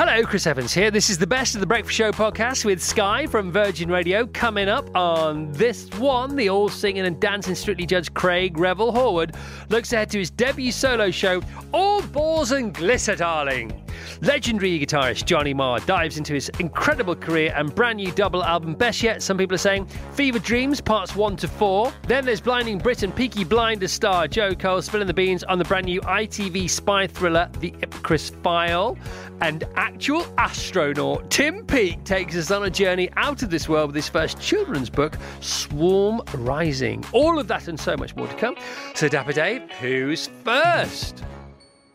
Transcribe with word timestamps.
Hello, 0.00 0.22
Chris 0.22 0.46
Evans 0.46 0.72
here. 0.72 0.92
This 0.92 1.10
is 1.10 1.18
the 1.18 1.26
best 1.26 1.56
of 1.56 1.60
the 1.60 1.66
Breakfast 1.66 1.96
Show 1.96 2.12
podcast 2.12 2.64
with 2.64 2.80
Sky 2.80 3.26
from 3.26 3.50
Virgin 3.50 3.90
Radio. 3.90 4.28
Coming 4.28 4.68
up 4.68 4.94
on 4.94 5.50
this 5.50 5.90
one, 5.98 6.36
the 6.36 6.48
all 6.50 6.68
singing 6.68 7.04
and 7.04 7.18
dancing 7.18 7.56
Strictly 7.56 7.84
Judge 7.84 8.14
Craig 8.14 8.56
Revel 8.58 8.92
Horwood 8.92 9.34
looks 9.70 9.92
ahead 9.92 10.08
to 10.10 10.20
his 10.20 10.30
debut 10.30 10.70
solo 10.70 11.10
show, 11.10 11.42
All 11.72 12.00
Balls 12.00 12.52
and 12.52 12.72
Glitter, 12.72 13.16
Darling. 13.16 13.84
Legendary 14.20 14.78
guitarist 14.78 15.24
Johnny 15.24 15.52
Marr 15.52 15.80
dives 15.80 16.16
into 16.16 16.32
his 16.32 16.48
incredible 16.60 17.16
career 17.16 17.52
and 17.56 17.74
brand 17.74 17.96
new 17.96 18.12
double 18.12 18.44
album, 18.44 18.74
best 18.74 19.02
yet, 19.02 19.20
some 19.20 19.36
people 19.36 19.56
are 19.56 19.58
saying, 19.58 19.86
Fever 20.12 20.38
Dreams, 20.38 20.80
parts 20.80 21.16
1 21.16 21.36
to 21.38 21.48
4. 21.48 21.92
Then 22.06 22.24
there's 22.24 22.40
Blinding 22.40 22.78
Britain, 22.78 23.10
Peaky 23.10 23.42
Blinders 23.42 23.92
star 23.92 24.28
Joe 24.28 24.54
Cole 24.54 24.80
spilling 24.82 25.08
the 25.08 25.14
beans 25.14 25.42
on 25.42 25.58
the 25.58 25.64
brand 25.64 25.86
new 25.86 26.00
ITV 26.02 26.70
spy 26.70 27.08
thriller, 27.08 27.50
The 27.58 27.72
Ipcress 27.72 28.30
File. 28.42 28.96
And 29.40 29.64
actual 29.76 30.26
astronaut 30.36 31.30
Tim 31.30 31.64
Peake 31.66 32.02
takes 32.04 32.36
us 32.36 32.50
on 32.50 32.64
a 32.64 32.70
journey 32.70 33.08
out 33.16 33.42
of 33.42 33.50
this 33.50 33.68
world 33.68 33.88
with 33.88 33.96
his 33.96 34.08
first 34.08 34.40
children's 34.40 34.90
book, 34.90 35.16
Swarm 35.40 36.20
Rising. 36.34 37.04
All 37.12 37.38
of 37.38 37.48
that 37.48 37.68
and 37.68 37.78
so 37.78 37.96
much 37.96 38.16
more 38.16 38.26
to 38.26 38.34
come. 38.34 38.56
So, 38.94 39.08
Dapper 39.08 39.32
Dave, 39.32 39.70
who's 39.72 40.28
first? 40.44 41.24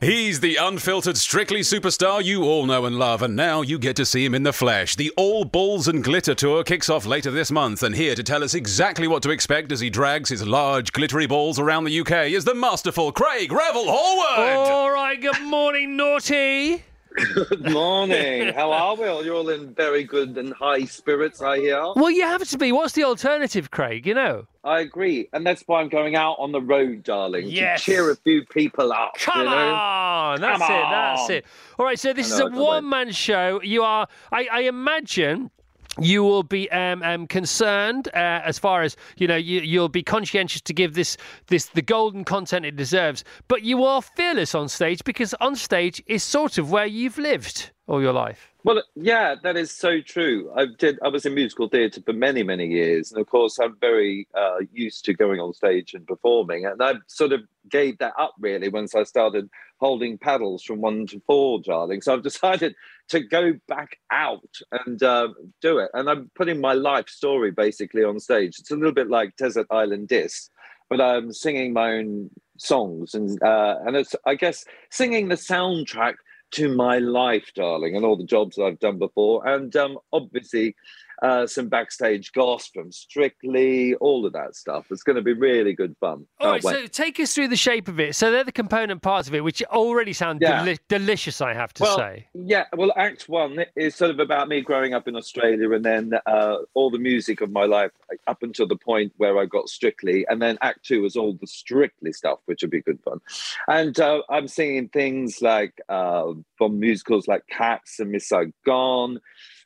He's 0.03 0.41
the 0.41 0.58
unfiltered 0.58 1.16
Strictly 1.16 1.61
superstar 1.61 2.22
you 2.22 2.44
all 2.44 2.66
know 2.66 2.85
and 2.85 3.00
love, 3.00 3.22
and 3.22 3.38
now 3.38 3.61
you 3.61 3.80
get 3.80 3.95
to 3.95 4.05
see 4.05 4.25
him 4.25 4.35
in 4.35 4.44
the 4.44 4.52
flesh. 4.52 4.97
The 4.97 5.13
All 5.16 5.45
Balls 5.45 5.88
and 5.88 6.03
Glitter 6.03 6.35
Tour 6.35 6.66
kicks 6.66 6.89
off 6.89 7.05
later 7.05 7.31
this 7.31 7.52
month, 7.52 7.83
and 7.83 7.95
here 7.95 8.13
to 8.13 8.22
tell 8.22 8.44
us 8.44 8.53
exactly 8.53 9.07
what 9.07 9.23
to 9.23 9.30
expect 9.30 9.72
as 9.72 9.80
he 9.80 9.89
drags 9.89 10.30
his 10.30 10.45
large, 10.45 10.91
glittery 10.91 11.25
balls 11.25 11.57
around 11.57 11.85
the 11.85 12.00
UK 12.02 12.31
is 12.31 12.44
the 12.44 12.53
masterful 12.53 13.13
Craig 13.13 13.50
Revel 13.50 13.85
Horwood! 13.85 14.67
All 14.67 14.91
right, 14.91 15.22
good 15.22 15.41
morning, 15.41 15.95
Naughty. 15.95 16.83
Good 17.16 17.72
morning. 17.72 18.53
How 18.53 18.72
are 18.72 18.95
we? 18.95 19.03
You're 19.25 19.36
all 19.36 19.50
in 19.50 19.73
very 19.73 20.03
good 20.03 20.38
and 20.38 20.53
high 20.53 20.86
spirits, 20.86 21.42
I 21.42 21.58
hear. 21.59 21.80
Well, 21.95 22.09
you 22.11 22.23
have 22.23 22.44
to 22.47 22.58
be. 22.58 22.72
What's 22.72 22.94
the 22.94 23.03
alternative, 23.03 23.72
Craig? 23.72 24.06
You 24.08 24.14
know? 24.16 24.47
I 24.64 24.80
agree. 24.80 25.30
And 25.34 25.45
that's 25.45 25.61
why 25.67 25.81
I'm 25.81 25.89
going 25.89 26.16
out 26.16 26.36
on 26.39 26.52
the 26.52 26.61
road, 26.61 27.03
darling, 27.03 27.47
Yes. 27.47 27.84
to 27.86 27.91
cheer 27.91 28.11
a 28.11 28.16
few 28.16 28.45
people 28.45 28.91
up. 28.94 29.16
Come 29.19 29.39
you 29.39 29.45
know? 29.45 29.73
on, 29.73 30.41
that's 30.41 30.59
Come 30.61 30.72
it, 30.72 30.81
that's 30.89 31.30
it. 31.30 31.45
All 31.78 31.86
right, 31.86 32.00
so 32.00 32.14
this 32.14 32.28
is 32.31 32.34
a 32.39 32.44
I 32.44 32.47
can't 32.47 32.53
wait. 32.56 32.61
one-man 32.64 33.11
show. 33.11 33.61
You 33.61 33.84
are, 33.84 34.08
I, 34.31 34.47
I 34.52 34.59
imagine. 34.61 35.52
You 35.99 36.23
will 36.23 36.44
be 36.44 36.69
um, 36.72 37.03
um, 37.03 37.27
concerned 37.27 38.08
uh, 38.13 38.41
as 38.44 38.58
far 38.58 38.81
as 38.81 38.95
you 39.17 39.27
know. 39.27 39.36
You, 39.36 39.61
you'll 39.61 39.89
be 39.89 40.03
conscientious 40.03 40.61
to 40.61 40.73
give 40.73 40.95
this 40.95 41.17
this 41.47 41.67
the 41.67 41.81
golden 41.83 42.23
content 42.23 42.66
it 42.66 42.75
deserves. 42.75 43.23
But 43.47 43.61
you 43.63 43.83
are 43.83 44.02
fearless 44.02 44.55
on 44.55 44.69
stage 44.69 45.03
because 45.03 45.35
on 45.35 45.55
stage 45.55 46.02
is 46.08 46.23
sort 46.23 46.58
of 46.58 46.72
where 46.72 46.88
you've 46.88 47.17
lived 47.17 47.72
all 47.88 48.02
your 48.02 48.13
life. 48.13 48.53
Well, 48.66 48.81
yeah, 48.95 49.36
that 49.44 49.58
is 49.58 49.72
so 49.72 50.00
true. 50.00 50.50
I 50.56 50.67
did. 50.67 50.97
I 51.03 51.09
was 51.09 51.25
in 51.25 51.33
musical 51.36 51.67
theatre 51.67 52.02
for 52.02 52.14
many, 52.14 52.44
many 52.44 52.66
years, 52.66 53.12
and 53.12 53.19
of 53.19 53.28
course, 53.28 53.59
I'm 53.59 53.75
very 53.81 54.25
uh, 54.34 54.59
used 54.72 55.03
to 55.06 55.13
going 55.13 55.41
on 55.41 55.53
stage 55.53 55.94
and 55.94 56.07
performing. 56.07 56.66
And 56.66 56.81
I 56.81 56.94
sort 57.07 57.34
of 57.34 57.41
gave 57.69 57.97
that 57.97 58.13
up 58.18 58.35
really 58.40 58.69
once 58.69 58.96
I 58.96 59.03
started 59.03 59.50
holding 59.81 60.18
paddles 60.18 60.63
from 60.63 60.79
one 60.79 61.06
to 61.07 61.22
four, 61.28 61.59
darling. 61.59 62.01
So 62.01 62.13
I've 62.13 62.24
decided 62.31 62.74
to 63.09 63.19
go 63.19 63.51
back 63.68 64.00
out 64.12 64.56
and 64.72 65.03
uh, 65.03 65.28
do 65.59 65.80
it. 65.80 65.91
And 65.94 66.09
I'm 66.09 66.31
putting 66.34 66.62
my 66.62 66.74
life 66.74 67.09
story 67.09 67.51
basically 67.51 68.06
on 68.06 68.18
stage. 68.22 68.59
It's 68.59 68.72
a 68.72 68.75
little 68.78 68.94
bit 68.94 69.09
like 69.09 69.35
Desert 69.35 69.68
Island 69.72 70.07
Disc, 70.07 70.50
but 70.90 71.01
I'm 71.01 71.34
singing 71.34 71.74
my 71.74 71.95
own 71.95 72.30
songs, 72.57 73.13
and 73.13 73.44
uh, 73.44 73.80
and 73.85 73.97
it's 73.97 74.16
I 74.25 74.35
guess 74.35 74.63
singing 74.90 75.28
the 75.28 75.35
soundtrack 75.35 76.16
to 76.53 76.74
my 76.74 77.00
life, 77.00 77.52
darling, 77.56 77.96
and 77.96 78.06
all 78.06 78.16
the 78.16 78.24
jobs 78.24 78.59
I've 78.59 78.80
done 78.80 79.00
before, 79.00 79.47
and 79.47 79.75
um, 79.75 79.97
obviously 80.12 80.75
uh, 81.22 81.47
some 81.47 81.68
backstage 81.69 82.31
goss 82.34 82.68
from 82.68 82.91
Strictly, 82.91 83.96
all 83.96 84.25
of 84.25 84.34
that 84.34 84.56
stuff. 84.56 84.85
It's 84.91 85.03
going 85.03 85.16
to 85.16 85.22
be 85.22 85.34
really 85.34 85.74
good 85.74 85.96
fun. 86.00 86.25
All 86.40 86.51
right, 86.51 86.62
Can't 86.62 86.75
so 86.75 86.88
take 86.88 87.19
us 87.19 87.34
through 87.34 87.47
the 87.50 87.56
shape 87.56 87.88
of 87.88 88.00
it. 88.00 88.16
So 88.16 88.31
they're 88.31 88.44
the 88.44 88.51
component 88.51 89.01
parts 89.01 89.28
of 89.28 89.35
it, 89.35 89.44
which 89.44 89.63
already 89.63 90.13
sound 90.13 90.41
Yeah. 90.41 90.63
deli- 90.63 90.79
delicious. 90.90 91.41
I 91.41 91.53
have 91.53 91.74
to 91.75 91.84
well, 91.84 91.97
say. 91.97 92.28
yeah. 92.34 92.66
Well, 92.75 92.91
Act 92.96 93.29
One 93.29 93.66
is 93.75 93.96
sort 93.96 94.12
of 94.12 94.19
about 94.19 94.47
me 94.47 94.62
growing 94.62 94.94
up 94.94 95.07
in 95.07 95.16
Australia, 95.16 95.72
and 95.72 95.85
then 95.85 96.13
uh, 96.25 96.57
all 96.74 96.90
the 96.90 97.00
music 97.00 97.41
of 97.41 97.51
my 97.51 97.66
life 97.66 97.91
up 98.28 98.44
until 98.44 98.68
the 98.68 98.75
point 98.75 99.13
where 99.18 99.38
I 99.40 99.45
got 99.45 99.69
Strictly, 99.69 100.25
and 100.28 100.41
then 100.41 100.57
Act 100.62 100.84
Two 100.85 101.06
is 101.06 101.16
all 101.16 101.34
the 101.34 101.47
Strictly 101.47 102.12
stuff, 102.13 102.40
which 102.45 102.62
would 102.62 102.72
be 102.72 102.81
good 102.81 103.00
fun. 103.03 103.19
And 103.68 104.00
uh, 104.00 104.22
I'm 104.30 104.47
singing 104.47 104.90
things 104.90 105.41
like 105.41 105.80
uh, 105.90 106.34
from 106.57 106.80
musicals 106.80 107.28
like 107.28 107.45
Cats 107.47 108.00
and 108.00 108.12
Miss 108.12 108.28
Saigon. 108.28 109.19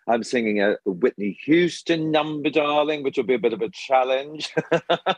I'm 0.08 0.24
singing 0.24 0.62
a 0.62 0.78
Whitney 0.86 1.38
Houston 1.46 2.12
number, 2.12 2.50
darling, 2.50 3.04
which 3.04 3.18
will 3.18 3.26
be 3.26 3.34
a 3.34 3.40
bit 3.40 3.54
of 3.54 3.62
a 3.62 3.70
challenge. 3.70 4.54
but 4.88 5.18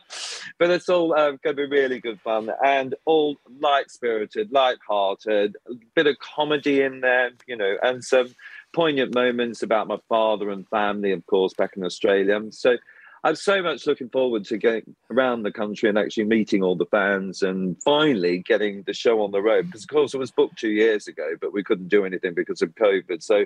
it's 0.58 0.88
all 0.88 1.14
uh, 1.14 1.32
going 1.42 1.54
to 1.54 1.54
be 1.54 1.66
really 1.66 2.00
good 2.00 2.20
fun 2.20 2.50
and 2.64 2.94
all 3.04 3.36
light 3.60 3.90
spirited, 3.90 4.50
light 4.50 4.78
hearted, 4.86 5.56
a 5.70 5.74
bit 5.94 6.08
of 6.08 6.18
comedy 6.18 6.82
in 6.82 7.00
there, 7.00 7.30
you 7.46 7.56
know, 7.56 7.76
and 7.82 8.02
some 8.02 8.34
poignant 8.72 9.14
moments 9.14 9.62
about 9.62 9.86
my 9.86 9.98
father 10.08 10.50
and 10.50 10.68
family, 10.68 11.12
of 11.12 11.24
course, 11.26 11.54
back 11.54 11.76
in 11.76 11.84
Australia. 11.84 12.40
So 12.50 12.76
I'm 13.22 13.36
so 13.36 13.62
much 13.62 13.86
looking 13.86 14.08
forward 14.08 14.46
to 14.46 14.56
getting 14.56 14.96
around 15.10 15.42
the 15.42 15.52
country 15.52 15.90
and 15.90 15.98
actually 15.98 16.24
meeting 16.24 16.62
all 16.62 16.74
the 16.74 16.86
fans 16.86 17.42
and 17.42 17.76
finally 17.82 18.38
getting 18.38 18.82
the 18.84 18.94
show 18.94 19.20
on 19.22 19.30
the 19.30 19.42
road. 19.42 19.66
Because, 19.66 19.82
of 19.82 19.88
course, 19.90 20.14
it 20.14 20.18
was 20.18 20.30
booked 20.30 20.58
two 20.58 20.70
years 20.70 21.06
ago, 21.06 21.32
but 21.38 21.52
we 21.52 21.62
couldn't 21.62 21.88
do 21.88 22.06
anything 22.06 22.32
because 22.32 22.62
of 22.62 22.74
COVID. 22.76 23.22
So 23.22 23.44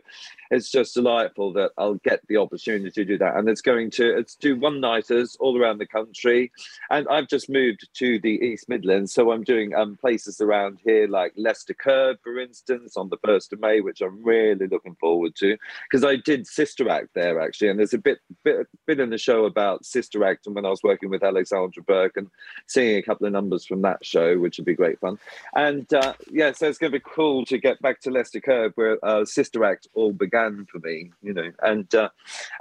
it's 0.53 0.71
just 0.71 0.95
delightful 0.95 1.53
that 1.55 1.73
I'll 1.77 1.95
get 2.05 2.21
the 2.29 2.37
opportunity 2.37 2.91
to 2.93 3.05
do 3.05 3.19
that. 3.19 3.35
And 3.35 3.49
it's 3.49 3.63
going 3.63 3.91
to 3.93 4.17
it's 4.17 4.37
do 4.37 4.57
one 4.57 4.81
nighters 4.81 5.37
all 5.41 5.61
around 5.61 5.79
the 5.79 5.87
country. 5.87 6.53
And 6.91 7.09
I've 7.09 7.29
just 7.29 7.51
moved 7.51 7.89
to 7.95 8.21
the 8.21 8.39
East 8.45 8.69
Midlands. 8.69 9.13
So 9.13 9.33
I'm 9.33 9.43
doing 9.43 9.75
um, 9.75 9.97
places 9.97 10.41
around 10.41 10.79
here 10.85 11.09
like 11.09 11.33
Leicester 11.37 11.75
Curve, 11.75 12.19
for 12.23 12.39
instance, 12.39 12.97
on 12.97 13.09
the 13.09 13.19
1st 13.19 13.55
of 13.55 13.61
May, 13.61 13.81
which 13.81 14.03
I'm 14.03 14.23
really 14.23 14.69
looking 14.69 14.95
forward 15.01 15.35
to. 15.37 15.57
Because 15.91 16.05
I 16.05 16.15
did 16.15 16.47
Sister 16.47 16.89
Act 16.89 17.09
there 17.15 17.41
actually. 17.41 17.71
And 17.71 17.79
there's 17.81 17.93
a 17.93 17.99
bit, 17.99 18.21
bit, 18.45 18.69
bit 18.87 19.01
in 19.01 19.11
the 19.11 19.19
show 19.19 19.47
about 19.47 19.64
Sister 19.83 20.25
Act 20.25 20.47
and 20.47 20.55
when 20.55 20.67
I 20.67 20.71
was 20.71 20.83
working 20.83 21.11
with 21.11 21.23
Alexandra 21.23 21.83
Burke 21.83 22.17
and 22.17 22.31
singing 22.67 22.97
a 22.97 23.03
couple 23.03 23.27
of 23.27 23.33
numbers 23.33 23.65
from 23.65 23.83
that 23.83 24.05
show, 24.05 24.39
which 24.39 24.59
would 24.59 24.65
be 24.67 24.75
great 24.75 24.99
fun. 25.01 25.19
And 25.55 25.93
uh, 25.93 26.15
yeah, 26.31 26.53
so 26.53 26.69
it's 26.69 26.79
going 26.79 26.93
to 26.93 26.99
be 26.99 27.05
cool 27.05 27.45
to 27.47 27.59
get 27.59 27.81
back 27.81 28.01
to 28.03 28.11
Leicester 28.11 28.41
Curve 28.41 28.73
where 28.75 28.99
uh, 29.05 29.25
Sister 29.25 29.65
Act 29.65 29.89
all 29.95 30.13
began 30.13 30.67
for 30.71 30.79
me, 30.79 31.13
you 31.23 31.33
know, 31.33 31.51
and 31.63 31.93
uh, 31.95 32.11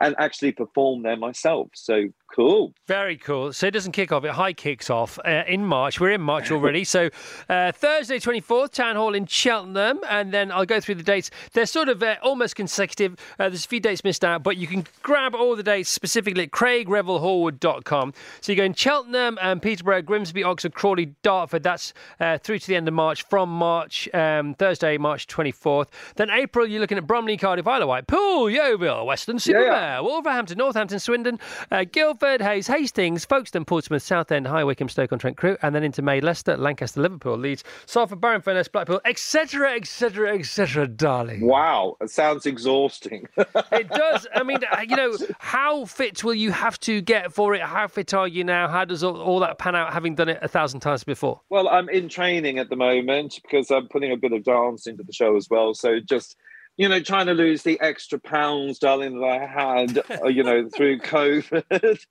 and 0.02 0.16
actually 0.18 0.52
perform 0.52 1.04
there 1.04 1.18
myself. 1.18 1.70
So 1.74 2.08
cool. 2.34 2.74
Very 2.88 3.18
cool. 3.18 3.54
So 3.54 3.68
it 3.68 3.72
doesn't 3.72 3.92
kick 3.92 4.12
off. 4.12 4.26
It 4.26 4.32
high 4.32 4.54
kicks 4.54 4.90
off 4.90 5.20
uh, 5.24 5.44
in 5.48 5.66
March. 5.66 6.00
We're 6.00 6.12
in 6.12 6.22
March 6.22 6.52
already. 6.52 6.84
so 6.84 7.10
uh, 7.48 7.72
Thursday, 7.72 8.20
24th, 8.20 8.72
Town 8.72 8.96
Hall 8.96 9.14
in 9.14 9.26
Cheltenham. 9.28 10.00
And 10.10 10.34
then 10.34 10.52
I'll 10.52 10.66
go 10.66 10.80
through 10.80 10.96
the 10.96 11.04
dates. 11.04 11.30
They're 11.54 11.66
sort 11.66 11.90
of 11.90 12.02
uh, 12.02 12.16
almost 12.24 12.56
consecutive. 12.56 13.14
Uh, 13.40 13.50
there's 13.50 13.66
a 13.66 13.68
few 13.68 13.80
dates 13.80 14.04
missed 14.04 14.26
out, 14.26 14.44
but 14.44 14.58
you 14.58 14.68
can 14.68 14.86
grab 15.04 15.36
all 15.36 15.56
the 15.56 15.64
dates 15.64 15.90
specifically 15.90 16.44
at 16.44 16.52
craigrevelhorwood.com. 16.52 18.14
So 18.42 18.52
you 18.52 18.56
go 18.56 18.64
in 18.64 18.74
Cheltenham, 18.74 19.38
um, 19.40 19.60
Peterborough, 19.60 20.02
Grimsby, 20.02 20.44
Oxford, 20.44 20.74
Crawley, 20.74 21.14
Dartford. 21.22 21.64
That's 21.64 21.94
uh, 22.20 22.40
through 22.40 22.60
to 22.60 22.68
the 22.68 22.76
end 22.76 22.88
of 22.88 22.94
March 22.94 23.24
from 23.24 23.50
March, 23.50 24.10
um, 24.14 24.56
Thursday, 24.56 24.98
March 24.98 25.28
24th. 25.28 25.90
Then 26.16 26.30
April, 26.32 26.66
you're 26.66 26.82
looking 26.82 26.98
at 26.98 27.06
Bromley, 27.06 27.38
Cardiff, 27.38 27.68
Isle 27.68 27.84
of 27.84 27.88
Wight, 27.88 28.08
Poole, 28.08 28.50
Yeovil, 28.50 29.06
Weston-super-Mare, 29.06 30.02
Wolverhampton, 30.04 30.58
Northampton, 30.58 31.00
Swindon, 31.00 31.40
uh, 31.72 31.84
Guildford. 31.84 32.23
Romford, 32.24 32.42
Hayes, 32.42 32.68
Hastings, 32.68 33.26
Folkestone, 33.26 33.66
Portsmouth, 33.66 34.02
Southend, 34.02 34.48
High 34.48 34.64
Wycombe, 34.64 34.88
Stoke-on-Trent, 34.88 35.36
Crewe, 35.36 35.58
and 35.62 35.76
then 35.76 35.84
into 35.84 36.02
May, 36.02 36.22
Leicester, 36.22 36.56
Lancaster, 36.56 37.02
Liverpool, 37.02 37.38
Leeds, 37.38 37.66
Salford, 37.86 38.22
Barrow-in-Furness, 38.22 38.70
Blackpool, 38.70 39.02
etc., 39.04 39.74
etc., 39.74 40.38
etc., 40.38 40.88
darling. 40.88 41.46
Wow, 41.46 41.98
it 42.00 42.10
sounds 42.12 42.46
exhausting. 42.46 43.28
it 43.38 43.90
does. 43.90 44.26
I 44.34 44.44
mean, 44.44 44.60
uh, 44.72 44.86
you 44.88 44.96
know, 44.96 45.18
how 45.40 45.84
fit 45.84 46.24
will 46.24 46.34
you 46.34 46.52
have 46.52 46.80
to 46.82 47.02
get 47.02 47.34
for 47.34 47.56
it? 47.56 47.62
How 47.62 47.90
fit 47.90 48.14
are 48.14 48.28
you 48.28 48.46
now? 48.46 48.70
How 48.70 48.86
does 48.86 49.04
all, 49.04 49.20
all 49.20 49.42
that 49.42 49.58
pan 49.58 49.76
out, 49.76 49.92
having 49.92 50.16
done 50.16 50.30
it 50.30 50.40
a 50.42 50.48
thousand 50.48 50.80
times 50.80 51.04
before? 51.04 51.42
Well, 51.50 51.68
I'm 51.68 51.90
in 51.90 52.08
training 52.08 52.58
at 52.58 52.70
the 52.70 52.78
moment 52.78 53.38
because 53.44 53.70
I'm 53.70 53.90
putting 53.90 54.14
a 54.14 54.18
bit 54.18 54.32
of 54.32 54.46
dance 54.46 54.88
into 54.88 55.04
the 55.04 55.12
show 55.12 55.36
as 55.36 55.50
well. 55.50 55.74
So 55.74 56.00
just 56.00 56.38
you 56.76 56.90
know, 56.90 57.00
trying 57.00 57.28
to 57.28 57.34
lose 57.34 57.62
the 57.62 57.80
extra 57.82 58.20
pounds, 58.20 58.80
darling, 58.80 59.20
that 59.20 59.26
I 59.26 59.46
had, 59.46 60.04
uh, 60.24 60.28
you 60.28 60.44
know, 60.44 60.70
through 60.70 61.00
COVID, 61.02 62.06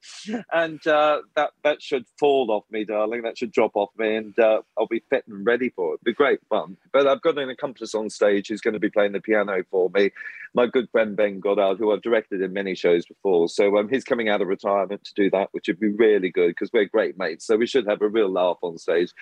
and 0.53 0.87
uh, 0.87 1.23
that 1.35 1.51
that 1.65 1.83
should 1.83 2.05
fall 2.19 2.51
off 2.51 2.65
me, 2.71 2.85
darling. 2.85 3.23
That 3.23 3.37
should 3.37 3.53
drop 3.53 3.73
off 3.75 3.91
me, 3.99 4.15
and 4.15 4.39
uh, 4.39 4.63
I'll 4.79 4.87
be 4.87 5.03
fit 5.11 5.25
and 5.27 5.45
ready 5.45 5.71
for 5.71 5.95
it. 5.95 6.01
It'll 6.03 6.05
be 6.05 6.13
great 6.13 6.41
fun. 6.49 6.77
But 6.93 7.09
I've 7.09 7.23
got 7.23 7.39
an 7.39 7.51
accomplice 7.51 7.95
on 7.95 8.09
stage 8.09 8.49
who's 8.49 8.61
going 8.61 8.75
to 8.75 8.81
be 8.81 8.91
playing 8.91 9.13
the 9.13 9.21
piano 9.21 9.63
for 9.71 9.91
me. 9.91 10.11
My 10.55 10.67
good 10.67 10.89
friend 10.91 11.17
Ben 11.17 11.41
Goddard, 11.41 11.79
who 11.79 11.93
I've 11.93 12.03
directed 12.03 12.43
in 12.43 12.53
many 12.53 12.75
shows 12.75 13.07
before. 13.07 13.49
So 13.49 13.79
um, 13.79 13.89
he's 13.89 14.05
coming 14.05 14.29
out 14.29 14.43
of 14.43 14.49
retirement 14.49 15.03
to 15.05 15.15
do 15.15 15.31
that, 15.31 15.49
which 15.53 15.67
would 15.67 15.81
be 15.81 15.89
really 15.89 16.31
good 16.31 16.49
because 16.49 16.71
we're 16.73 16.85
great 16.85 17.17
mates. 17.19 17.47
So 17.47 17.57
we 17.57 17.67
should 17.67 17.87
have 17.89 18.03
a 18.03 18.09
real 18.09 18.31
laugh 18.31 18.59
on 18.61 18.77
stage 18.77 19.13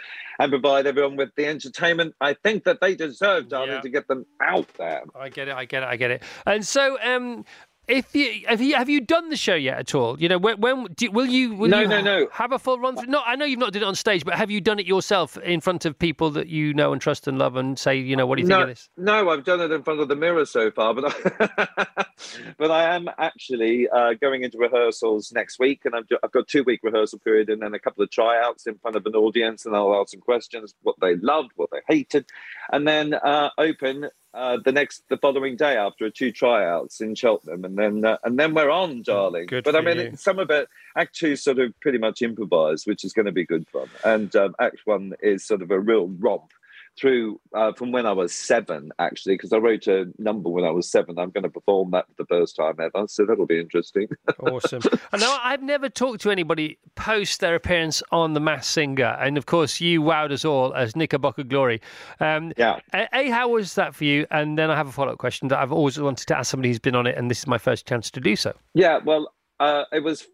and 0.41 0.51
provide 0.51 0.87
everyone 0.87 1.17
with 1.17 1.31
the 1.37 1.47
entertainment 1.47 2.15
I 2.21 2.35
think 2.35 2.65
that 2.65 2.81
they 2.81 2.97
deserve, 2.97 3.49
darling, 3.49 3.71
yeah. 3.71 3.81
to 3.81 3.89
get 3.89 4.09
them 4.09 4.27
out 4.43 4.67
there. 4.77 5.05
I 5.15 5.30
get 5.31 5.49
it. 5.49 5.55
I 5.55 5.65
get 5.65 5.83
it. 5.83 5.87
I 5.87 5.97
get 5.97 6.11
it. 6.11 6.23
And 6.47 6.67
so, 6.67 6.99
um, 7.03 7.45
if 7.91 8.15
you 8.15 8.45
have 8.47 8.61
you 8.61 8.75
have 8.77 8.89
you 8.89 9.01
done 9.01 9.31
the 9.31 9.37
show 9.37 9.55
yet 9.55 9.79
at 9.79 9.95
all? 9.95 10.19
You 10.21 10.29
know, 10.29 10.39
when, 10.39 10.61
when 10.61 10.87
do, 10.95 11.11
will 11.11 11.27
you? 11.27 11.55
Will 11.55 11.69
no, 11.69 11.81
you 11.81 11.89
no, 11.89 12.01
no. 12.01 12.29
Have 12.33 12.53
a 12.53 12.59
full 12.59 12.79
run 12.79 12.97
through? 12.97 13.09
No, 13.09 13.21
I 13.27 13.37
know 13.37 13.45
you've 13.45 13.59
not 13.59 13.73
done 13.73 13.83
it 13.83 13.87
on 13.87 13.95
stage, 13.95 14.25
but 14.25 14.35
have 14.35 14.51
you 14.51 14.61
done 14.61 14.79
it 14.79 14.87
yourself 14.87 15.37
in 15.39 15.61
front 15.61 15.85
of 15.85 15.99
people 15.99 16.31
that 16.31 16.47
you 16.47 16.73
know 16.73 16.93
and 16.93 17.03
trust 17.03 17.27
and 17.27 17.39
love, 17.39 17.57
and 17.57 17.79
say, 17.79 17.97
you 17.97 18.17
know, 18.17 18.27
what 18.27 18.37
do 18.37 18.43
you 18.43 18.49
no, 18.49 18.57
think 18.57 18.63
of 18.63 18.69
this? 18.69 18.89
No, 18.97 19.29
I've 19.31 19.45
done 19.45 19.61
it 19.61 19.73
in 19.73 19.83
front 19.83 20.01
of 20.01 20.09
the 20.09 20.17
mirror 20.17 20.47
so 20.47 20.71
far, 20.71 20.95
but 20.95 21.05
I, 21.07 21.87
but 22.59 22.71
I 22.71 22.95
am 22.95 23.09
actually 23.19 23.89
uh, 23.89 24.15
going 24.21 24.45
into 24.45 24.59
rehearsals 24.59 25.33
next 25.33 25.59
week, 25.59 25.83
and 25.85 25.95
I've, 25.95 26.05
I've 26.23 26.33
got 26.33 26.47
two 26.47 26.63
week 26.63 26.81
rehearsal 26.83 27.19
period, 27.19 27.49
and 27.51 27.61
then 27.61 27.75
a 27.75 27.81
couple 27.81 28.05
of 28.05 28.11
tryouts 28.11 28.67
in 28.67 28.79
front 28.79 28.97
of 28.97 29.05
an 29.07 29.15
audience, 29.15 29.67
and 29.67 29.75
I'll 29.75 29.95
ask 30.01 30.11
some 30.11 30.21
questions, 30.21 30.75
what 30.83 30.97
they 31.01 31.17
loved, 31.17 31.51
what 31.57 31.71
they 31.73 31.81
hated, 31.89 32.27
and 32.73 32.87
then 32.87 33.15
uh, 33.15 33.51
open 33.59 34.11
uh, 34.33 34.59
the 34.65 34.73
next 34.73 35.03
the 35.09 35.17
following 35.17 35.57
day 35.57 35.77
after 35.77 36.07
a 36.07 36.11
two 36.11 36.31
tryouts 36.33 37.01
in 37.01 37.15
Cheltenham, 37.15 37.65
and 37.65 37.77
then 37.77 38.05
uh, 38.05 38.19
and 38.25 38.39
then 38.39 38.55
we're 38.55 38.71
on, 38.71 39.03
darling. 39.03 39.47
Good 39.47 39.65
but 39.65 39.77
I 39.77 39.81
mean, 39.81 40.17
some 40.17 40.39
of 40.39 40.51
it 40.51 40.69
Act 40.97 41.17
two 41.17 41.37
sort 41.37 41.59
of 41.59 41.79
pretty 41.81 41.99
much 41.99 42.23
improvised, 42.23 42.87
which 42.87 43.05
is 43.05 43.13
going 43.13 43.27
to 43.27 43.33
be 43.33 43.45
good 43.45 43.67
fun, 43.69 43.89
and 44.05 44.35
um, 44.37 44.55
Act 44.61 44.81
one 44.85 45.15
is 45.21 45.45
sort 45.45 45.63
of 45.63 45.71
a 45.71 45.81
real 45.81 46.09
romp 46.09 46.53
through 47.01 47.41
uh, 47.55 47.73
from 47.73 47.93
when 47.93 48.07
I 48.07 48.13
was 48.13 48.35
seven, 48.35 48.91
actually, 48.99 49.35
because 49.35 49.53
I 49.53 49.57
wrote 49.57 49.87
a 49.87 50.07
number 50.19 50.51
when 50.51 50.65
I 50.65 50.71
was 50.71 50.91
seven. 50.91 51.19
I'm 51.19 51.31
going 51.31 51.45
to 51.45 51.51
perform 51.51 51.91
that 51.93 52.07
for 52.09 52.15
the 52.23 52.27
first 52.27 52.57
time 52.57 52.77
ever, 52.81 53.07
so 53.09 53.25
that'll 53.25 53.47
be 53.47 53.59
interesting. 53.59 54.09
awesome. 54.41 54.83
And 55.13 55.21
now 55.21 55.39
I've 55.43 55.63
never 55.63 55.89
talked 55.89 56.21
to 56.23 56.31
anybody 56.31 56.79
post 56.95 57.41
their 57.41 57.55
appearance 57.55 58.03
on 58.13 58.35
The 58.35 58.41
Masked 58.41 58.73
Singer, 58.73 59.17
and 59.21 59.39
of 59.39 59.47
course 59.47 59.81
you 59.81 60.03
wowed 60.03 60.33
us 60.33 60.45
all 60.45 60.75
as 60.75 60.95
Knickerbocker 60.95 61.45
Glory. 61.45 61.81
Um, 62.21 62.53
yeah. 62.57 62.81
A, 62.93 63.31
how 63.31 63.49
was 63.49 63.75
that 63.75 63.95
for 63.95 64.05
you? 64.05 64.27
And 64.31 64.59
then 64.59 64.71
I 64.71 64.77
have 64.77 64.89
a 64.89 64.93
follow 64.93 65.13
up 65.13 65.19
question 65.19 65.49
that 65.49 65.59
I've 65.59 65.73
always 65.73 65.99
wanted 65.99 66.27
to 66.29 66.39
ask 66.39 66.51
somebody 66.51 66.69
who's 66.69 66.79
been 66.79 66.97
on 66.97 67.07
it, 67.07 67.17
and 67.17 67.31
this 67.31 67.41
is 67.41 67.47
my 67.47 67.59
first 67.59 67.87
chance 67.87 68.11
to 68.11 68.21
do 68.21 68.37
so. 68.37 68.55
Yeah. 68.75 68.99
Well, 69.05 69.33
uh, 69.59 69.85
it 69.93 70.03
was 70.03 70.27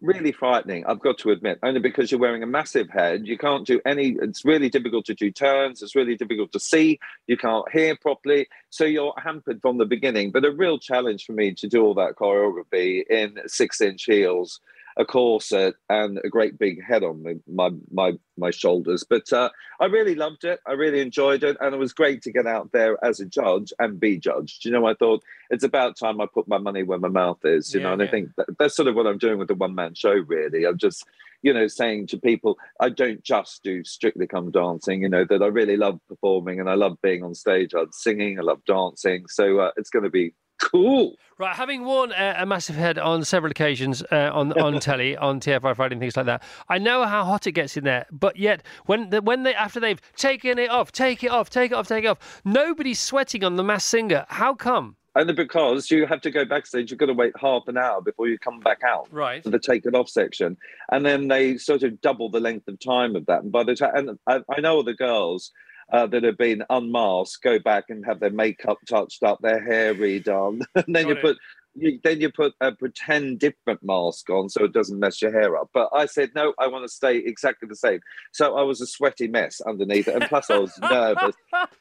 really 0.00 0.32
frightening, 0.32 0.84
I've 0.86 1.00
got 1.00 1.18
to 1.18 1.30
admit, 1.30 1.58
only 1.62 1.80
because 1.80 2.10
you're 2.10 2.20
wearing 2.20 2.42
a 2.42 2.46
massive 2.46 2.88
head. 2.90 3.26
You 3.26 3.38
can't 3.38 3.66
do 3.66 3.80
any, 3.84 4.16
it's 4.20 4.44
really 4.44 4.68
difficult 4.68 5.04
to 5.06 5.14
do 5.14 5.30
turns. 5.30 5.82
It's 5.82 5.94
really 5.94 6.16
difficult 6.16 6.52
to 6.52 6.60
see. 6.60 6.98
You 7.26 7.36
can't 7.36 7.70
hear 7.72 7.96
properly. 7.96 8.48
So 8.70 8.84
you're 8.84 9.14
hampered 9.16 9.60
from 9.60 9.78
the 9.78 9.86
beginning. 9.86 10.30
But 10.30 10.44
a 10.44 10.52
real 10.52 10.78
challenge 10.78 11.24
for 11.24 11.32
me 11.32 11.54
to 11.54 11.68
do 11.68 11.84
all 11.84 11.94
that 11.94 12.16
choreography 12.16 13.02
in 13.08 13.38
six 13.46 13.80
inch 13.80 14.04
heels 14.04 14.60
a 14.96 15.04
corset 15.04 15.74
and 15.88 16.18
a 16.24 16.28
great 16.28 16.58
big 16.58 16.82
head 16.82 17.02
on 17.02 17.22
my 17.22 17.70
my 17.86 18.12
my, 18.36 18.50
shoulders. 18.50 19.04
But 19.08 19.32
uh, 19.32 19.50
I 19.80 19.86
really 19.86 20.14
loved 20.14 20.44
it. 20.44 20.60
I 20.66 20.72
really 20.72 21.00
enjoyed 21.00 21.42
it, 21.42 21.56
and 21.60 21.74
it 21.74 21.78
was 21.78 21.92
great 21.92 22.22
to 22.22 22.32
get 22.32 22.46
out 22.46 22.70
there 22.72 23.02
as 23.04 23.20
a 23.20 23.26
judge 23.26 23.72
and 23.78 23.98
be 23.98 24.18
judged. 24.18 24.64
You 24.64 24.70
know, 24.70 24.86
I 24.86 24.94
thought 24.94 25.22
it's 25.50 25.64
about 25.64 25.98
time 25.98 26.20
I 26.20 26.26
put 26.26 26.48
my 26.48 26.58
money 26.58 26.82
where 26.82 26.98
my 26.98 27.08
mouth 27.08 27.44
is. 27.44 27.72
You 27.72 27.80
yeah, 27.80 27.86
know, 27.86 27.92
and 27.94 28.02
yeah. 28.02 28.08
I 28.08 28.10
think 28.10 28.30
that, 28.36 28.46
that's 28.58 28.76
sort 28.76 28.88
of 28.88 28.94
what 28.94 29.06
I'm 29.06 29.18
doing 29.18 29.38
with 29.38 29.48
the 29.48 29.54
one 29.54 29.74
man 29.74 29.94
show. 29.94 30.12
Really, 30.12 30.64
I'm 30.64 30.78
just 30.78 31.04
you 31.42 31.52
know 31.52 31.66
saying 31.66 32.08
to 32.08 32.18
people, 32.18 32.58
I 32.80 32.88
don't 32.88 33.22
just 33.22 33.62
do 33.62 33.82
strictly 33.84 34.26
come 34.26 34.50
dancing. 34.50 35.02
You 35.02 35.08
know 35.08 35.24
that 35.24 35.42
I 35.42 35.46
really 35.46 35.76
love 35.76 36.00
performing 36.08 36.60
and 36.60 36.70
I 36.70 36.74
love 36.74 36.98
being 37.02 37.24
on 37.24 37.34
stage. 37.34 37.74
I 37.74 37.80
love 37.80 37.94
singing. 37.94 38.38
I 38.38 38.42
love 38.42 38.64
dancing. 38.66 39.26
So 39.28 39.58
uh, 39.58 39.70
it's 39.76 39.90
going 39.90 40.04
to 40.04 40.10
be 40.10 40.34
cool. 40.60 41.16
Right, 41.36 41.54
having 41.54 41.84
worn 41.84 42.12
a, 42.12 42.36
a 42.38 42.46
massive 42.46 42.76
head 42.76 42.96
on 42.96 43.24
several 43.24 43.50
occasions 43.50 44.02
uh, 44.12 44.30
on 44.32 44.52
on 44.58 44.78
telly, 44.80 45.16
on 45.16 45.40
TFI 45.40 45.74
Friday 45.74 45.94
and 45.94 46.00
things 46.00 46.16
like 46.16 46.26
that, 46.26 46.42
I 46.68 46.78
know 46.78 47.04
how 47.04 47.24
hot 47.24 47.46
it 47.46 47.52
gets 47.52 47.76
in 47.76 47.84
there. 47.84 48.06
But 48.12 48.36
yet, 48.36 48.62
when 48.86 49.10
the, 49.10 49.20
when 49.20 49.42
they 49.42 49.54
after 49.54 49.80
they've 49.80 50.00
taken 50.16 50.58
it 50.58 50.70
off, 50.70 50.92
take 50.92 51.24
it 51.24 51.30
off, 51.30 51.50
take 51.50 51.72
it 51.72 51.74
off, 51.74 51.88
take 51.88 52.04
it 52.04 52.08
off, 52.08 52.42
nobody's 52.44 53.00
sweating 53.00 53.42
on 53.42 53.56
the 53.56 53.64
Masked 53.64 53.90
Singer. 53.90 54.26
How 54.28 54.54
come? 54.54 54.96
Only 55.16 55.32
because 55.32 55.90
you 55.92 56.06
have 56.06 56.20
to 56.22 56.30
go 56.30 56.44
backstage, 56.44 56.90
you've 56.90 56.98
got 56.98 57.06
to 57.06 57.14
wait 57.14 57.32
half 57.40 57.68
an 57.68 57.78
hour 57.78 58.00
before 58.00 58.26
you 58.26 58.36
come 58.36 58.58
back 58.58 58.82
out. 58.84 59.06
Right. 59.12 59.44
For 59.44 59.50
the 59.50 59.60
take 59.60 59.86
it 59.86 59.94
off 59.94 60.08
section. 60.08 60.56
And 60.90 61.06
then 61.06 61.28
they 61.28 61.56
sort 61.56 61.84
of 61.84 62.00
double 62.00 62.30
the 62.30 62.40
length 62.40 62.66
of 62.66 62.80
time 62.80 63.14
of 63.14 63.26
that. 63.26 63.44
And 63.44 63.52
by 63.52 63.62
the 63.62 63.76
time, 63.76 63.92
and 63.94 64.18
I, 64.26 64.40
I 64.50 64.60
know 64.60 64.82
the 64.82 64.94
girls 64.94 65.52
uh, 65.92 66.06
that 66.06 66.22
have 66.22 66.38
been 66.38 66.64
unmasked 66.70 67.42
go 67.42 67.58
back 67.58 67.84
and 67.90 68.04
have 68.04 68.20
their 68.20 68.30
makeup 68.30 68.78
touched 68.86 69.22
up, 69.22 69.38
their 69.40 69.62
hair 69.62 69.94
redone, 69.94 70.62
and 70.74 70.94
then 70.94 71.04
Got 71.04 71.08
you 71.08 71.16
it. 71.16 71.22
put 71.22 71.36
you, 71.74 71.98
then 72.02 72.20
you 72.20 72.30
put 72.30 72.54
a 72.60 72.72
pretend 72.72 73.38
different 73.38 73.82
mask 73.82 74.30
on 74.30 74.48
so 74.48 74.64
it 74.64 74.72
doesn't 74.72 74.98
mess 74.98 75.20
your 75.20 75.32
hair 75.32 75.56
up. 75.56 75.70
But 75.72 75.90
I 75.92 76.06
said, 76.06 76.30
no, 76.34 76.54
I 76.58 76.66
want 76.66 76.84
to 76.84 76.88
stay 76.88 77.18
exactly 77.18 77.68
the 77.68 77.76
same. 77.76 78.00
So 78.32 78.56
I 78.56 78.62
was 78.62 78.80
a 78.80 78.86
sweaty 78.86 79.28
mess 79.28 79.60
underneath 79.60 80.08
it. 80.08 80.14
And 80.14 80.24
plus, 80.24 80.50
I 80.50 80.58
was 80.58 80.78
nervous. 80.82 81.34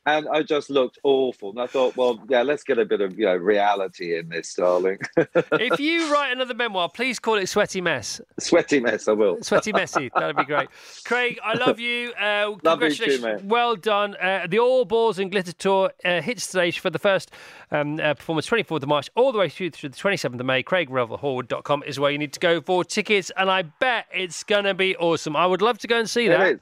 And 0.05 0.27
I 0.29 0.43
just 0.43 0.69
looked 0.69 0.99
awful. 1.03 1.51
And 1.51 1.61
I 1.61 1.67
thought, 1.67 1.95
well, 1.95 2.23
yeah, 2.29 2.43
let's 2.43 2.63
get 2.63 2.79
a 2.79 2.85
bit 2.85 3.01
of 3.01 3.17
you 3.17 3.25
know 3.25 3.35
reality 3.35 4.17
in 4.17 4.29
this, 4.29 4.53
darling. 4.53 4.99
if 5.17 5.79
you 5.79 6.11
write 6.11 6.31
another 6.31 6.53
memoir, 6.53 6.89
please 6.89 7.19
call 7.19 7.35
it 7.35 7.47
Sweaty 7.47 7.81
Mess. 7.81 8.21
Sweaty 8.39 8.79
Mess, 8.79 9.07
I 9.07 9.13
will. 9.13 9.41
Sweaty 9.41 9.71
Messy. 9.71 10.11
That'd 10.15 10.37
be 10.37 10.45
great. 10.45 10.69
Craig, 11.05 11.39
I 11.43 11.53
love 11.53 11.79
you. 11.79 12.13
Uh, 12.13 12.49
love 12.63 12.79
congratulations. 12.79 13.23
You 13.23 13.37
too, 13.39 13.47
well 13.47 13.75
done. 13.75 14.15
Uh, 14.15 14.47
the 14.49 14.59
All 14.59 14.85
Balls 14.85 15.19
and 15.19 15.31
Glitter 15.31 15.53
Tour 15.53 15.91
uh, 16.03 16.21
hits 16.21 16.43
stage 16.43 16.79
for 16.79 16.89
the 16.89 16.99
first 16.99 17.31
um, 17.71 17.99
uh, 17.99 18.13
performance, 18.13 18.47
24th 18.47 18.83
of 18.83 18.87
March, 18.87 19.09
all 19.15 19.31
the 19.31 19.39
way 19.39 19.49
through 19.49 19.71
to 19.83 19.89
the 19.89 19.95
27th 19.95 20.39
of 20.39 20.45
May. 20.45 20.63
CraigRevelHorwood.com 20.63 21.83
is 21.85 21.99
where 21.99 22.11
you 22.11 22.17
need 22.17 22.33
to 22.33 22.39
go 22.39 22.61
for 22.61 22.83
tickets, 22.83 23.31
and 23.37 23.51
I 23.51 23.63
bet 23.63 24.05
it's 24.13 24.43
going 24.43 24.63
to 24.63 24.73
be 24.73 24.95
awesome. 24.95 25.35
I 25.35 25.45
would 25.45 25.61
love 25.61 25.77
to 25.79 25.87
go 25.87 25.99
and 25.99 26.09
see 26.09 26.25
it 26.25 26.29
that. 26.29 26.51
Is. 26.53 26.59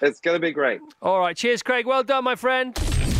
It's 0.00 0.20
going 0.20 0.34
to 0.34 0.40
be 0.40 0.50
great. 0.50 0.80
All 1.00 1.20
right. 1.20 1.36
Cheers, 1.36 1.62
Craig. 1.62 1.86
Well 1.86 2.02
done, 2.02 2.24
my 2.24 2.34
friend. 2.34 2.74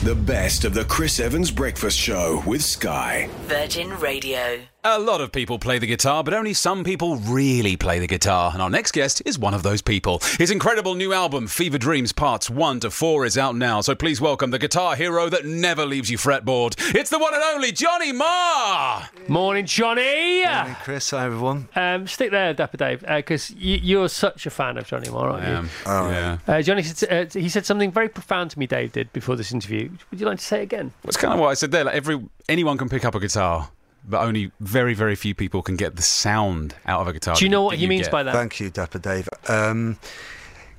The 0.04 0.16
best 0.16 0.64
of 0.64 0.74
the 0.74 0.84
Chris 0.86 1.20
Evans 1.20 1.50
Breakfast 1.50 1.96
Show 1.96 2.42
with 2.44 2.62
Sky. 2.62 3.28
Virgin 3.42 3.90
Radio. 4.00 4.62
A 4.84 4.98
lot 4.98 5.20
of 5.20 5.30
people 5.30 5.60
play 5.60 5.78
the 5.78 5.86
guitar, 5.86 6.24
but 6.24 6.34
only 6.34 6.52
some 6.52 6.82
people 6.82 7.14
really 7.14 7.76
play 7.76 8.00
the 8.00 8.08
guitar. 8.08 8.50
And 8.52 8.60
our 8.60 8.68
next 8.68 8.90
guest 8.90 9.22
is 9.24 9.38
one 9.38 9.54
of 9.54 9.62
those 9.62 9.80
people. 9.80 10.20
His 10.40 10.50
incredible 10.50 10.96
new 10.96 11.12
album, 11.12 11.46
Fever 11.46 11.78
Dreams 11.78 12.12
Parts 12.12 12.50
1 12.50 12.80
to 12.80 12.90
4, 12.90 13.24
is 13.24 13.38
out 13.38 13.54
now. 13.54 13.80
So 13.80 13.94
please 13.94 14.20
welcome 14.20 14.50
the 14.50 14.58
guitar 14.58 14.96
hero 14.96 15.28
that 15.28 15.46
never 15.46 15.86
leaves 15.86 16.10
you 16.10 16.18
fretboard. 16.18 16.74
It's 16.96 17.10
the 17.10 17.20
one 17.20 17.32
and 17.32 17.44
only 17.44 17.70
Johnny 17.70 18.10
Marr! 18.10 19.08
Morning, 19.28 19.66
Johnny! 19.66 20.44
Morning, 20.44 20.76
Chris. 20.82 21.10
Hi, 21.10 21.26
everyone. 21.26 21.68
Um, 21.76 22.08
stick 22.08 22.32
there, 22.32 22.52
Dapper 22.52 22.78
Dave, 22.78 23.04
because 23.06 23.52
uh, 23.52 23.54
you, 23.58 24.02
are 24.02 24.08
such 24.08 24.46
a 24.46 24.50
fan 24.50 24.78
of 24.78 24.88
Johnny 24.88 25.10
Marr, 25.10 25.30
aren't 25.30 25.44
I 25.44 25.50
am. 25.50 25.64
you? 25.66 25.70
Oh, 25.86 26.10
yeah. 26.10 26.38
Uh, 26.48 26.60
Johnny, 26.60 26.82
uh, 27.08 27.26
he 27.32 27.48
said 27.48 27.64
something 27.64 27.92
very 27.92 28.08
profound 28.08 28.50
to 28.50 28.58
me, 28.58 28.66
Dave 28.66 28.90
did, 28.90 29.12
before 29.12 29.36
this 29.36 29.52
interview. 29.52 29.90
Would 30.10 30.18
you 30.18 30.26
like 30.26 30.38
to 30.38 30.44
say 30.44 30.58
it 30.58 30.64
again? 30.64 30.92
It's 31.04 31.16
kind 31.16 31.32
of 31.32 31.38
what 31.38 31.50
I 31.50 31.54
said 31.54 31.70
there. 31.70 31.84
Like 31.84 31.94
every 31.94 32.20
Anyone 32.48 32.76
can 32.76 32.88
pick 32.88 33.04
up 33.04 33.14
a 33.14 33.20
guitar 33.20 33.70
but 34.04 34.22
only 34.22 34.52
very, 34.60 34.94
very 34.94 35.14
few 35.14 35.34
people 35.34 35.62
can 35.62 35.76
get 35.76 35.96
the 35.96 36.02
sound 36.02 36.74
out 36.86 37.00
of 37.00 37.08
a 37.08 37.12
guitar. 37.12 37.34
Do 37.36 37.44
you 37.44 37.48
know 37.48 37.62
what 37.62 37.78
he 37.78 37.86
means 37.86 38.06
get. 38.06 38.12
by 38.12 38.22
that? 38.22 38.34
Thank 38.34 38.60
you, 38.60 38.70
Dapper 38.70 38.98
Dave. 38.98 39.28
Um, 39.48 39.98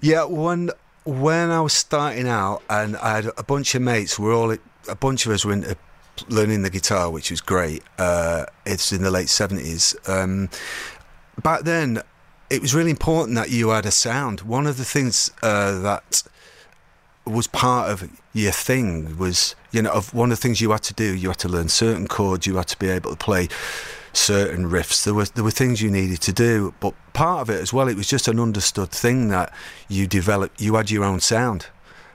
yeah, 0.01 0.25
when 0.25 0.71
when 1.05 1.49
I 1.49 1.61
was 1.61 1.73
starting 1.73 2.27
out, 2.27 2.61
and 2.69 2.97
I 2.97 3.15
had 3.15 3.29
a 3.37 3.43
bunch 3.43 3.75
of 3.75 3.81
mates, 3.81 4.19
we're 4.19 4.35
all 4.35 4.55
a 4.89 4.95
bunch 4.95 5.25
of 5.25 5.31
us 5.31 5.45
were 5.45 5.53
into 5.53 5.77
learning 6.29 6.61
the 6.61 6.69
guitar, 6.69 7.09
which 7.09 7.31
was 7.31 7.41
great. 7.41 7.83
Uh, 7.97 8.45
it's 8.65 8.91
in 8.91 9.01
the 9.01 9.11
late 9.11 9.29
seventies. 9.29 9.95
Um, 10.07 10.49
back 11.41 11.61
then, 11.61 12.01
it 12.49 12.61
was 12.61 12.75
really 12.75 12.91
important 12.91 13.35
that 13.35 13.49
you 13.49 13.69
had 13.69 13.85
a 13.85 13.91
sound. 13.91 14.41
One 14.41 14.67
of 14.67 14.77
the 14.77 14.85
things 14.85 15.31
uh, 15.41 15.79
that 15.79 16.23
was 17.25 17.47
part 17.47 17.89
of 17.89 18.09
your 18.33 18.51
thing 18.51 19.17
was 19.17 19.55
you 19.71 19.81
know 19.81 19.91
of 19.91 20.13
one 20.13 20.31
of 20.31 20.37
the 20.37 20.41
things 20.41 20.59
you 20.59 20.71
had 20.71 20.81
to 20.81 20.93
do 20.93 21.15
you 21.15 21.27
had 21.29 21.37
to 21.37 21.47
learn 21.47 21.69
certain 21.69 22.07
chords 22.07 22.47
you 22.47 22.55
had 22.55 22.67
to 22.67 22.77
be 22.79 22.89
able 22.89 23.11
to 23.11 23.17
play 23.17 23.47
certain 24.13 24.69
riffs. 24.69 25.03
There 25.03 25.13
were 25.13 25.25
there 25.25 25.43
were 25.43 25.51
things 25.51 25.81
you 25.81 25.91
needed 25.91 26.21
to 26.21 26.33
do, 26.33 26.73
but 26.79 26.93
part 27.13 27.41
of 27.41 27.49
it 27.49 27.61
as 27.61 27.73
well, 27.73 27.87
it 27.87 27.97
was 27.97 28.07
just 28.07 28.27
an 28.27 28.39
understood 28.39 28.91
thing 28.91 29.29
that 29.29 29.53
you 29.89 30.07
developed. 30.07 30.61
You 30.61 30.75
had 30.75 30.89
your 30.91 31.03
own 31.03 31.19
sound 31.19 31.67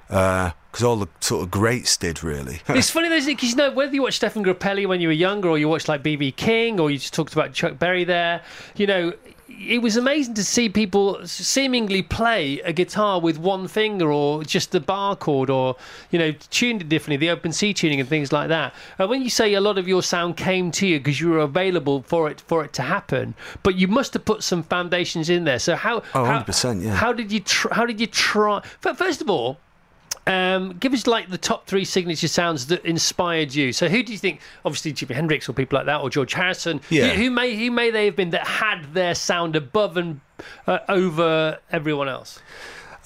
uh, 0.08 0.52
because 0.70 0.84
all 0.84 0.96
the 0.96 1.08
sort 1.20 1.42
of 1.42 1.50
greats 1.50 1.96
did 1.96 2.22
really. 2.22 2.60
It's 2.68 2.90
funny 2.90 3.08
though? 3.08 3.24
Because 3.24 3.50
you 3.50 3.56
know, 3.56 3.70
whether 3.72 3.92
you 3.92 4.02
watched 4.02 4.16
Stephen 4.16 4.44
Grappelli 4.44 4.86
when 4.86 5.00
you 5.00 5.08
were 5.08 5.12
younger, 5.12 5.48
or 5.48 5.58
you 5.58 5.68
watched 5.68 5.88
like 5.88 6.02
BB 6.02 6.36
King, 6.36 6.80
or 6.80 6.90
you 6.90 6.98
just 6.98 7.14
talked 7.14 7.32
about 7.32 7.52
Chuck 7.52 7.78
Berry 7.78 8.04
there, 8.04 8.42
you 8.76 8.86
know, 8.86 9.12
it 9.48 9.80
was 9.82 9.96
amazing 9.96 10.34
to 10.34 10.44
see 10.44 10.68
people 10.68 11.26
seemingly 11.26 12.02
play 12.02 12.60
a 12.60 12.72
guitar 12.72 13.20
with 13.20 13.38
one 13.38 13.66
finger, 13.66 14.12
or 14.12 14.44
just 14.44 14.72
the 14.72 14.80
bar 14.80 15.16
chord, 15.16 15.50
or 15.50 15.76
you 16.10 16.18
know, 16.18 16.32
tuned 16.50 16.82
it 16.82 16.88
differently, 16.88 17.16
the 17.16 17.30
open 17.30 17.52
C 17.52 17.72
tuning 17.72 18.00
and 18.00 18.08
things 18.08 18.32
like 18.32 18.48
that. 18.48 18.74
And 18.98 19.08
when 19.08 19.22
you 19.22 19.30
say 19.30 19.54
a 19.54 19.60
lot 19.60 19.78
of 19.78 19.88
your 19.88 20.02
sound 20.02 20.36
came 20.36 20.70
to 20.72 20.86
you 20.86 20.98
because 20.98 21.20
you 21.20 21.30
were 21.30 21.38
available 21.38 22.02
for 22.02 22.30
it 22.30 22.40
for 22.42 22.64
it 22.64 22.72
to 22.74 22.82
happen, 22.82 23.34
but 23.62 23.76
you 23.76 23.88
must 23.88 24.12
have 24.14 24.24
put 24.24 24.42
some 24.42 24.62
foundations 24.62 25.30
in 25.30 25.44
there. 25.44 25.58
So 25.58 25.76
how? 25.76 26.02
Oh, 26.14 26.24
how, 26.24 26.42
100%, 26.42 26.82
yeah. 26.82 26.94
How 26.94 27.12
did 27.12 27.32
you? 27.32 27.40
Tr- 27.40 27.72
how 27.72 27.86
did 27.86 28.00
you 28.00 28.06
try? 28.06 28.62
First 28.80 29.22
of 29.22 29.30
all. 29.30 29.58
Um, 30.28 30.76
give 30.78 30.92
us 30.92 31.06
like 31.06 31.30
the 31.30 31.38
top 31.38 31.66
three 31.66 31.84
signature 31.86 32.28
sounds 32.28 32.66
that 32.66 32.84
inspired 32.84 33.54
you. 33.54 33.72
So, 33.72 33.88
who 33.88 34.02
do 34.02 34.12
you 34.12 34.18
think? 34.18 34.40
Obviously, 34.64 34.92
Jimi 34.92 35.14
Hendrix 35.14 35.48
or 35.48 35.54
people 35.54 35.78
like 35.78 35.86
that, 35.86 36.00
or 36.02 36.10
George 36.10 36.34
Harrison. 36.34 36.80
Yeah. 36.90 37.08
Who, 37.08 37.24
who 37.24 37.30
may 37.30 37.56
who 37.56 37.70
may 37.70 37.90
they 37.90 38.04
have 38.04 38.14
been 38.16 38.30
that 38.30 38.46
had 38.46 38.92
their 38.92 39.14
sound 39.14 39.56
above 39.56 39.96
and 39.96 40.20
uh, 40.66 40.80
over 40.88 41.58
everyone 41.72 42.08
else? 42.08 42.40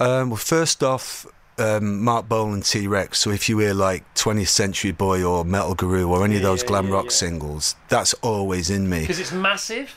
Um, 0.01 0.31
well, 0.31 0.37
first 0.37 0.83
off, 0.83 1.25
um, 1.59 2.03
Marc 2.03 2.29
Bolan 2.29 2.63
T 2.63 2.89
Rex. 2.89 3.21
So 3.21 3.31
if 3.31 3.49
you 3.49 3.59
hear 3.59 3.73
like 3.75 4.03
20th 4.15 4.49
Century 4.49 4.91
Boy 4.91 5.23
or 5.23 5.45
Metal 5.45 5.75
Guru 5.77 6.09
or 6.09 6.25
any 6.25 6.37
of 6.37 6.43
those 6.43 6.63
glam 6.65 6.89
yeah, 6.89 6.95
rock 6.95 7.05
yeah. 7.07 7.11
singles, 7.11 7.77
that's 7.89 8.15
always 8.15 8.69
in 8.69 8.89
me. 8.89 9.01
Because 9.03 9.21
it's 9.21 9.33
massive, 9.33 9.97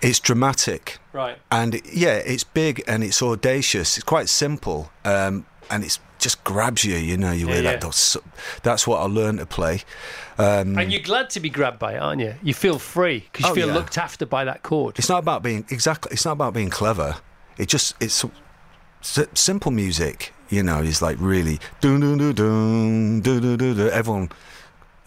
It's 0.00 0.20
dramatic. 0.20 0.98
right? 1.12 1.36
And 1.50 1.80
yeah, 1.92 2.14
it's 2.18 2.44
big 2.44 2.84
and 2.86 3.02
it's 3.02 3.20
audacious. 3.22 3.96
It's 3.96 4.04
quite 4.04 4.28
simple, 4.28 4.92
um, 5.04 5.46
and 5.68 5.82
it's 5.82 5.98
just 6.20 6.42
grabs 6.44 6.84
you. 6.84 6.96
You 6.96 7.16
know, 7.16 7.32
you 7.32 7.46
Yeah, 7.48 7.54
hear 7.54 7.62
yeah. 7.62 7.70
that. 7.72 7.80
That's, 7.80 8.16
that's 8.62 8.86
what 8.86 9.00
I 9.00 9.04
learned 9.04 9.38
to 9.40 9.46
play. 9.46 9.82
Um, 10.38 10.78
And 10.78 10.92
you're 10.92 11.02
glad 11.02 11.30
to 11.30 11.40
be 11.40 11.50
grabbed 11.50 11.78
by 11.78 11.94
it, 11.94 11.98
aren't 11.98 12.20
you? 12.20 12.34
You 12.42 12.54
feel 12.54 12.78
free 12.78 13.20
because 13.32 13.46
you 13.46 13.52
Oh, 13.52 13.54
feel 13.54 13.68
yeah. 13.68 13.74
looked 13.74 13.98
after 13.98 14.26
by 14.26 14.44
that 14.44 14.62
chord. 14.62 14.98
it's 14.98 15.08
not 15.08 15.18
about 15.18 15.42
being 15.42 15.64
exactly. 15.70 16.12
It's 16.12 16.24
not 16.24 16.32
about 16.32 16.54
being 16.54 16.70
clever. 16.70 17.16
It 17.58 17.68
just 17.68 17.94
it's 18.00 18.24
s- 19.02 19.26
simple 19.34 19.70
music. 19.70 20.32
You 20.48 20.64
know, 20.64 20.80
is 20.80 21.00
like 21.00 21.16
really 21.20 21.60
dun 21.80 22.00
dun 22.00 22.18
dun 22.18 22.34
dun 22.34 23.20
dun 23.20 23.40
dun 23.40 23.56
dun. 23.56 23.76
dun. 23.76 23.90
Everyone, 23.90 24.30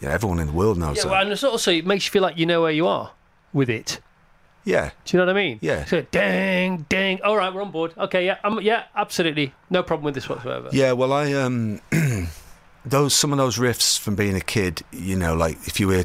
yeah, 0.00 0.10
everyone 0.10 0.38
in 0.40 0.46
the 0.46 0.52
world 0.54 0.78
knows 0.78 0.96
Yeah, 0.96 1.02
that. 1.04 1.10
well, 1.10 1.20
and 1.22 1.32
it's 1.32 1.44
also 1.44 1.70
it 1.70 1.84
makes 1.84 2.06
you 2.06 2.10
feel 2.12 2.22
like 2.22 2.38
you 2.38 2.46
know 2.46 2.62
where 2.62 2.70
you 2.72 2.86
are 2.86 3.10
with 3.52 3.68
it. 3.68 4.00
Yeah, 4.64 4.90
Do 5.04 5.16
you 5.16 5.20
know 5.20 5.26
what 5.26 5.36
I 5.36 5.40
mean? 5.42 5.58
Yeah. 5.60 5.84
So 5.84 6.02
dang, 6.10 6.86
dang. 6.88 7.20
All 7.22 7.36
right, 7.36 7.52
we're 7.52 7.62
on 7.62 7.70
board. 7.70 7.94
Okay, 7.98 8.26
yeah, 8.26 8.38
um, 8.44 8.60
yeah, 8.60 8.84
absolutely, 8.94 9.52
no 9.70 9.82
problem 9.82 10.04
with 10.04 10.14
this 10.14 10.28
whatsoever. 10.28 10.68
Yeah, 10.72 10.92
well, 10.92 11.12
I 11.12 11.32
um, 11.32 11.80
those 12.84 13.14
some 13.14 13.32
of 13.32 13.38
those 13.38 13.58
riffs 13.58 13.98
from 13.98 14.14
being 14.14 14.36
a 14.36 14.40
kid, 14.40 14.82
you 14.92 15.16
know, 15.16 15.34
like 15.34 15.56
if 15.66 15.78
you 15.80 15.90
hear 15.90 16.04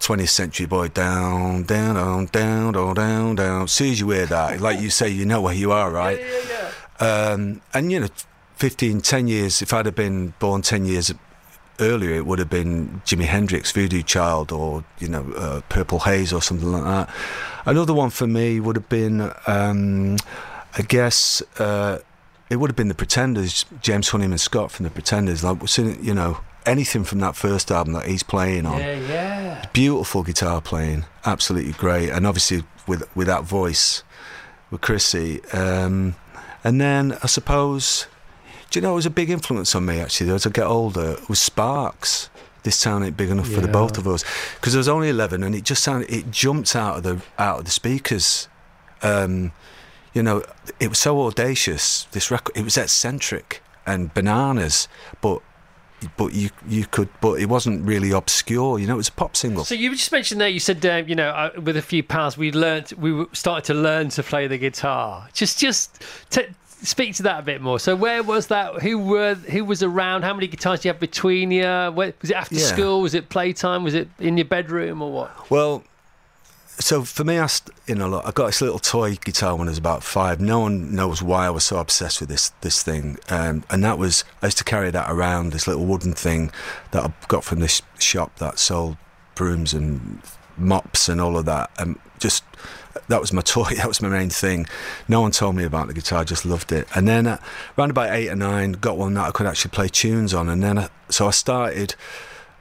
20th 0.00 0.28
Century 0.28 0.66
Boy 0.66 0.88
down, 0.88 1.64
down, 1.64 1.94
down, 1.94 2.26
down, 2.26 2.72
down, 2.72 2.94
down, 2.94 3.34
down. 3.34 3.62
As 3.62 3.72
soon 3.72 3.92
as 3.92 4.00
you 4.00 4.10
hear 4.10 4.26
that, 4.26 4.60
like 4.62 4.80
you 4.80 4.90
say, 4.90 5.08
you 5.08 5.24
know 5.24 5.40
where 5.40 5.54
you 5.54 5.72
are, 5.72 5.90
right? 5.90 6.18
yeah, 6.18 6.70
yeah. 7.00 7.30
Um, 7.30 7.62
and 7.74 7.92
you 7.92 8.00
know, 8.00 8.08
15, 8.56 9.00
10 9.00 9.28
years. 9.28 9.62
If 9.62 9.72
I'd 9.72 9.86
have 9.86 9.94
been 9.94 10.34
born 10.38 10.62
10 10.62 10.84
years 10.84 11.12
earlier, 11.80 12.14
it 12.14 12.26
would 12.26 12.38
have 12.38 12.50
been 12.50 13.00
Jimi 13.04 13.24
Hendrix, 13.24 13.72
Voodoo 13.72 14.02
Child, 14.02 14.52
or 14.52 14.84
you 14.98 15.08
know, 15.08 15.32
uh, 15.36 15.60
Purple 15.68 16.00
Haze, 16.00 16.32
or 16.32 16.42
something 16.42 16.70
like 16.70 16.84
that. 16.84 17.10
Another 17.66 17.94
one 17.94 18.10
for 18.10 18.26
me 18.26 18.60
would 18.60 18.76
have 18.76 18.88
been, 18.88 19.32
um, 19.46 20.16
I 20.76 20.82
guess, 20.82 21.42
uh, 21.58 21.98
it 22.50 22.56
would 22.56 22.70
have 22.70 22.76
been 22.76 22.88
the 22.88 22.94
Pretenders, 22.94 23.64
James 23.82 24.08
Honeyman 24.08 24.38
Scott 24.38 24.70
from 24.70 24.84
the 24.84 24.90
Pretenders. 24.90 25.44
Like, 25.44 25.58
you 25.78 26.14
know, 26.14 26.38
anything 26.66 27.04
from 27.04 27.20
that 27.20 27.36
first 27.36 27.70
album 27.70 27.94
that 27.94 28.06
he's 28.06 28.22
playing 28.22 28.66
on. 28.66 28.78
Yeah, 28.78 28.98
yeah. 28.98 29.64
Beautiful 29.72 30.22
guitar 30.22 30.60
playing, 30.60 31.04
absolutely 31.24 31.72
great, 31.72 32.10
and 32.10 32.26
obviously 32.26 32.64
with 32.86 33.04
with 33.16 33.26
that 33.26 33.44
voice, 33.44 34.02
with 34.70 34.80
Chrissie. 34.80 35.44
Um, 35.52 36.14
and 36.64 36.80
then 36.80 37.16
I 37.22 37.26
suppose, 37.26 38.06
do 38.70 38.78
you 38.78 38.82
know, 38.82 38.92
it 38.92 38.96
was 38.96 39.06
a 39.06 39.10
big 39.10 39.30
influence 39.30 39.74
on 39.74 39.86
me 39.86 40.00
actually. 40.00 40.30
As 40.30 40.46
I 40.46 40.50
get 40.50 40.66
older, 40.66 41.12
it 41.12 41.28
was 41.28 41.40
Sparks. 41.40 42.30
This 42.64 42.80
town 42.82 43.02
ain't 43.02 43.16
big 43.16 43.30
enough 43.30 43.48
for 43.48 43.60
the 43.60 43.68
both 43.68 43.96
of 43.96 44.06
us 44.06 44.24
because 44.56 44.74
I 44.74 44.78
was 44.78 44.88
only 44.88 45.08
eleven, 45.08 45.42
and 45.42 45.54
it 45.54 45.64
just 45.64 45.82
sounded 45.82 46.10
it 46.10 46.30
jumped 46.30 46.74
out 46.76 46.98
of 46.98 47.02
the 47.02 47.22
out 47.38 47.60
of 47.60 47.64
the 47.64 47.70
speakers. 47.70 48.48
Um, 49.02 49.52
you 50.12 50.22
know, 50.22 50.42
it 50.80 50.88
was 50.88 50.98
so 50.98 51.22
audacious. 51.22 52.04
This 52.10 52.30
record, 52.30 52.56
it 52.56 52.64
was 52.64 52.76
eccentric 52.76 53.62
and 53.86 54.12
bananas, 54.12 54.88
but 55.20 55.40
but 56.16 56.32
you 56.34 56.50
you 56.68 56.84
could, 56.86 57.08
but 57.20 57.40
it 57.40 57.46
wasn't 57.46 57.84
really 57.86 58.10
obscure. 58.10 58.78
You 58.78 58.86
know, 58.86 58.94
it 58.94 58.98
was 58.98 59.08
a 59.08 59.12
pop 59.12 59.36
single. 59.36 59.64
So 59.64 59.74
you 59.74 59.90
just 59.92 60.12
mentioned 60.12 60.40
there. 60.40 60.48
You 60.48 60.60
said, 60.60 60.84
uh, 60.84 61.02
you 61.06 61.14
know, 61.14 61.30
uh, 61.30 61.50
with 61.60 61.76
a 61.76 61.82
few 61.82 62.02
pals, 62.02 62.36
we 62.36 62.52
learned, 62.52 62.92
we 62.98 63.26
started 63.32 63.64
to 63.66 63.74
learn 63.74 64.08
to 64.10 64.22
play 64.22 64.46
the 64.46 64.58
guitar. 64.58 65.28
Just, 65.32 65.58
just 65.58 66.02
t- 66.30 66.46
speak 66.82 67.14
to 67.16 67.22
that 67.24 67.40
a 67.40 67.42
bit 67.42 67.60
more. 67.60 67.78
So 67.78 67.94
where 67.96 68.22
was 68.22 68.46
that? 68.48 68.82
Who 68.82 68.98
were? 68.98 69.34
Who 69.34 69.64
was 69.64 69.82
around? 69.82 70.22
How 70.22 70.34
many 70.34 70.46
guitars 70.46 70.80
do 70.80 70.88
you 70.88 70.92
have 70.92 71.00
between 71.00 71.50
you? 71.50 71.62
Where, 71.62 72.14
was 72.20 72.30
it 72.30 72.36
after 72.36 72.54
Yeah. 72.56 72.66
school? 72.66 73.00
Was 73.02 73.14
it 73.14 73.28
playtime? 73.28 73.84
Was 73.84 73.94
it 73.94 74.08
in 74.18 74.36
your 74.36 74.44
bedroom 74.46 75.02
or 75.02 75.10
what? 75.12 75.50
Well, 75.50 75.84
so 76.80 77.02
for 77.02 77.24
me, 77.24 77.38
I, 77.38 77.46
st- 77.46 77.76
you 77.88 77.96
know, 77.96 78.08
look, 78.08 78.24
I 78.24 78.30
got 78.30 78.46
this 78.46 78.60
little 78.60 78.78
toy 78.78 79.16
guitar 79.16 79.56
when 79.56 79.66
I 79.66 79.72
was 79.72 79.78
about 79.78 80.04
five. 80.04 80.40
No 80.40 80.60
one 80.60 80.94
knows 80.94 81.20
why 81.22 81.46
I 81.46 81.50
was 81.50 81.64
so 81.64 81.78
obsessed 81.78 82.20
with 82.20 82.28
this 82.28 82.50
this 82.60 82.82
thing, 82.82 83.18
um, 83.28 83.64
and 83.68 83.82
that 83.84 83.98
was 83.98 84.24
I 84.42 84.46
used 84.46 84.58
to 84.58 84.64
carry 84.64 84.90
that 84.92 85.10
around 85.10 85.52
this 85.52 85.66
little 85.66 85.84
wooden 85.84 86.12
thing 86.12 86.52
that 86.92 87.04
I 87.04 87.12
got 87.26 87.42
from 87.44 87.58
this 87.60 87.82
shop 87.98 88.36
that 88.38 88.58
sold 88.60 88.96
brooms 89.34 89.74
and 89.74 90.20
mops 90.56 91.08
and 91.08 91.20
all 91.20 91.36
of 91.36 91.44
that, 91.46 91.70
and 91.78 91.98
just 92.20 92.44
that 93.08 93.20
was 93.20 93.32
my 93.32 93.42
toy. 93.54 93.74
That 93.76 93.88
was 93.88 94.00
my 94.00 94.08
main 94.08 94.30
thing. 94.30 94.66
No 95.08 95.20
one 95.20 95.30
told 95.30 95.56
me 95.56 95.64
about 95.64 95.88
the 95.88 95.94
guitar. 95.94 96.20
I 96.20 96.24
just 96.24 96.44
loved 96.44 96.72
it. 96.72 96.86
And 96.94 97.06
then 97.08 97.26
uh, 97.26 97.38
around 97.76 97.90
about 97.90 98.10
eight 98.12 98.28
or 98.28 98.36
nine, 98.36 98.72
got 98.72 98.96
one 98.96 99.14
that 99.14 99.26
I 99.26 99.30
could 99.30 99.46
actually 99.46 99.70
play 99.70 99.88
tunes 99.88 100.34
on, 100.34 100.48
and 100.48 100.62
then 100.62 100.78
I, 100.78 100.88
so 101.08 101.26
I 101.26 101.30
started 101.30 101.94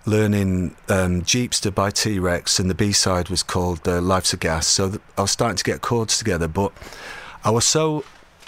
learning 0.05 0.75
um, 0.87 1.21
Jeepster 1.21 1.73
by 1.73 1.91
T 1.91 2.17
Rex, 2.19 2.59
and 2.59 2.69
the 2.69 2.75
B 2.75 2.91
side 2.91 3.29
was 3.29 3.43
called 3.43 3.87
uh, 3.87 4.01
Life's 4.01 4.33
a 4.33 4.37
Gas. 4.37 4.67
So 4.67 4.89
th- 4.89 5.01
I 5.17 5.21
was 5.21 5.31
starting 5.31 5.57
to 5.57 5.63
get 5.63 5.81
chords 5.81 6.17
together, 6.17 6.47
but 6.47 6.71
I 7.43 7.51
was 7.51 7.65
so 7.65 8.03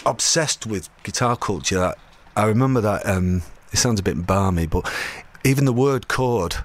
obsessed 0.06 0.66
with 0.66 0.90
guitar 1.04 1.36
culture 1.36 1.80
that 1.80 1.98
I 2.36 2.46
remember 2.46 2.80
that 2.82 3.06
um, 3.06 3.42
it 3.74 3.78
sounds 3.78 4.00
a 4.00 4.04
bit 4.04 4.26
barmy, 4.26 4.66
but 4.66 4.90
even 5.44 5.66
the 5.66 5.74
word 5.74 6.08
chord 6.08 6.56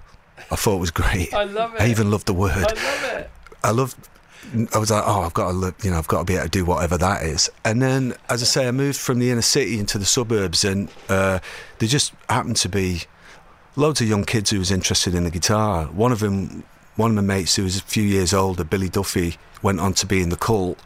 I 0.50 0.56
thought 0.56 0.78
was 0.78 0.90
great. 0.90 1.32
I 1.34 1.44
love 1.44 1.74
it. 1.74 1.80
I 1.80 1.88
even 1.88 2.10
loved 2.10 2.26
the 2.26 2.34
word. 2.34 2.52
I 2.52 2.60
love 2.60 3.04
it. 3.04 3.30
I 3.62 3.70
love. 3.70 3.94
I 4.74 4.78
was 4.78 4.90
like, 4.90 5.02
oh, 5.06 5.22
I've 5.22 5.34
got 5.34 5.48
to, 5.48 5.52
look, 5.52 5.84
you 5.84 5.90
know, 5.90 5.98
I've 5.98 6.08
got 6.08 6.20
to 6.20 6.24
be 6.24 6.34
able 6.34 6.44
to 6.44 6.50
do 6.50 6.64
whatever 6.64 6.96
that 6.98 7.22
is. 7.22 7.50
And 7.64 7.82
then, 7.82 8.14
as 8.28 8.42
I 8.42 8.46
say, 8.46 8.68
I 8.68 8.70
moved 8.70 8.98
from 8.98 9.18
the 9.18 9.30
inner 9.30 9.42
city 9.42 9.78
into 9.78 9.98
the 9.98 10.04
suburbs, 10.04 10.64
and 10.64 10.88
uh, 11.08 11.38
there 11.78 11.88
just 11.88 12.12
happened 12.28 12.56
to 12.56 12.68
be 12.68 13.02
loads 13.76 14.00
of 14.00 14.08
young 14.08 14.24
kids 14.24 14.50
who 14.50 14.58
was 14.58 14.70
interested 14.70 15.14
in 15.14 15.24
the 15.24 15.30
guitar. 15.30 15.86
One 15.86 16.12
of 16.12 16.20
them, 16.20 16.64
one 16.96 17.10
of 17.10 17.16
my 17.16 17.22
mates 17.22 17.56
who 17.56 17.64
was 17.64 17.78
a 17.78 17.82
few 17.82 18.04
years 18.04 18.32
older, 18.32 18.64
Billy 18.64 18.88
Duffy, 18.88 19.36
went 19.62 19.80
on 19.80 19.94
to 19.94 20.06
be 20.06 20.22
in 20.22 20.28
the 20.28 20.36
cult. 20.36 20.78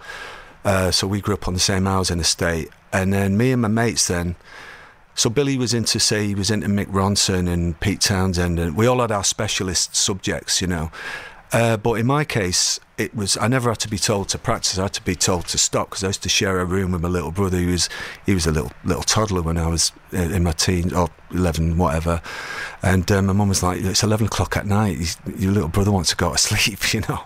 Uh, 0.64 0.90
so 0.90 1.06
we 1.06 1.20
grew 1.20 1.34
up 1.34 1.48
on 1.48 1.54
the 1.54 1.60
same 1.60 1.84
housing 1.84 2.20
estate, 2.20 2.70
and 2.92 3.12
then 3.12 3.36
me 3.36 3.52
and 3.52 3.62
my 3.62 3.68
mates 3.68 4.08
then. 4.08 4.36
So 5.14 5.28
Billy 5.28 5.58
was 5.58 5.74
into, 5.74 5.98
say, 5.98 6.28
he 6.28 6.34
was 6.36 6.48
into 6.48 6.68
Mick 6.68 6.86
Ronson 6.86 7.48
and 7.48 7.78
Pete 7.80 8.00
Townshend, 8.00 8.58
and 8.58 8.76
we 8.76 8.86
all 8.86 9.00
had 9.00 9.10
our 9.10 9.24
specialist 9.24 9.96
subjects, 9.96 10.60
you 10.60 10.68
know. 10.68 10.92
Uh, 11.52 11.76
but 11.76 11.94
in 11.94 12.06
my 12.06 12.24
case, 12.24 12.78
it 12.98 13.14
was 13.14 13.36
I 13.38 13.48
never 13.48 13.70
had 13.70 13.78
to 13.80 13.88
be 13.88 13.98
told 13.98 14.28
to 14.30 14.38
practice. 14.38 14.78
I 14.78 14.82
had 14.82 14.92
to 14.94 15.02
be 15.02 15.14
told 15.14 15.46
to 15.48 15.58
stop 15.58 15.90
because 15.90 16.04
I 16.04 16.08
used 16.08 16.22
to 16.24 16.28
share 16.28 16.60
a 16.60 16.64
room 16.64 16.92
with 16.92 17.00
my 17.00 17.08
little 17.08 17.30
brother. 17.30 17.58
Who 17.58 17.70
was 17.70 17.88
he 18.26 18.34
was 18.34 18.46
a 18.46 18.52
little 18.52 18.72
little 18.84 19.02
toddler 19.02 19.40
when 19.40 19.56
I 19.56 19.68
was 19.68 19.92
uh, 20.12 20.18
in 20.18 20.42
my 20.42 20.52
teens 20.52 20.92
or 20.92 21.08
eleven, 21.30 21.78
whatever. 21.78 22.20
And 22.82 23.10
um, 23.10 23.26
my 23.26 23.32
mum 23.32 23.48
was 23.48 23.62
like, 23.62 23.80
"It's 23.80 24.02
eleven 24.02 24.26
o'clock 24.26 24.56
at 24.56 24.66
night. 24.66 25.16
Your 25.38 25.52
little 25.52 25.68
brother 25.68 25.92
wants 25.92 26.10
to 26.10 26.16
go 26.16 26.32
to 26.32 26.38
sleep," 26.38 26.92
you 26.92 27.00
know. 27.08 27.22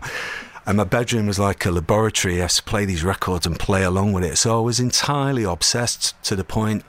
And 0.65 0.77
my 0.77 0.85
bedroom 0.85 1.27
was 1.27 1.41
like 1.41 1.67
a 1.67 1.73
laboratory. 1.73 2.39
I 2.39 2.43
had 2.43 2.51
to 2.51 2.63
play 2.63 2.85
these 2.85 3.03
records 3.03 3.47
and 3.47 3.59
play 3.59 3.83
along 3.83 4.13
with 4.13 4.23
it. 4.25 4.37
So 4.37 4.57
I 4.57 4.61
was 4.61 4.79
entirely 4.79 5.43
obsessed 5.43 6.23
to 6.25 6.37
the 6.37 6.45
point 6.45 6.85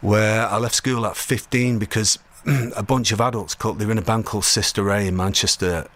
where 0.00 0.46
I 0.46 0.56
left 0.56 0.74
school 0.74 1.04
at 1.06 1.16
15 1.16 1.78
because 1.78 2.18
a 2.76 2.82
bunch 2.82 3.12
of 3.12 3.20
adults 3.20 3.54
called, 3.54 3.78
they 3.78 3.86
were 3.86 3.92
in 3.92 3.98
a 3.98 4.02
band 4.02 4.26
called 4.26 4.44
Sister 4.44 4.82
Ray 4.82 5.06
in 5.06 5.16
Manchester. 5.16 5.86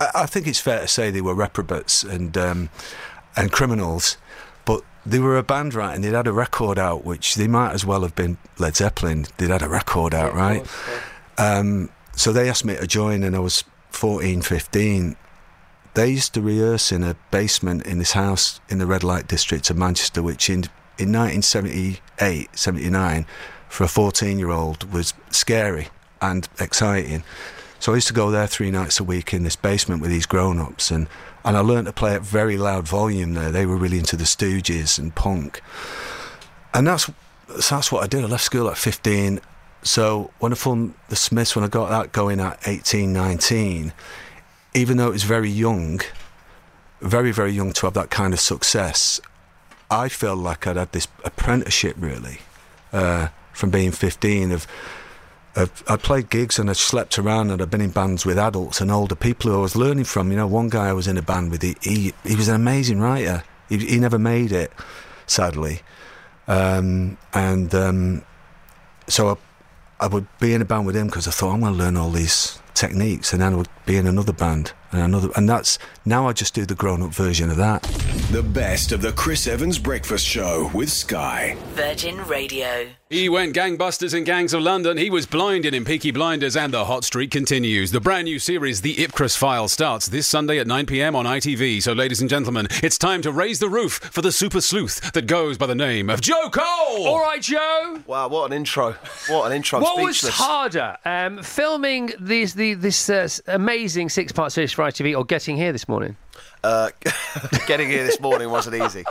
I, 0.00 0.08
I 0.14 0.26
think 0.26 0.46
it's 0.46 0.60
fair 0.60 0.80
to 0.80 0.88
say 0.88 1.10
they 1.10 1.20
were 1.20 1.34
reprobates 1.34 2.02
and, 2.02 2.36
um, 2.36 2.70
and 3.36 3.50
criminals, 3.52 4.16
but 4.64 4.82
they 5.04 5.18
were 5.18 5.36
a 5.36 5.42
band, 5.42 5.74
right? 5.74 5.94
And 5.94 6.04
they'd 6.04 6.12
had 6.14 6.26
a 6.26 6.32
record 6.32 6.78
out, 6.78 7.04
which 7.04 7.34
they 7.34 7.48
might 7.48 7.72
as 7.72 7.84
well 7.84 8.02
have 8.02 8.14
been 8.14 8.38
Led 8.58 8.76
Zeppelin. 8.76 9.26
They'd 9.38 9.50
had 9.50 9.62
a 9.62 9.68
record 9.68 10.14
out, 10.14 10.34
right? 10.34 10.66
Um, 11.38 11.90
so 12.14 12.32
they 12.32 12.48
asked 12.48 12.64
me 12.64 12.76
to 12.76 12.86
join, 12.86 13.22
and 13.22 13.34
I 13.34 13.40
was 13.40 13.64
14, 13.90 14.42
15. 14.42 15.16
they 15.94 16.08
used 16.08 16.34
to 16.34 16.40
rehearse 16.40 16.92
in 16.92 17.02
a 17.02 17.16
basement 17.30 17.86
in 17.86 17.98
this 17.98 18.12
house 18.12 18.60
in 18.68 18.78
the 18.78 18.86
red 18.86 19.02
light 19.02 19.28
district 19.28 19.70
of 19.70 19.76
Manchester, 19.76 20.22
which 20.22 20.48
in 20.48 20.64
in 20.98 21.08
1978, 21.10 22.48
79, 22.56 23.26
for 23.68 23.84
a 23.84 23.88
14 23.88 24.38
year 24.38 24.50
old 24.50 24.92
was 24.92 25.14
scary 25.30 25.88
and 26.20 26.48
exciting. 26.60 27.24
So 27.82 27.90
I 27.90 27.96
used 27.96 28.06
to 28.06 28.14
go 28.14 28.30
there 28.30 28.46
three 28.46 28.70
nights 28.70 29.00
a 29.00 29.04
week 29.04 29.34
in 29.34 29.42
this 29.42 29.56
basement 29.56 30.00
with 30.00 30.10
these 30.12 30.24
grown 30.24 30.60
ups, 30.60 30.92
and, 30.92 31.08
and 31.44 31.56
I 31.56 31.60
learned 31.62 31.86
to 31.88 31.92
play 31.92 32.14
at 32.14 32.22
very 32.22 32.56
loud 32.56 32.86
volume 32.86 33.34
there. 33.34 33.50
They 33.50 33.66
were 33.66 33.76
really 33.76 33.98
into 33.98 34.14
the 34.14 34.22
Stooges 34.22 35.00
and 35.00 35.12
punk. 35.12 35.60
And 36.72 36.86
that's, 36.86 37.10
that's 37.68 37.90
what 37.90 38.04
I 38.04 38.06
did. 38.06 38.22
I 38.22 38.28
left 38.28 38.44
school 38.44 38.70
at 38.70 38.78
15. 38.78 39.40
So 39.82 40.30
when 40.38 40.52
I 40.52 40.54
formed 40.54 40.94
the 41.08 41.16
Smiths, 41.16 41.56
when 41.56 41.64
I 41.64 41.68
got 41.68 41.88
that 41.88 42.12
going 42.12 42.38
at 42.38 42.60
18, 42.68 43.12
19, 43.12 43.92
even 44.74 44.96
though 44.96 45.08
it 45.08 45.14
was 45.14 45.24
very 45.24 45.50
young, 45.50 46.02
very, 47.00 47.32
very 47.32 47.50
young 47.50 47.72
to 47.72 47.86
have 47.86 47.94
that 47.94 48.10
kind 48.10 48.32
of 48.32 48.38
success, 48.38 49.20
I 49.90 50.08
felt 50.08 50.38
like 50.38 50.68
I'd 50.68 50.76
had 50.76 50.92
this 50.92 51.08
apprenticeship 51.24 51.96
really 51.98 52.42
uh, 52.92 53.30
from 53.52 53.70
being 53.70 53.90
15 53.90 54.52
of. 54.52 54.68
Of, 55.54 55.84
I 55.86 55.96
played 55.96 56.30
gigs 56.30 56.58
and 56.58 56.70
I 56.70 56.72
slept 56.72 57.18
around 57.18 57.50
and 57.50 57.60
I've 57.60 57.70
been 57.70 57.82
in 57.82 57.90
bands 57.90 58.24
with 58.24 58.38
adults 58.38 58.80
and 58.80 58.90
older 58.90 59.14
people 59.14 59.50
who 59.50 59.58
I 59.58 59.60
was 59.60 59.76
learning 59.76 60.04
from. 60.04 60.30
You 60.30 60.38
know, 60.38 60.46
one 60.46 60.70
guy 60.70 60.88
I 60.88 60.94
was 60.94 61.06
in 61.06 61.18
a 61.18 61.22
band 61.22 61.50
with, 61.50 61.62
he, 61.62 61.76
he, 61.82 62.12
he 62.24 62.36
was 62.36 62.48
an 62.48 62.54
amazing 62.54 63.00
writer. 63.00 63.44
He, 63.68 63.76
he 63.78 63.98
never 63.98 64.18
made 64.18 64.50
it, 64.50 64.72
sadly. 65.26 65.82
Um, 66.48 67.18
and 67.34 67.74
um, 67.74 68.22
so 69.08 69.28
I, 69.28 70.04
I 70.04 70.06
would 70.06 70.26
be 70.40 70.54
in 70.54 70.62
a 70.62 70.64
band 70.64 70.86
with 70.86 70.96
him 70.96 71.06
because 71.06 71.28
I 71.28 71.30
thought 71.30 71.52
I'm 71.52 71.60
going 71.60 71.74
to 71.74 71.78
learn 71.78 71.96
all 71.96 72.10
these 72.10 72.58
techniques, 72.74 73.32
and 73.32 73.40
then 73.40 73.52
I 73.52 73.56
would 73.56 73.68
be 73.86 73.96
in 73.96 74.06
another 74.06 74.32
band 74.32 74.72
and 74.90 75.02
another, 75.02 75.28
and 75.36 75.48
that's 75.48 75.78
now 76.04 76.26
I 76.26 76.32
just 76.32 76.54
do 76.54 76.66
the 76.66 76.74
grown-up 76.74 77.10
version 77.10 77.50
of 77.50 77.56
that. 77.58 77.82
The 78.32 78.42
best 78.42 78.90
of 78.92 79.02
the 79.02 79.12
Chris 79.12 79.46
Evans 79.46 79.78
Breakfast 79.78 80.26
Show 80.26 80.70
with 80.74 80.90
Sky. 80.90 81.56
Virgin 81.74 82.16
Radio. 82.26 82.88
He 83.12 83.28
went 83.28 83.54
gangbusters 83.54 84.14
in 84.14 84.24
Gangs 84.24 84.54
of 84.54 84.62
London. 84.62 84.96
He 84.96 85.10
was 85.10 85.26
blinded 85.26 85.74
in 85.74 85.84
Peaky 85.84 86.12
Blinders, 86.12 86.56
and 86.56 86.72
the 86.72 86.86
hot 86.86 87.04
streak 87.04 87.30
continues. 87.30 87.90
The 87.90 88.00
brand 88.00 88.24
new 88.24 88.38
series, 88.38 88.80
The 88.80 88.94
Ipcress 88.94 89.36
File, 89.36 89.68
starts 89.68 90.08
this 90.08 90.26
Sunday 90.26 90.58
at 90.58 90.66
9 90.66 90.86
p.m. 90.86 91.14
on 91.14 91.26
ITV. 91.26 91.82
So, 91.82 91.92
ladies 91.92 92.22
and 92.22 92.30
gentlemen, 92.30 92.68
it's 92.82 92.96
time 92.96 93.20
to 93.20 93.30
raise 93.30 93.58
the 93.58 93.68
roof 93.68 93.98
for 93.98 94.22
the 94.22 94.32
super 94.32 94.62
sleuth 94.62 95.12
that 95.12 95.26
goes 95.26 95.58
by 95.58 95.66
the 95.66 95.74
name 95.74 96.08
of 96.08 96.22
Joe 96.22 96.48
Cole. 96.48 97.06
All 97.06 97.20
right, 97.20 97.42
Joe. 97.42 98.00
Wow, 98.06 98.28
what 98.28 98.50
an 98.50 98.56
intro! 98.56 98.92
What 99.28 99.44
an 99.44 99.52
intro! 99.52 99.80
I'm 99.80 99.82
What 99.82 100.02
was 100.02 100.26
harder, 100.26 100.96
um, 101.04 101.42
filming 101.42 102.14
these, 102.18 102.54
the, 102.54 102.72
this 102.72 103.10
uh, 103.10 103.28
amazing 103.46 104.08
six-part 104.08 104.52
series 104.52 104.72
for 104.72 104.86
ITV, 104.86 105.18
or 105.18 105.26
getting 105.26 105.58
here 105.58 105.72
this 105.72 105.86
morning? 105.86 106.16
Uh, 106.64 106.88
getting 107.66 107.90
here 107.90 108.06
this 108.06 108.20
morning 108.20 108.48
wasn't 108.48 108.82
easy. 108.82 109.04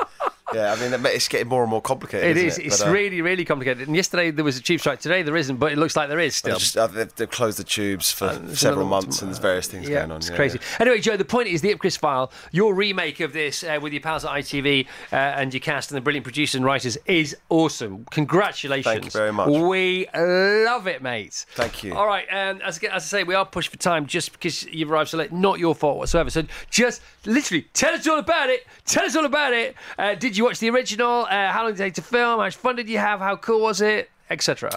Yeah, 0.54 0.74
I 0.74 0.76
mean 0.80 1.06
it's 1.06 1.28
getting 1.28 1.48
more 1.48 1.62
and 1.62 1.70
more 1.70 1.82
complicated. 1.82 2.38
It 2.38 2.46
is. 2.46 2.58
It's 2.58 2.80
But, 2.80 2.90
uh, 2.90 2.92
really, 2.92 3.22
really 3.22 3.46
complicated. 3.46 3.88
And 3.88 3.96
yesterday 3.96 4.32
there 4.32 4.46
was 4.46 4.58
a 4.58 4.62
tube 4.62 4.80
strike. 4.80 5.00
Today 5.00 5.24
there 5.24 5.36
isn't, 5.36 5.58
but 5.58 5.72
it 5.72 5.78
looks 5.78 5.96
like 5.96 6.10
there 6.10 6.20
is 6.20 6.36
still. 6.36 6.54
they've, 6.54 6.60
just, 6.60 6.78
uh, 6.78 6.88
they've, 6.88 7.14
they've 7.16 7.30
closed 7.30 7.58
the 7.60 7.64
tubes 7.64 8.12
for 8.12 8.34
there's 8.34 8.60
several 8.60 8.88
months, 8.88 9.22
and 9.22 9.30
there's 9.30 9.40
various 9.40 9.68
things 9.68 9.88
yeah, 9.88 10.00
going 10.00 10.12
on. 10.12 10.18
It's 10.18 10.30
yeah, 10.30 10.36
crazy. 10.36 10.60
yeah. 10.62 10.78
Anyway, 10.80 11.00
Joe, 11.00 11.18
the 11.18 11.26
point 11.26 11.48
is 11.48 11.62
the 11.62 11.74
Ipcress 11.74 11.98
File, 11.98 12.32
your 12.52 12.74
remake 12.74 13.20
of 13.20 13.34
this 13.34 13.64
uh, 13.64 13.80
with 13.82 13.94
your 13.94 14.02
pals 14.02 14.26
at 14.26 14.32
ITV 14.32 14.88
uh, 15.12 15.16
and 15.16 15.54
your 15.54 15.62
cast 15.62 15.92
and 15.92 15.98
the 15.98 16.02
brilliant 16.02 16.24
producers 16.24 16.56
and 16.56 16.66
writers 16.66 16.98
is 17.06 17.36
awesome. 17.50 18.06
Congratulations. 18.12 18.86
Thank 18.92 19.06
you 19.06 19.12
very 19.12 19.34
much. 19.34 19.50
We 19.50 20.08
love 20.16 20.88
it, 20.88 21.02
mate. 21.02 21.46
Thank 21.56 21.84
you. 21.84 21.96
All 21.96 22.08
right, 22.08 22.26
um, 22.32 22.62
as, 22.64 22.78
as 22.80 22.92
I 22.92 23.00
say, 23.00 23.24
we 23.24 23.36
are 23.36 23.46
pushed 23.46 23.70
for 23.70 23.78
time 23.78 24.06
just 24.06 24.32
because 24.32 24.64
you've 24.66 24.92
arrived 24.92 25.10
so 25.10 25.18
late. 25.18 25.32
Not 25.32 25.60
your 25.60 25.76
fault 25.76 25.98
whatsoever. 25.98 26.30
So 26.30 26.44
just 26.70 27.02
literally 27.26 27.68
tell 27.74 27.94
us 27.94 28.08
all 28.08 28.20
about 28.20 28.50
it. 28.50 28.66
Tell 28.86 29.06
us 29.06 29.16
all 29.16 29.26
about 29.26 29.54
it. 29.54 29.76
Uh, 29.98 30.16
did 30.16 30.38
you 30.38 30.41
watch 30.44 30.60
the 30.60 30.70
original? 30.70 31.26
Uh, 31.30 31.52
how 31.52 31.64
long 31.64 31.72
did 31.74 31.80
it 31.82 31.84
take 31.84 31.94
to 31.96 32.02
film? 32.02 32.40
How 32.40 32.46
much 32.46 32.56
fun 32.56 32.76
did 32.76 32.90
you 32.90 32.98
have? 32.98 33.20
How 33.20 33.36
cool 33.36 33.62
was 33.62 33.82
it? 33.82 34.10
Etc. 34.30 34.72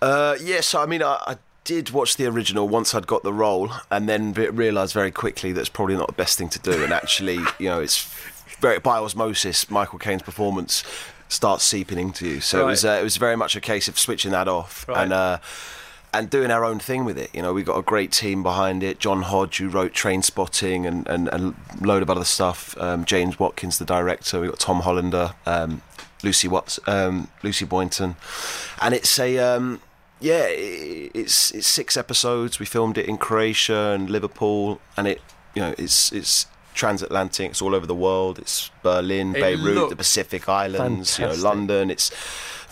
Uh, 0.00 0.36
yeah, 0.42 0.60
so 0.60 0.80
I 0.82 0.86
mean, 0.86 1.02
I, 1.02 1.18
I 1.26 1.36
did 1.64 1.90
watch 1.90 2.16
the 2.16 2.26
original 2.26 2.68
once 2.68 2.94
I'd 2.94 3.06
got 3.06 3.22
the 3.22 3.32
role, 3.32 3.70
and 3.90 4.08
then 4.08 4.32
re- 4.32 4.48
realised 4.48 4.92
very 4.94 5.10
quickly 5.12 5.52
that's 5.52 5.68
probably 5.68 5.96
not 5.96 6.08
the 6.08 6.12
best 6.14 6.36
thing 6.38 6.48
to 6.50 6.58
do. 6.58 6.82
And 6.82 6.92
actually, 6.92 7.38
you 7.58 7.68
know, 7.68 7.80
it's 7.80 8.12
very 8.60 8.78
by 8.80 8.98
osmosis. 8.98 9.70
Michael 9.70 9.98
Caine's 9.98 10.22
performance 10.22 10.82
starts 11.28 11.64
seeping 11.64 11.98
into 11.98 12.26
you. 12.28 12.40
So 12.40 12.62
it 12.62 12.66
was 12.66 12.84
uh, 12.84 12.98
it 13.00 13.04
was 13.04 13.16
very 13.16 13.36
much 13.36 13.54
a 13.56 13.60
case 13.60 13.86
of 13.88 13.98
switching 13.98 14.32
that 14.32 14.48
off 14.48 14.86
Right. 14.88 15.02
and. 15.04 15.12
Uh, 15.12 15.38
and 16.14 16.28
doing 16.28 16.50
our 16.50 16.64
own 16.64 16.78
thing 16.78 17.04
with 17.04 17.16
it, 17.16 17.30
you 17.32 17.40
know, 17.40 17.52
we 17.52 17.62
got 17.62 17.78
a 17.78 17.82
great 17.82 18.12
team 18.12 18.42
behind 18.42 18.82
it. 18.82 18.98
John 18.98 19.22
Hodge, 19.22 19.58
who 19.58 19.68
wrote 19.68 19.92
Trainspotting 19.92 20.86
and, 20.86 21.06
and, 21.06 21.28
and 21.28 21.54
a 21.80 21.84
load 21.84 22.02
of 22.02 22.10
other 22.10 22.24
stuff. 22.24 22.76
Um, 22.78 23.04
James 23.04 23.38
Watkins, 23.38 23.78
the 23.78 23.84
director. 23.84 24.40
We 24.40 24.48
got 24.48 24.58
Tom 24.58 24.80
Hollander, 24.80 25.34
um, 25.46 25.82
Lucy 26.22 26.48
Watts, 26.48 26.78
um, 26.86 27.28
Lucy 27.42 27.64
Boynton, 27.64 28.16
and 28.80 28.94
it's 28.94 29.18
a 29.18 29.38
um, 29.38 29.80
yeah, 30.20 30.44
it's 30.46 31.50
it's 31.50 31.66
six 31.66 31.96
episodes. 31.96 32.60
We 32.60 32.66
filmed 32.66 32.98
it 32.98 33.06
in 33.06 33.18
Croatia 33.18 33.92
and 33.94 34.08
Liverpool, 34.08 34.80
and 34.96 35.08
it 35.08 35.20
you 35.54 35.62
know 35.62 35.74
it's 35.78 36.12
it's 36.12 36.46
transatlantic. 36.74 37.50
It's 37.50 37.62
all 37.62 37.74
over 37.74 37.86
the 37.86 37.94
world. 37.94 38.38
It's 38.38 38.70
Berlin, 38.82 39.34
It 39.34 39.40
Beirut, 39.40 39.90
the 39.90 39.96
Pacific 39.96 40.48
Islands, 40.48 41.18
you 41.18 41.26
know. 41.26 41.34
London. 41.34 41.90
It's 41.90 42.10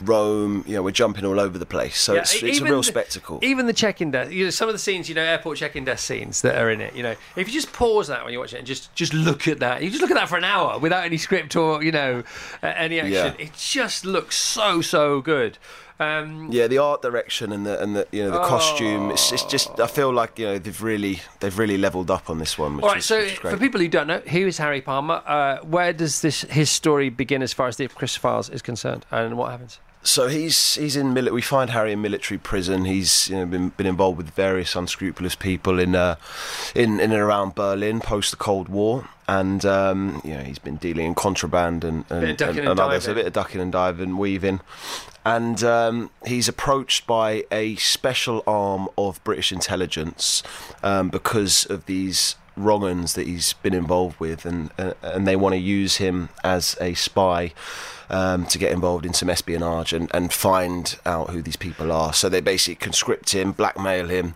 Rome. 0.01 0.65
You 0.67 0.77
know, 0.77 0.83
we're 0.83 0.91
jumping 0.91 1.25
all 1.25 1.39
over 1.41 1.59
the 1.59 1.67
place. 1.67 1.99
So 1.99 2.15
Yeah, 2.15 2.21
it's, 2.21 2.43
it's 2.43 2.61
a 2.61 2.65
real 2.65 2.79
the- 2.79 2.85
spectacle. 2.85 3.39
Even 3.43 3.67
the 3.67 3.73
check-in 3.73 4.11
desk, 4.11 4.33
you 4.33 4.45
know, 4.45 4.51
some 4.51 4.69
of 4.69 4.75
the 4.75 4.79
scenes, 4.79 5.09
you 5.09 5.15
know, 5.15 5.23
airport 5.23 5.59
check-in 5.59 5.85
desk 5.85 6.05
scenes 6.07 6.43
that 6.43 6.57
are 6.57 6.71
in 6.71 6.81
it. 6.81 6.95
You 6.95 7.03
know, 7.03 7.15
if 7.37 7.47
you 7.49 7.53
just 7.53 7.73
pause 7.73 8.09
that 8.09 8.25
when 8.25 8.33
you 8.33 8.39
watch 8.39 8.55
it 8.55 8.59
and 8.59 8.67
just 8.67 8.95
just 8.95 9.15
look 9.15 9.49
at 9.49 9.61
that, 9.61 9.83
you 9.83 9.91
just 9.91 10.03
look 10.03 10.11
at 10.11 10.17
that 10.17 10.29
for 10.29 10.37
an 10.37 10.45
hour 10.45 10.79
without 10.79 11.05
any 11.05 11.17
script 11.17 11.57
or 11.57 11.83
you 11.83 11.93
know 11.93 12.23
uh, 12.63 12.67
any 12.77 13.01
action. 13.01 13.13
Yeah. 13.39 13.47
It 13.47 13.53
just 13.55 14.05
looks 14.05 14.37
so 14.37 14.81
so 14.81 15.21
good. 15.21 15.59
Um, 15.99 16.49
Yeah, 16.51 16.67
the 16.67 16.79
art 16.79 17.03
direction 17.03 17.53
and 17.53 17.67
the 17.67 17.79
and 17.83 17.95
the 17.95 18.09
you 18.11 18.23
know 18.25 18.31
the 18.31 18.39
costume. 18.39 19.11
It's, 19.11 19.31
it's 19.33 19.45
just 19.45 19.79
I 19.79 19.87
feel 19.87 20.11
like 20.11 20.39
you 20.39 20.47
know 20.47 20.59
they've 20.59 20.83
really 20.83 21.21
they've 21.41 21.59
really 21.59 21.77
leveled 21.77 22.11
up 22.11 22.31
on 22.31 22.39
this 22.39 22.57
one. 22.57 22.77
Which 22.77 22.85
all 22.85 22.89
right, 22.89 22.99
is, 22.99 23.05
so 23.05 23.19
which 23.19 23.33
is 23.35 23.39
great. 23.39 23.53
for 23.53 23.61
people 23.61 23.81
who 23.81 23.89
don't 23.89 24.07
know, 24.07 24.21
who 24.21 24.47
is 24.47 24.57
Harry 24.57 24.81
Palmer? 24.81 25.23
Uh, 25.27 25.59
where 25.59 25.93
does 25.93 26.23
this 26.23 26.41
his 26.43 26.71
story 26.71 27.11
begin 27.11 27.43
as 27.43 27.53
far 27.53 27.69
as 27.69 27.77
the 27.77 27.87
Ipcress 27.87 28.17
Files 28.17 28.49
is 28.49 28.63
concerned, 28.63 29.05
and 29.11 29.37
what 29.37 29.51
happens? 29.51 29.79
So 30.03 30.29
he's 30.29 30.77
he's 30.77 30.97
in 30.97 31.13
mili- 31.13 31.31
we 31.33 31.43
find 31.43 31.71
Harry 31.71 31.93
in 31.93 32.01
military 32.01 32.39
prison. 32.39 32.87
He's 32.87 33.29
you 33.29 33.37
know 33.37 33.47
been 33.47 33.69
been 33.71 33.87
involved 33.87 34.17
with 34.17 34.31
various 34.31 34.75
unscrupulous 34.75 35.35
people 35.35 35.79
in 35.79 35.95
uh, 35.95 36.17
in 36.75 37.01
in 37.01 37.13
and 37.13 37.21
around 37.21 37.55
Berlin 37.55 38.01
post 38.01 38.31
the 38.31 38.39
Cold 38.39 38.71
War, 38.71 39.09
and 39.29 39.63
um, 39.67 40.23
you 40.25 40.35
know 40.35 40.41
he's 40.41 40.59
been 40.59 40.77
dealing 40.77 41.05
in 41.07 41.15
contraband 41.15 41.85
and 41.85 42.05
and, 42.09 42.39
ducking 42.39 42.61
and, 42.61 42.69
and 42.69 42.81
others, 42.81 43.09
a 43.09 43.15
bit 43.15 43.27
of 43.27 43.35
ducking 43.35 43.61
and 43.61 43.73
diving, 43.73 44.17
weaving, 44.17 44.61
and 45.27 45.63
um, 45.63 46.11
he's 46.25 46.49
approached 46.49 47.07
by 47.07 47.45
a 47.53 47.77
special 47.77 48.43
arm 48.47 48.89
of 48.97 49.23
British 49.23 49.53
intelligence 49.53 50.43
um, 50.83 51.11
because 51.11 51.67
of 51.67 51.85
these 51.85 52.37
wrong-uns 52.61 53.15
that 53.15 53.27
he's 53.27 53.53
been 53.55 53.75
involved 53.75 54.21
with, 54.21 54.47
and 54.47 54.71
uh, 54.79 54.95
and 55.03 55.27
they 55.27 55.37
want 55.37 55.55
to 55.55 55.61
use 55.61 55.97
him 55.97 56.29
as 56.43 56.77
a 56.81 56.95
spy 56.95 57.53
um, 58.09 58.47
to 58.47 58.59
get 58.59 58.73
involved 58.73 59.07
in 59.07 59.15
some 59.15 59.31
espionage 59.31 59.93
and, 59.93 60.11
and 60.15 60.33
find 60.33 60.99
out 61.05 61.31
who 61.31 61.43
these 61.43 61.57
people 61.57 61.91
are. 61.93 62.13
So 62.13 62.29
they 62.29 62.41
basically 62.41 62.77
conscript 62.77 63.31
him, 63.33 63.53
blackmail 63.53 64.09
him. 64.09 64.35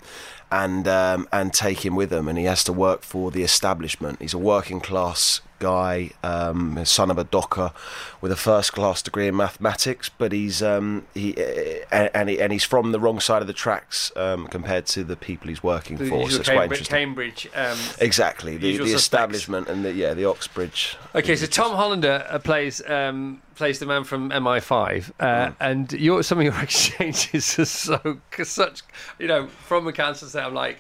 And 0.51 0.87
um, 0.87 1.27
and 1.33 1.53
take 1.53 1.85
him 1.85 1.97
with 1.97 2.11
them, 2.11 2.29
and 2.29 2.39
he 2.39 2.45
has 2.45 2.63
to 2.65 2.73
work 2.73 3.03
for 3.03 3.33
the 3.33 3.43
establishment. 3.43 4.21
He's 4.21 4.35
a 4.35 4.39
working 4.39 4.81
class 4.81 5.41
guy, 5.65 6.11
um, 6.23 6.85
son 6.85 7.11
of 7.11 7.17
a 7.17 7.25
docker, 7.25 7.73
with 8.21 8.31
a 8.31 8.37
first 8.37 8.73
class 8.75 9.01
degree 9.01 9.29
in 9.29 9.37
mathematics. 9.37 10.11
But 10.11 10.33
he's 10.33 10.63
um, 10.63 11.07
he 11.15 11.35
uh, 11.37 12.09
and 12.13 12.29
he, 12.29 12.41
and 12.41 12.53
he's 12.53 12.65
from 12.65 12.93
the 12.93 13.01
wrong 13.01 13.19
side 13.19 13.41
of 13.41 13.49
the 13.49 13.55
tracks 13.55 14.13
um, 14.17 14.47
compared 14.49 14.85
to 14.87 15.05
the 15.05 15.17
people 15.17 15.49
he's 15.49 15.63
working 15.63 15.97
The 15.97 16.09
for. 16.09 16.31
So 16.31 16.41
it's 16.41 16.49
quite 16.49 16.65
interesting. 16.65 16.95
Cambridge 16.95 17.49
um, 17.55 17.79
Exactly, 18.01 18.57
the, 18.59 18.77
the 18.79 18.93
establishment 18.93 19.69
and 19.69 19.85
the 19.85 19.93
yeah 19.93 20.13
the 20.13 20.27
Oxbridge. 20.27 20.97
Okay, 21.15 21.37
so 21.37 21.47
Tom 21.47 21.75
Hollander 21.75 22.27
uh, 22.29 22.39
plays 22.39 22.83
um, 22.89 23.41
plays 23.55 23.79
the 23.79 23.87
man 23.87 24.05
from 24.05 24.31
MI5, 24.31 25.13
uh, 25.21 25.53
and 25.61 25.93
your 25.93 26.23
some 26.23 26.39
of 26.39 26.45
your 26.45 26.59
exchanges 26.63 27.59
are 27.59 27.65
so 27.65 28.21
such, 28.43 28.83
you 29.19 29.27
know, 29.27 29.47
from 29.47 29.87
a 29.87 29.93
council 29.93 30.29
set. 30.29 30.45
I'm 30.45 30.55
like, 30.55 30.79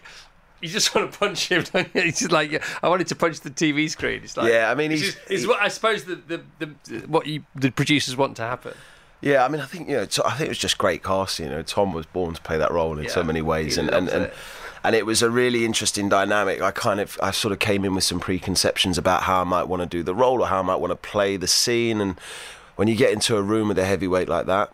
you 0.64 0.70
just 0.70 0.94
want 0.94 1.12
to 1.12 1.18
punch 1.18 1.48
him. 1.48 1.64
Don't 1.72 1.88
you? 1.94 2.00
It's 2.02 2.20
just 2.20 2.32
like 2.32 2.62
I 2.82 2.88
wanted 2.88 3.06
to 3.08 3.14
punch 3.14 3.40
the 3.40 3.50
TV 3.50 3.88
screen. 3.90 4.22
It's 4.24 4.36
like 4.36 4.52
Yeah, 4.52 4.70
I 4.70 4.74
mean, 4.74 4.90
he's- 4.90 5.16
it's 5.28 5.42
he- 5.42 5.48
what 5.48 5.60
I 5.60 5.68
suppose 5.68 6.04
the, 6.04 6.16
the, 6.16 6.40
the 6.58 6.96
what 7.06 7.26
you 7.26 7.44
the 7.54 7.70
producers 7.70 8.16
want 8.16 8.36
to 8.38 8.42
happen. 8.42 8.74
Yeah, 9.20 9.44
I 9.44 9.48
mean, 9.48 9.60
I 9.60 9.64
think 9.66 9.88
you 9.88 9.96
know, 9.96 10.02
I 10.24 10.32
think 10.36 10.46
it 10.46 10.48
was 10.48 10.58
just 10.58 10.76
great 10.76 11.02
casting. 11.02 11.46
You 11.46 11.52
know, 11.52 11.62
Tom 11.62 11.92
was 11.94 12.04
born 12.06 12.34
to 12.34 12.42
play 12.42 12.58
that 12.58 12.70
role 12.72 12.98
in 12.98 13.08
so 13.08 13.22
many 13.24 13.40
ways, 13.42 13.78
and 13.78 13.88
and, 13.88 14.08
and 14.08 14.24
it. 14.24 14.34
and 14.82 14.94
it 14.94 15.06
was 15.06 15.22
a 15.22 15.30
really 15.30 15.64
interesting 15.64 16.10
dynamic. 16.10 16.60
I 16.60 16.70
kind 16.72 17.00
of, 17.00 17.18
I 17.22 17.30
sort 17.30 17.52
of 17.52 17.58
came 17.58 17.86
in 17.86 17.94
with 17.94 18.04
some 18.04 18.20
preconceptions 18.20 18.98
about 18.98 19.22
how 19.22 19.40
I 19.40 19.44
might 19.44 19.64
want 19.66 19.80
to 19.80 19.86
do 19.86 20.02
the 20.02 20.14
role 20.14 20.42
or 20.42 20.46
how 20.48 20.58
I 20.58 20.62
might 20.62 20.76
want 20.80 20.90
to 20.90 20.96
play 20.96 21.38
the 21.38 21.46
scene, 21.46 22.02
and 22.02 22.18
when 22.76 22.86
you 22.88 22.96
get 22.96 23.12
into 23.12 23.36
a 23.38 23.42
room 23.42 23.68
with 23.68 23.78
a 23.78 23.84
heavyweight 23.86 24.28
like 24.28 24.44
that, 24.46 24.72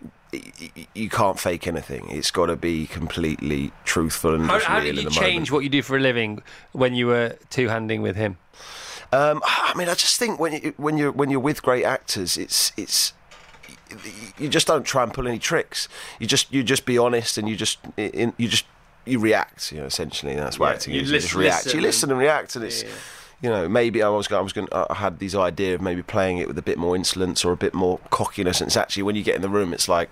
you 0.95 1.09
can't 1.09 1.39
fake 1.39 1.67
anything. 1.67 2.09
It's 2.11 2.31
got 2.31 2.47
to 2.47 2.57
be 2.57 2.87
completely 2.87 3.73
truthful 3.85 4.35
and 4.35 4.47
How, 4.47 4.61
how 4.61 4.81
did 4.81 4.97
you 4.97 5.11
change 5.11 5.51
moment. 5.51 5.51
what 5.53 5.65
you 5.65 5.69
do 5.71 5.83
for 5.83 5.97
a 5.97 6.01
living 6.01 6.43
when 6.73 6.95
you 6.95 7.07
were 7.09 7.37
two 7.51 7.69
handing 7.69 8.03
with 8.03 8.17
him? 8.17 8.39
Um, 9.13 9.41
I 9.45 9.73
mean, 9.77 9.89
I 9.89 9.95
just 9.95 10.19
think 10.19 10.39
when 10.39 10.53
you, 10.53 10.75
when 10.77 10.97
you're 10.97 11.11
when 11.11 11.31
you're 11.31 11.41
with 11.41 11.63
great 11.63 11.85
actors, 11.85 12.37
it's 12.37 12.73
it's 12.77 13.13
you 14.39 14.49
just 14.49 14.69
don't 14.69 14.85
try 14.85 15.03
and 15.03 15.13
pull 15.13 15.27
any 15.27 15.39
tricks. 15.41 15.89
You 16.21 16.27
just 16.29 16.53
you 16.53 16.63
just 16.63 16.85
be 16.87 16.97
honest 16.97 17.37
and 17.37 17.49
you 17.49 17.57
just 17.57 17.79
you 17.97 18.33
just 18.49 18.65
you 19.05 19.19
react. 19.19 19.73
You 19.73 19.81
know, 19.81 19.87
essentially, 19.87 20.37
that's 20.37 20.61
what 20.61 20.69
Yeah, 20.69 20.75
acting 20.75 20.95
you 20.95 21.01
is. 21.03 21.11
you 21.11 21.19
just 21.19 21.35
react. 21.35 21.65
listen 21.65 21.79
you 21.81 21.83
listen 21.87 22.11
and 22.11 22.21
react, 22.21 22.55
and 22.57 22.65
it's. 22.65 22.85
You 23.43 23.49
know, 23.49 23.69
maybe 23.69 24.03
I 24.03 24.09
was 24.09 24.29
going. 24.29 24.41
I 24.41 24.43
was 24.43 24.53
going. 24.53 24.69
I 24.73 24.95
had 24.95 25.19
this 25.19 25.35
idea 25.35 25.75
of 25.75 25.81
maybe 25.81 26.03
playing 26.03 26.39
it 26.39 26.47
with 26.49 26.59
a 26.59 26.63
bit 26.63 26.77
more 26.79 26.95
insolence 26.95 27.45
or 27.45 27.53
a 27.53 27.57
bit 27.57 27.73
more 27.75 27.99
cockiness. 28.11 28.61
And 28.61 28.69
it's 28.69 28.77
actually 28.77 29.03
when 29.05 29.17
you 29.17 29.23
get 29.23 29.35
in 29.37 29.41
the 29.43 29.49
room, 29.49 29.73
it's 29.73 29.89
like 29.89 30.11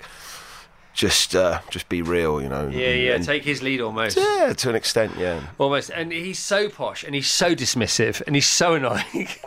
just, 0.95 1.37
uh, 1.37 1.61
just 1.71 1.89
be 1.91 2.01
real. 2.03 2.41
You 2.41 2.49
know. 2.49 2.69
Yeah, 2.69 2.89
yeah. 2.89 3.15
and- 3.17 3.25
Take 3.25 3.45
his 3.45 3.63
lead 3.63 3.81
almost. 3.83 4.17
yeah, 4.17 4.53
to 4.57 4.71
an 4.71 4.75
extent, 4.75 5.13
yeah. 5.19 5.43
Almost. 5.59 5.91
And 5.91 6.11
he's 6.11 6.39
so 6.39 6.69
posh 6.71 7.05
and 7.05 7.15
he's 7.15 7.29
so 7.29 7.55
dismissive 7.55 8.23
and 8.27 8.35
he's 8.35 8.47
so 8.49 8.75
annoying. 8.75 9.29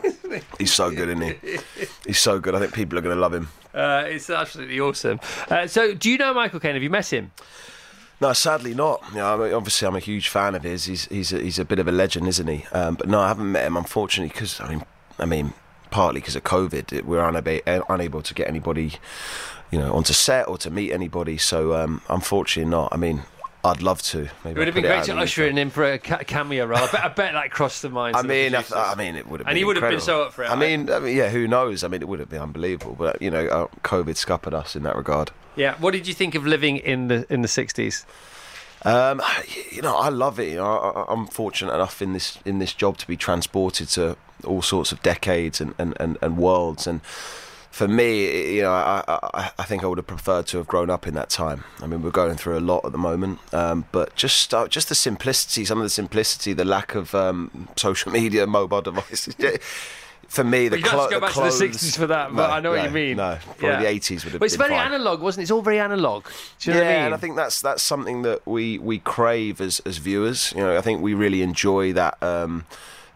He's 0.58 0.72
so 0.72 0.90
good, 0.90 1.10
isn't 1.10 1.20
he? 1.42 1.58
He's 2.06 2.18
so 2.18 2.40
good. 2.40 2.54
I 2.54 2.58
think 2.58 2.72
people 2.72 2.96
are 2.98 3.02
going 3.02 3.14
to 3.14 3.20
love 3.20 3.34
him. 3.34 3.48
uh, 3.74 4.04
it's 4.06 4.30
absolutely 4.30 4.80
awesome. 4.80 5.20
Uh, 5.50 5.66
so, 5.66 5.92
do 5.92 6.08
you 6.08 6.16
know 6.16 6.32
Michael 6.32 6.58
Caine? 6.58 6.72
Have 6.72 6.82
you 6.82 6.88
met 6.88 7.12
him? 7.12 7.32
No, 8.22 8.32
sadly 8.32 8.72
not. 8.72 9.02
You 9.10 9.16
know, 9.16 9.34
I 9.34 9.36
mean, 9.36 9.52
obviously, 9.52 9.88
I'm 9.88 9.96
a 9.96 9.98
huge 9.98 10.28
fan 10.28 10.54
of 10.54 10.62
his. 10.62 10.84
He's 10.84 11.06
he's 11.06 11.32
a, 11.32 11.40
he's 11.40 11.58
a 11.58 11.64
bit 11.64 11.80
of 11.80 11.88
a 11.88 11.92
legend, 11.92 12.28
isn't 12.28 12.46
he? 12.46 12.64
Um, 12.70 12.94
but 12.94 13.08
no, 13.08 13.18
I 13.18 13.26
haven't 13.26 13.50
met 13.50 13.66
him, 13.66 13.76
unfortunately, 13.76 14.32
because 14.32 14.60
I 14.60 14.68
mean, 14.68 14.84
I 15.18 15.24
mean, 15.24 15.54
partly 15.90 16.20
because 16.20 16.36
of 16.36 16.44
COVID, 16.44 17.02
we're 17.02 17.18
unable 17.18 17.58
unable 17.88 18.22
to 18.22 18.32
get 18.32 18.46
anybody, 18.46 18.92
you 19.72 19.78
know, 19.80 19.92
onto 19.92 20.12
set 20.12 20.46
or 20.46 20.56
to 20.58 20.70
meet 20.70 20.92
anybody. 20.92 21.36
So, 21.36 21.74
um, 21.74 22.00
unfortunately, 22.08 22.70
not. 22.70 22.90
I 22.92 22.96
mean, 22.96 23.22
I'd 23.64 23.80
love 23.80 24.02
to. 24.02 24.28
Maybe 24.44 24.50
It 24.50 24.58
would 24.58 24.66
have 24.66 24.74
been 24.74 24.82
great 24.84 25.04
to 25.04 25.16
usher 25.16 25.46
in 25.46 25.56
him 25.56 25.70
for 25.70 25.84
a 25.84 25.98
ca- 25.98 26.24
cameo 26.24 26.66
role. 26.66 26.80
I 26.80 26.86
bet, 26.90 27.04
I 27.04 27.08
bet 27.08 27.32
that 27.34 27.50
crossed 27.52 27.82
the 27.82 27.90
minds. 27.90 28.18
I 28.18 28.22
mean, 28.22 28.54
I. 28.56 28.64
I 28.74 28.94
mean, 28.96 29.14
it 29.14 29.28
would 29.28 29.38
have 29.40 29.46
been. 29.46 29.50
And 29.50 29.58
he 29.58 29.64
would 29.64 29.76
have 29.76 29.88
been 29.88 30.00
so 30.00 30.22
up 30.24 30.32
for 30.32 30.42
it. 30.44 30.50
I 30.50 30.56
mean, 30.56 30.90
I 30.90 30.98
mean, 30.98 31.16
yeah, 31.16 31.28
who 31.28 31.46
knows? 31.46 31.84
I 31.84 31.88
mean, 31.88 32.02
it 32.02 32.08
would 32.08 32.18
have 32.18 32.28
been 32.28 32.42
unbelievable. 32.42 32.96
But 32.98 33.22
you 33.22 33.30
know, 33.30 33.46
uh, 33.46 33.66
COVID 33.84 34.16
scuppered 34.16 34.52
us 34.54 34.74
in 34.74 34.82
that 34.82 34.96
regard. 34.96 35.30
yeah. 35.54 35.76
What 35.78 35.92
did 35.92 36.08
you 36.08 36.14
think 36.14 36.34
of 36.34 36.44
living 36.44 36.78
in 36.78 37.06
the 37.08 37.24
in 37.32 37.42
the 37.42 37.48
sixties? 37.48 38.04
Um, 38.84 39.22
you 39.70 39.80
know, 39.80 39.94
I 39.96 40.08
love 40.08 40.40
it. 40.40 40.48
You 40.48 40.56
know, 40.56 40.66
I, 40.66 41.02
I- 41.02 41.12
I'm 41.12 41.28
fortunate 41.28 41.72
enough 41.72 42.02
in 42.02 42.14
this 42.14 42.38
in 42.44 42.58
this 42.58 42.72
job 42.74 42.98
to 42.98 43.06
be 43.06 43.16
transported 43.16 43.88
to 43.90 44.16
all 44.44 44.60
sorts 44.62 44.90
of 44.90 45.00
decades 45.04 45.60
and, 45.60 45.72
and, 45.78 45.96
and, 46.00 46.18
and 46.20 46.36
worlds. 46.36 46.88
And 46.88 47.00
for 47.72 47.88
me, 47.88 48.54
you 48.56 48.62
know, 48.62 48.70
I, 48.72 49.02
I, 49.08 49.50
I 49.58 49.62
think 49.64 49.82
I 49.82 49.86
would 49.86 49.96
have 49.98 50.06
preferred 50.06 50.46
to 50.48 50.58
have 50.58 50.66
grown 50.68 50.90
up 50.90 51.06
in 51.06 51.14
that 51.14 51.30
time. 51.30 51.64
I 51.80 51.86
mean, 51.86 52.02
we're 52.02 52.10
going 52.10 52.36
through 52.36 52.58
a 52.58 52.60
lot 52.60 52.84
at 52.84 52.92
the 52.92 52.98
moment, 52.98 53.38
um, 53.54 53.86
but 53.92 54.14
just 54.14 54.52
uh, 54.54 54.68
just 54.68 54.88
the 54.90 54.94
simplicity, 54.94 55.64
some 55.64 55.78
of 55.78 55.82
the 55.84 55.88
simplicity, 55.90 56.52
the 56.52 56.66
lack 56.66 56.94
of 56.94 57.14
um, 57.14 57.68
social 57.76 58.12
media, 58.20 58.46
mobile 58.46 58.82
devices. 58.82 59.34
For 60.28 60.44
me, 60.44 60.68
the, 60.68 60.80
clo- 60.80 61.08
to 61.08 61.10
go 61.10 61.16
the 61.16 61.20
back 61.26 61.30
clothes, 61.32 61.58
to 61.58 61.66
the 61.68 61.74
60s 61.74 61.98
for 61.98 62.06
that, 62.06 62.34
but 62.34 62.46
No, 62.48 62.54
I 62.54 62.60
know 62.60 62.70
what 62.70 62.76
no, 62.78 62.84
you 62.84 62.90
mean. 62.90 63.16
No, 63.18 63.36
probably 63.58 63.68
Yeah. 63.68 63.80
the 63.92 64.00
80s 64.00 64.24
would 64.24 64.32
have 64.32 64.40
But 64.40 64.46
it's 64.46 64.54
very 64.56 64.74
analog, 64.74 65.20
wasn't 65.20 65.40
it? 65.40 65.42
It's 65.42 65.50
all 65.50 65.60
very 65.60 65.78
analog. 65.78 66.24
Do 66.58 66.70
you 66.70 66.74
know 66.74 66.80
yeah, 66.82 66.86
what 66.86 66.90
I 66.90 66.96
mean? 66.96 67.04
and 67.06 67.14
I 67.14 67.18
think 67.18 67.36
that's 67.36 67.60
that's 67.60 67.82
something 67.82 68.22
that 68.22 68.40
we 68.46 68.78
we 68.78 68.98
crave 69.00 69.60
as 69.60 69.80
as 69.80 69.98
viewers. 69.98 70.54
You 70.56 70.62
know, 70.62 70.78
I 70.78 70.80
think 70.80 71.02
we 71.02 71.12
really 71.12 71.42
enjoy 71.42 71.92
that. 71.92 72.16
Um, 72.22 72.64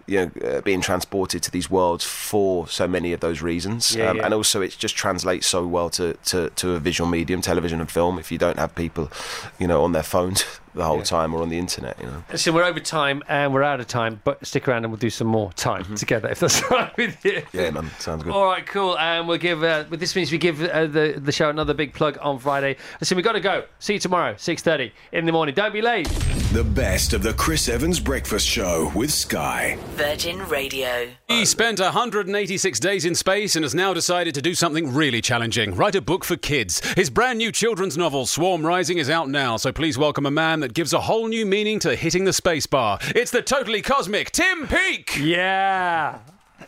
you 0.06 0.18
know, 0.40 0.48
uh, 0.48 0.60
being 0.60 0.80
transported 0.80 1.42
to 1.42 1.50
these 1.50 1.70
worlds 1.70 2.04
for 2.04 2.68
so 2.68 2.86
many 2.86 3.12
of 3.12 3.20
those 3.20 3.42
reasons, 3.42 3.94
Yeah, 3.94 4.10
um, 4.10 4.16
yeah. 4.18 4.24
and 4.24 4.34
also 4.34 4.60
it 4.62 4.76
just 4.78 4.96
translates 4.96 5.46
so 5.46 5.66
well 5.66 5.90
to, 5.90 6.14
to, 6.26 6.50
to 6.50 6.72
a 6.74 6.78
visual 6.78 7.08
medium, 7.10 7.40
television 7.40 7.80
and 7.80 7.90
film. 7.90 8.18
If 8.18 8.30
you 8.30 8.38
don't 8.38 8.58
have 8.58 8.74
people, 8.74 9.10
you 9.58 9.66
know, 9.66 9.82
on 9.82 9.92
their 9.92 10.02
phones 10.04 10.44
the 10.76 10.84
whole 10.84 11.02
time 11.02 11.34
or 11.34 11.42
on 11.42 11.48
the 11.48 11.58
internet, 11.58 11.98
you 12.00 12.06
know. 12.06 12.22
Listen, 12.30 12.54
we're 12.54 12.62
over 12.64 12.78
time 12.80 13.22
and 13.28 13.52
we're 13.52 13.62
out 13.64 13.80
of 13.80 13.86
time, 13.88 14.20
but 14.24 14.44
stick 14.46 14.68
around 14.68 14.84
and 14.84 14.92
we'll 14.92 14.98
do 14.98 15.10
some 15.10 15.26
more 15.26 15.52
time 15.54 15.82
Mm-hmm. 15.84 15.94
together 15.96 16.28
if 16.28 16.40
that's 16.40 16.62
all 16.70 16.78
right 16.78 16.96
with 16.96 17.24
you. 17.24 17.42
Yeah, 17.52 17.70
man, 17.70 17.90
sounds 17.98 18.22
good. 18.22 18.32
All 18.32 18.44
right, 18.44 18.64
cool. 18.66 18.98
And 18.98 19.26
we'll 19.26 19.38
give. 19.38 19.62
Uh, 19.62 19.84
with 19.90 20.00
this 20.00 20.14
means 20.14 20.30
we 20.30 20.38
give 20.38 20.62
uh, 20.62 20.86
the 20.86 21.14
the 21.18 21.32
show 21.32 21.48
another 21.50 21.74
big 21.74 21.92
plug 21.94 22.18
on 22.20 22.38
Friday. 22.38 22.76
Listen, 23.00 23.16
we've 23.16 23.24
got 23.24 23.32
to 23.32 23.40
go. 23.40 23.64
See 23.78 23.94
you 23.94 23.98
tomorrow, 23.98 24.34
six 24.38 24.62
thirty 24.62 24.92
in 25.12 25.26
the 25.26 25.32
morning. 25.32 25.54
Don't 25.54 25.72
be 25.72 25.82
late. 25.82 26.06
The 26.52 26.62
best 26.64 27.12
of 27.12 27.22
the 27.22 27.32
Chris 27.34 27.68
Evans 27.68 27.98
Breakfast 28.00 28.46
Show 28.46 28.90
with 28.94 29.10
Sky. 29.12 29.76
Virgin 29.94 30.38
Radio. 30.48 31.08
He 31.28 31.44
spent 31.44 31.80
186 31.80 32.80
days 32.80 33.04
in 33.04 33.14
space 33.14 33.56
and 33.56 33.64
has 33.64 33.74
now 33.74 33.92
decided 33.92 34.34
to 34.34 34.42
do 34.42 34.54
something 34.54 34.94
really 34.94 35.20
challenging 35.20 35.74
write 35.74 35.94
a 35.94 36.00
book 36.00 36.24
for 36.24 36.36
kids. 36.36 36.80
His 36.94 37.10
brand 37.10 37.38
new 37.38 37.50
children's 37.52 37.98
novel, 37.98 38.26
Swarm 38.26 38.64
Rising, 38.64 38.98
is 38.98 39.10
out 39.10 39.28
now, 39.28 39.56
so 39.56 39.72
please 39.72 39.98
welcome 39.98 40.24
a 40.26 40.30
man 40.30 40.60
that 40.66 40.74
gives 40.74 40.92
a 40.92 41.00
whole 41.02 41.28
new 41.28 41.46
meaning 41.46 41.78
to 41.78 41.94
hitting 41.94 42.24
the 42.24 42.32
space 42.32 42.66
bar. 42.66 42.98
It's 43.14 43.30
the 43.30 43.40
totally 43.40 43.82
cosmic 43.82 44.32
Tim 44.32 44.66
Peake! 44.66 45.16
Yeah. 45.16 46.18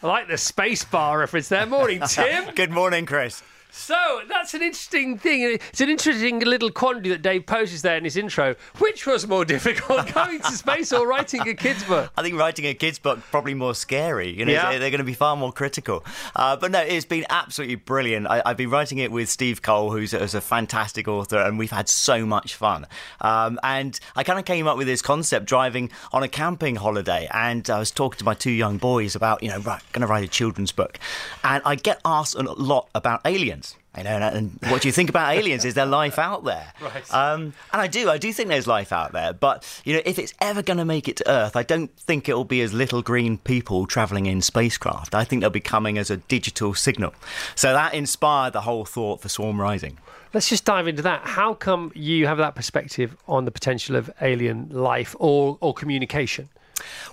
I 0.01 0.07
like 0.07 0.29
the 0.29 0.39
space 0.39 0.85
bar 0.85 1.19
reference 1.19 1.49
there. 1.49 1.67
Morning, 1.67 2.01
Tim. 2.09 2.55
Good 2.55 2.71
morning, 2.71 3.07
Chris. 3.07 3.43
So 3.71 4.21
that's 4.29 4.55
an 4.55 4.63
interesting 4.63 5.19
thing. 5.19 5.43
It's 5.43 5.81
an 5.81 5.89
interesting 5.89 6.41
little 6.41 6.71
quandary 6.71 7.11
that 7.11 7.23
Dave 7.23 7.47
poses 7.47 7.83
there 7.83 7.97
in 7.97 8.05
his 8.05 8.17
intro. 8.17 8.57
Which 8.79 9.07
was 9.07 9.27
more 9.27 9.45
difficult, 9.55 10.13
going 10.15 10.41
to 10.41 10.53
space 10.53 10.93
or 10.93 11.07
writing 11.07 11.47
a 11.47 11.55
kid's 11.55 11.85
book? 11.85 12.11
I 12.17 12.23
think 12.23 12.39
writing 12.39 12.65
a 12.67 12.75
kids' 12.75 12.99
book 12.99 13.21
probably 13.31 13.55
more 13.55 13.75
scary. 13.75 14.31
You 14.31 14.45
know, 14.47 14.53
Yeah. 14.53 14.79
they're, 14.79 14.91
going 14.91 14.99
to 14.99 15.05
be 15.05 15.15
far 15.15 15.37
more 15.37 15.53
critical. 15.53 16.05
Uh, 16.35 16.57
but 16.57 16.71
no, 16.71 16.81
it's 16.81 17.05
been 17.05 17.27
absolutely 17.31 17.77
brilliant. 17.77 18.27
I, 18.27 18.43
I've 18.45 18.57
been 18.57 18.71
writing 18.71 18.99
it 18.99 19.13
with 19.13 19.29
Steve 19.29 19.63
Cole, 19.63 19.91
who's, 19.93 20.13
a- 20.15 20.19
who's 20.19 20.35
a 20.35 20.41
fantastic 20.41 21.07
author, 21.07 21.39
and 21.39 21.59
we've 21.59 21.71
had 21.71 21.89
so 21.89 22.25
much 22.27 22.55
fun. 22.55 22.87
Um, 23.21 23.61
and 23.63 23.99
I 24.17 24.25
kind 24.25 24.39
of 24.39 24.45
came 24.45 24.67
up 24.67 24.77
with 24.77 24.87
this 24.87 25.03
concept 25.03 25.47
driving 25.47 25.91
on 26.13 26.23
a 26.23 26.29
camping 26.29 26.77
holiday, 26.77 27.29
and 27.33 27.69
I 27.71 27.79
was 27.79 27.91
talking 27.91 28.19
to 28.19 28.25
my 28.25 28.35
two 28.35 28.51
young 28.51 28.79
boys 28.79 29.15
about, 29.15 29.43
you 29.43 29.51
know, 29.51 29.59
right, 29.59 29.83
going 29.93 30.01
to 30.01 30.07
write 30.07 30.25
a 30.25 30.29
children's 30.29 30.73
book, 30.73 30.99
and 31.45 31.63
I 31.65 31.75
get 31.75 32.01
asked 32.05 32.35
a 32.35 32.43
lot 32.43 32.89
about 32.95 33.21
aliens. 33.25 33.68
You 33.99 34.05
know, 34.05 34.11
and, 34.11 34.25
and 34.25 34.71
what 34.71 34.83
do 34.83 34.89
you 34.89 34.93
think 34.93 35.11
about 35.11 35.35
aliens? 35.35 35.65
Is 35.65 35.75
there 35.75 35.87
life 35.87 36.19
out 36.19 36.45
there? 36.45 36.73
Right. 36.81 37.15
Um, 37.15 37.53
and 37.73 37.83
I 37.83 37.87
do, 37.87 38.09
I 38.09 38.19
do 38.19 38.33
think 38.33 38.49
there's 38.49 38.67
life 38.67 38.93
out 38.93 39.13
there. 39.13 39.33
But 39.33 39.65
you 39.85 39.95
know, 39.95 40.03
if 40.05 40.19
it's 40.19 40.33
ever 40.41 40.63
going 40.63 40.79
to 40.79 40.85
make 40.85 41.09
it 41.09 41.17
to 41.17 41.31
Earth, 41.31 41.57
I 41.57 41.63
don't 41.63 41.95
think 41.99 42.29
it'll 42.29 42.45
be 42.45 42.63
as 42.63 42.73
little 42.73 43.03
green 43.03 43.39
people 43.39 43.87
traveling 43.87 44.27
in 44.27 44.41
spacecraft. 44.41 45.15
I 45.15 45.25
think 45.25 45.41
they'll 45.41 45.51
be 45.51 45.61
coming 45.61 45.99
as 45.99 46.11
a 46.11 46.17
digital 46.17 46.75
signal. 46.75 47.15
So 47.55 47.73
that 47.73 47.95
inspired 47.95 48.53
the 48.53 48.63
whole 48.63 48.85
thought 48.85 49.21
for 49.21 49.29
Swarm 49.29 49.61
Rising. 49.61 49.99
Let's 50.35 50.49
just 50.49 50.65
dive 50.65 50.87
into 50.87 51.03
that. 51.03 51.23
How 51.25 51.55
come 51.55 51.91
you 51.95 52.27
have 52.27 52.39
that 52.39 52.55
perspective 52.55 53.17
on 53.27 53.47
the 53.47 53.51
potential 53.51 53.97
of 53.97 54.11
alien 54.21 54.69
life 54.71 55.17
or, 55.19 55.57
or 55.61 55.73
communication? 55.73 56.51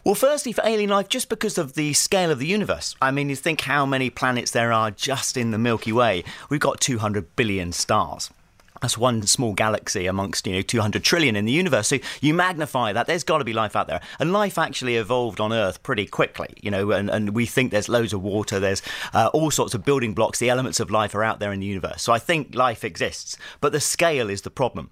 Well, 0.03 0.15
firstly, 0.15 0.51
for 0.51 0.65
alien 0.65 0.89
life, 0.89 1.09
just 1.09 1.29
because 1.29 1.57
of 1.57 1.73
the 1.73 1.93
scale 1.93 2.31
of 2.31 2.39
the 2.39 2.47
universe. 2.47 2.95
I 3.01 3.11
mean, 3.11 3.29
you 3.29 3.35
think 3.35 3.61
how 3.61 3.85
many 3.85 4.09
planets 4.09 4.51
there 4.51 4.71
are 4.71 4.91
just 4.91 5.37
in 5.37 5.51
the 5.51 5.57
Milky 5.57 5.91
Way. 5.91 6.23
We've 6.49 6.59
got 6.59 6.79
200 6.79 7.35
billion 7.35 7.71
stars. 7.71 8.29
That's 8.81 8.97
one 8.97 9.23
small 9.23 9.53
galaxy 9.53 10.05
amongst, 10.05 10.45
you 10.45 10.53
know, 10.53 10.61
200 10.61 11.03
trillion 11.03 11.35
in 11.35 11.45
the 11.45 11.51
universe. 11.51 11.87
So 11.87 11.97
you 12.21 12.33
magnify 12.33 12.93
that, 12.93 13.07
there's 13.07 13.23
got 13.23 13.39
to 13.39 13.43
be 13.43 13.53
life 13.53 13.75
out 13.75 13.87
there. 13.87 14.01
And 14.19 14.33
life 14.33 14.57
actually 14.57 14.97
evolved 14.97 15.39
on 15.39 15.53
Earth 15.53 15.81
pretty 15.81 16.05
quickly, 16.05 16.53
you 16.61 16.69
know, 16.69 16.91
and, 16.91 17.09
and 17.09 17.29
we 17.31 17.45
think 17.45 17.71
there's 17.71 17.89
loads 17.89 18.13
of 18.13 18.21
water, 18.21 18.59
there's 18.59 18.81
uh, 19.13 19.29
all 19.33 19.49
sorts 19.49 19.73
of 19.73 19.85
building 19.85 20.13
blocks, 20.13 20.39
the 20.39 20.49
elements 20.49 20.79
of 20.79 20.91
life 20.91 21.15
are 21.15 21.23
out 21.23 21.39
there 21.39 21.53
in 21.53 21.61
the 21.61 21.65
universe. 21.65 22.03
So 22.03 22.13
I 22.13 22.19
think 22.19 22.53
life 22.53 22.83
exists, 22.83 23.37
but 23.61 23.71
the 23.71 23.79
scale 23.79 24.29
is 24.29 24.41
the 24.41 24.51
problem 24.51 24.91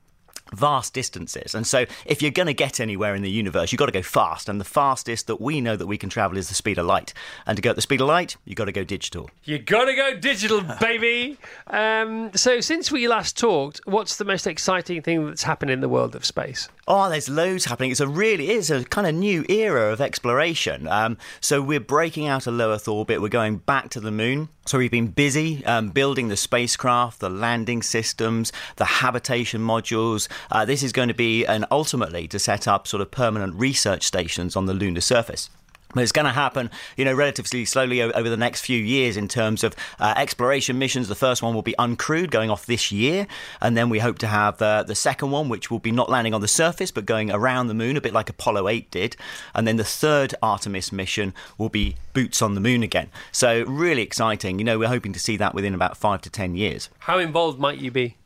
vast 0.54 0.94
distances. 0.94 1.56
And 1.56 1.66
so, 1.66 1.86
if 2.06 2.22
you're 2.22 2.32
going 2.32 2.48
to 2.48 2.54
get 2.54 2.80
anywhere 2.80 3.16
in 3.16 3.22
the 3.22 3.30
universe, 3.30 3.72
you've 3.72 3.80
got 3.80 3.88
to 3.88 3.92
go 3.92 4.02
fast. 4.02 4.48
And 4.48 4.60
the 4.60 4.66
fastest 4.66 5.28
that 5.28 5.42
we 5.42 5.62
know 5.62 5.76
that 5.76 5.88
we 5.88 5.98
can 5.98 6.10
travel 6.10 6.38
is 6.38 6.50
the 6.50 6.56
speed 6.56 6.78
of 6.78 6.86
light. 6.86 7.14
And 7.46 7.56
to 7.56 7.62
go 7.62 7.72
at 7.72 7.76
the 7.76 7.82
speed 7.82 8.02
of 8.02 8.08
light, 8.08 8.38
you've 8.46 8.56
got 8.56 8.66
to 8.66 8.72
go 8.72 8.84
digital. 8.84 9.30
You've 9.44 9.66
gotta 9.66 9.96
go 9.96 10.16
digital, 10.16 10.62
baby. 10.80 11.38
Um, 11.68 12.32
so, 12.34 12.62
since 12.62 12.92
we 12.92 13.08
last 13.08 13.38
talked, 13.38 13.82
what's 13.86 14.18
the 14.18 14.26
most 14.26 14.48
exciting 14.48 15.02
thing 15.02 15.26
that's 15.26 15.44
happened 15.44 15.72
in 15.72 15.82
the 15.82 15.90
world 15.90 16.16
of 16.16 16.26
space? 16.26 16.70
Oh, 16.88 17.10
there's 17.10 17.30
loads 17.30 17.66
happening. 17.66 17.92
It's 17.92 18.00
a 18.00 18.08
really 18.08 18.52
is 18.52 18.70
a 18.70 18.84
kind 18.84 19.08
of 19.08 19.16
new 19.16 19.46
era 19.48 19.92
of 19.92 20.02
exploration. 20.02 20.88
Um, 20.88 21.18
so 21.40 21.62
we're 21.62 21.80
breaking 21.80 22.28
out 22.28 22.46
of 22.46 22.56
low 22.56 22.74
Earth 22.74 22.88
orbit. 22.88 23.22
We're 23.22 23.30
going 23.30 23.58
back 23.58 23.90
to 23.92 24.00
the 24.00 24.12
moon. 24.12 24.50
So 24.66 24.78
we've 24.78 24.90
been 24.90 25.08
busy 25.08 25.66
um, 25.66 25.90
building 25.90 26.30
the 26.30 26.38
spacecraft, 26.38 27.20
the 27.20 27.30
landing 27.30 27.82
systems, 27.82 28.54
the 28.78 28.86
habitation 28.86 29.62
modules. 29.62 30.30
Uh, 30.50 30.64
this 30.64 30.84
is 30.84 30.94
going 30.94 31.10
to 31.10 31.14
be, 31.14 31.46
and 31.46 31.66
ultimately, 31.70 32.30
to 32.30 32.40
set 32.40 32.66
up 32.68 32.88
sort 32.88 33.02
of 33.02 33.12
permanent 33.12 33.56
research 33.56 34.04
stations 34.04 34.56
on 34.56 34.66
the 34.66 34.74
lunar 34.74 35.02
surface. 35.02 35.50
But 35.94 36.04
it's 36.04 36.12
going 36.12 36.26
to 36.26 36.32
happen, 36.32 36.70
you 36.98 37.06
know, 37.06 37.14
relatively 37.14 37.66
slowly 37.66 38.02
over 38.02 38.30
the 38.30 38.38
next 38.38 38.62
few 38.62 38.78
years 38.78 39.18
in 39.18 39.28
terms 39.28 39.64
of 39.64 39.76
uh, 40.00 40.14
exploration 40.18 40.80
missions. 40.80 41.08
The 41.08 41.16
first 41.16 41.42
one 41.42 41.54
will 41.54 41.62
be 41.62 41.76
uncrewed, 41.78 42.32
going 42.32 42.50
off 42.50 42.66
this 42.66 42.92
year, 42.92 43.28
and 43.62 43.78
then 43.78 43.90
we 43.90 44.00
hope 44.00 44.18
to 44.20 44.28
have 44.28 44.58
the 44.58 44.84
the 44.86 44.96
second 44.96 45.32
one, 45.32 45.50
which 45.50 45.70
will 45.70 45.80
be 45.80 45.92
not 45.92 46.10
landing 46.10 46.34
on 46.34 46.42
the 46.42 46.48
surface 46.48 46.92
but 46.92 47.06
going 47.06 47.32
around 47.32 47.68
the 47.68 47.74
moon, 47.74 47.98
a 47.98 48.02
bit 48.02 48.14
like 48.14 48.30
Apollo 48.30 48.68
8 48.68 48.92
did, 48.92 49.16
and 49.54 49.68
then 49.68 49.78
the 49.78 49.84
third 49.84 50.36
Artemis 50.42 50.92
mission 50.92 51.34
will 51.58 51.70
be 51.70 51.96
boots 52.14 52.42
on 52.42 52.54
the 52.54 52.62
moon 52.62 52.84
again. 52.84 53.10
So 53.32 53.64
really 53.64 54.02
exciting. 54.02 54.60
You 54.60 54.66
know, 54.66 54.80
we're 54.80 54.88
hoping 54.88 55.14
to 55.14 55.20
see 55.20 55.38
that 55.38 55.54
within 55.54 55.74
about 55.74 55.98
five 55.98 56.22
to 56.22 56.30
ten 56.30 56.56
years. 56.56 56.90
How 57.00 57.20
involved 57.20 57.60
might 57.60 57.80
you 57.80 57.92
be? 57.92 58.18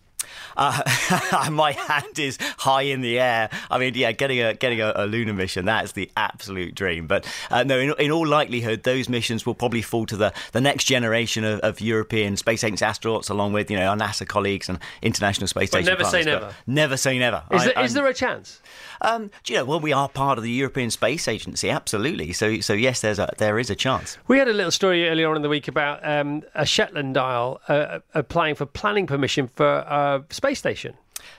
Uh, 0.56 1.50
my 1.52 1.72
hand 1.74 2.20
is 2.20 2.38
high 2.58 2.84
in 2.84 3.02
the 3.02 3.20
air. 3.20 3.50
I 3.70 3.78
mean, 3.78 3.94
yeah, 3.96 4.12
getting 4.12 4.42
a 4.42 4.54
getting 4.54 4.82
a, 4.82 4.94
a 4.96 5.06
lunar 5.06 5.34
mission 5.34 5.66
that's 5.66 5.92
the 5.94 6.10
absolute 6.18 6.76
dream. 6.76 7.08
But 7.08 7.26
uh, 7.52 7.64
no, 7.64 7.80
in, 7.80 7.94
in, 8.00 8.12
all 8.12 8.28
likelihood, 8.28 8.84
those 8.84 9.10
missions 9.10 9.46
will 9.46 9.56
probably 9.56 9.82
fall 9.82 10.06
to 10.08 10.18
the, 10.18 10.34
the 10.52 10.62
next 10.62 10.86
generation 10.86 11.44
of, 11.44 11.60
of 11.60 11.82
European 11.82 12.38
space 12.38 12.64
agency 12.64 12.86
astronauts, 12.86 13.30
along 13.30 13.54
with 13.54 13.70
you 13.70 13.78
know 13.78 13.88
our 13.88 13.98
NASA 13.98 14.28
colleagues 14.28 14.70
and 14.70 14.80
International 15.02 15.48
Space 15.48 15.70
Station. 15.70 15.86
Never 15.86 16.04
partners. 16.04 16.26
say 16.26 16.32
never. 16.32 16.56
Never 16.66 16.98
say 16.98 17.20
never. 17.20 17.44
Is, 17.52 17.62
I, 17.62 17.66
there, 17.66 17.84
is 17.84 17.94
there 17.94 18.08
a 18.08 18.14
chance? 18.14 18.62
Um, 19.02 19.32
do 19.44 19.54
you 19.54 19.60
know? 19.60 19.66
Well, 19.66 19.80
we 19.80 19.94
are 19.94 20.10
part 20.10 20.38
of 20.38 20.44
the 20.44 20.52
European 20.52 20.92
Space 20.92 21.28
Agency, 21.28 21.70
absolutely. 21.70 22.34
So, 22.34 22.60
so 22.60 22.74
yes, 22.74 23.02
there's 23.02 23.20
a 23.20 23.34
there 23.38 23.60
is 23.60 23.70
a 23.70 23.76
chance. 23.76 24.18
We 24.28 24.38
had 24.38 24.48
a 24.48 24.54
little 24.54 24.72
story 24.72 25.08
earlier 25.08 25.30
on 25.30 25.36
in 25.36 25.42
the 25.42 25.50
week 25.50 25.68
about 25.68 26.08
um, 26.08 26.44
a 26.56 26.66
Shetland 26.66 27.18
Isle 27.18 27.62
uh, 27.68 28.00
applying 28.14 28.56
for 28.56 28.66
planning 28.66 29.08
permission 29.08 29.48
for 29.48 29.68
a 29.68 30.24
space 30.30 30.60
station. 30.60 30.96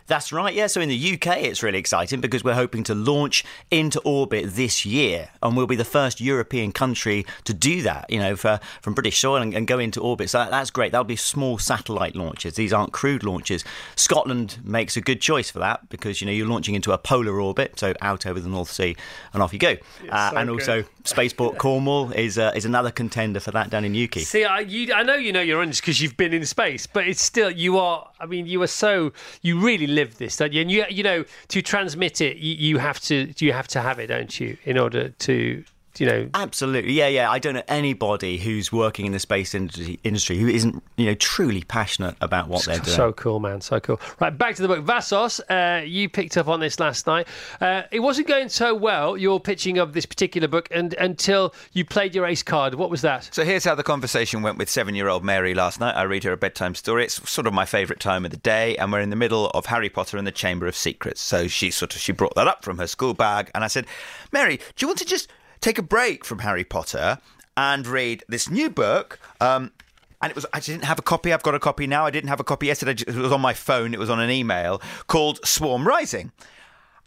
That's 0.07 0.33
right, 0.33 0.55
yeah. 0.55 0.69
So 0.69 0.81
in 0.81 0.89
the 0.89 1.13
UK, 1.15 1.39
it's 1.39 1.63
really 1.63 1.79
exciting 1.79 2.21
because 2.21 2.43
we're 2.43 2.55
hoping 2.55 2.83
to 2.85 2.95
launch 2.95 3.45
into 3.71 4.01
orbit 4.01 4.47
this 4.55 4.87
year, 4.87 5.29
and 5.43 5.57
we'll 5.57 5.67
be 5.67 5.77
the 5.77 5.85
first 5.85 6.21
European 6.21 6.73
country 6.73 7.27
to 7.45 7.53
do 7.53 7.83
that. 7.83 8.11
You 8.11 8.19
know, 8.19 8.37
for, 8.37 8.59
from 8.81 8.95
British 8.95 9.19
soil 9.19 9.43
and, 9.43 9.55
and 9.55 9.67
go 9.67 9.79
into 9.79 10.01
orbit. 10.01 10.31
So 10.31 10.39
that, 10.39 10.51
that's 10.51 10.71
great. 10.71 10.93
That'll 10.93 11.05
be 11.05 11.17
small 11.17 11.59
satellite 11.59 12.17
launches. 12.17 12.55
These 12.55 12.73
aren't 12.73 12.93
crewed 12.93 13.23
launches. 13.23 13.65
Scotland 13.97 14.59
makes 14.65 14.97
a 14.97 15.01
good 15.01 15.21
choice 15.21 15.51
for 15.51 15.59
that 15.59 15.89
because 15.91 16.21
you 16.21 16.27
know 16.27 16.33
you're 16.33 16.47
launching 16.49 16.75
into 16.75 16.93
a 16.93 16.99
polar 16.99 17.41
orbit, 17.41 17.79
so 17.79 17.93
out 18.01 18.25
over 18.27 18.41
the 18.41 18.49
North 18.49 18.71
Sea, 18.71 18.97
and 19.35 19.43
off 19.43 19.53
you 19.53 19.59
go. 19.59 19.77
Uh, 20.09 20.31
so 20.31 20.37
and 20.37 20.51
also, 20.51 20.85
Spaceport 21.05 21.59
Cornwall 21.59 22.13
is 22.13 22.39
uh, 22.39 22.53
is 22.55 22.65
another 22.65 22.91
contender 22.91 23.41
for 23.41 23.51
that 23.51 23.71
down 23.71 23.85
in 23.85 23.93
Newquay. 23.93 24.21
See, 24.21 24.45
I, 24.45 24.61
you, 24.61 24.93
I 24.95 25.03
know 25.03 25.15
you 25.15 25.33
know 25.33 25.41
you're 25.41 25.61
on 25.61 25.69
this 25.69 25.81
because 25.81 26.01
you've 26.01 26.17
been 26.17 26.33
in 26.33 26.47
space, 26.47 26.87
but 26.87 27.07
it's 27.07 27.23
still 27.23 27.51
you 27.51 27.79
are. 27.79 28.09
I 28.21 28.27
mean, 28.27 28.47
you 28.47 28.63
are 28.63 28.67
so 28.67 29.13
you 29.43 29.61
really 29.61 29.78
live 29.87 30.19
this, 30.19 30.37
don't 30.37 30.53
you? 30.53 30.63
And 30.63 30.71
you 30.71 30.85
you 30.89 31.03
know 31.03 31.25
to 31.49 31.63
transmit 31.63 32.21
it, 32.21 32.37
you, 32.37 32.55
you 32.55 32.79
have 32.79 33.01
to 33.03 33.33
you 33.39 33.53
have 33.53 33.69
to 33.69 33.81
have 33.81 33.99
it, 33.99 34.09
don't 34.09 34.39
you, 34.41 34.57
in 34.65 34.79
order 34.79 35.11
to 35.11 35.65
you 36.01 36.07
know. 36.07 36.29
Absolutely. 36.35 36.93
Yeah 36.93 37.09
yeah. 37.09 37.31
I 37.31 37.39
don't 37.39 37.55
know 37.55 37.63
anybody 37.69 38.39
who's 38.39 38.73
working 38.73 39.07
in 39.07 39.13
the 39.13 39.19
space 39.19 39.55
industry, 39.55 39.99
industry 40.05 40.39
who 40.39 40.49
isn't 40.49 40.83
you 40.97 41.07
know 41.07 41.15
truly 41.15 41.63
passionate 41.63 42.17
about 42.21 42.49
what 42.49 42.65
they're 42.65 42.79
doing. 42.79 42.97
so 42.97 43.13
cool 43.13 43.41
man. 43.41 43.61
So 43.61 43.81
cool. 43.81 44.01
Right 44.21 44.37
back 44.37 44.57
to 44.57 44.63
the 44.63 44.69
book. 44.69 44.85
Vassos 44.85 45.41
uh, 45.49 45.83
you 45.85 46.09
picked 46.09 46.37
up 46.37 46.49
on 46.49 46.61
this 46.61 46.79
last 46.81 47.07
night. 47.07 47.27
Uh, 47.61 47.83
it 47.91 48.01
wasn't 48.01 48.29
going 48.29 48.49
so 48.49 48.75
well 48.75 49.17
your 49.17 49.41
pitching 49.41 49.79
of 49.79 49.93
this 49.93 50.07
particular 50.07 50.49
book 50.49 50.69
and 50.71 50.95
until 50.95 51.55
you 51.73 51.85
played 51.85 52.15
your 52.15 52.27
ace 52.27 52.43
card. 52.43 52.75
What 52.75 52.91
was 52.91 53.03
that? 53.03 53.29
So 53.33 53.45
here's 53.45 53.65
how 53.65 53.75
the 53.75 53.83
conversation 53.83 54.43
went 54.43 54.59
with 54.59 54.69
seven 54.71 54.95
year 54.95 55.09
old 55.09 55.25
mary 55.25 55.55
last 55.55 55.81
night. 55.81 55.95
I 55.95 56.03
read 56.03 56.25
her 56.25 56.33
a 56.33 56.37
bedtime 56.37 56.75
story. 56.75 57.05
It's 57.05 57.31
sort 57.31 57.47
of 57.47 57.53
my 57.53 57.65
favourite 57.65 58.01
time 58.01 58.25
of 58.25 58.31
the 58.31 58.37
day 58.37 58.77
and 58.77 58.93
we're 58.93 59.01
in 59.01 59.11
the 59.11 59.17
middle 59.17 59.49
of 59.51 59.67
harry 59.67 59.89
potter 59.89 60.17
and 60.17 60.27
the 60.27 60.33
chamber 60.33 60.67
of 60.67 60.77
secrets. 60.77 61.21
So 61.21 61.49
she 61.49 61.71
sort 61.71 61.95
of 61.95 62.01
she 62.01 62.13
brought 62.13 62.35
that 62.35 62.47
up 62.47 62.65
from 62.65 62.79
her 62.79 62.87
school 62.87 63.15
bag 63.15 63.51
and 63.55 63.65
i 63.65 63.67
said 63.67 63.87
mary 64.33 64.57
do 64.57 64.65
you 64.79 64.89
want 64.89 64.99
to 64.99 65.05
just 65.05 65.31
take 65.61 65.79
a 65.79 65.83
break 65.83 66.25
from 66.25 66.41
Harry 66.41 66.65
Potter 66.65 67.19
and 67.57 67.87
read 67.87 68.25
this 68.29 68.49
new 68.49 68.71
book. 68.71 69.19
Um, 69.41 69.73
and 70.21 70.31
it 70.31 70.37
was 70.37 70.47
I 70.53 70.61
didn't 70.61 70.85
have 70.85 70.99
a 70.99 71.03
copy. 71.03 71.33
I've 71.33 71.43
got 71.43 71.55
a 71.55 71.61
copy 71.61 71.87
now. 71.87 72.07
I 72.07 72.11
didn't 72.11 72.29
have 72.29 72.41
a 72.41 72.45
copy 72.45 72.67
yesterday. 72.67 73.03
It 73.07 73.15
was 73.15 73.33
on 73.33 73.41
my 73.41 73.55
phone. 73.55 73.95
It 73.95 74.01
was 74.01 74.11
on 74.11 74.21
an 74.21 74.31
email 74.31 74.83
called 75.07 75.45
Swarm 75.47 75.87
Rising, 75.87 76.33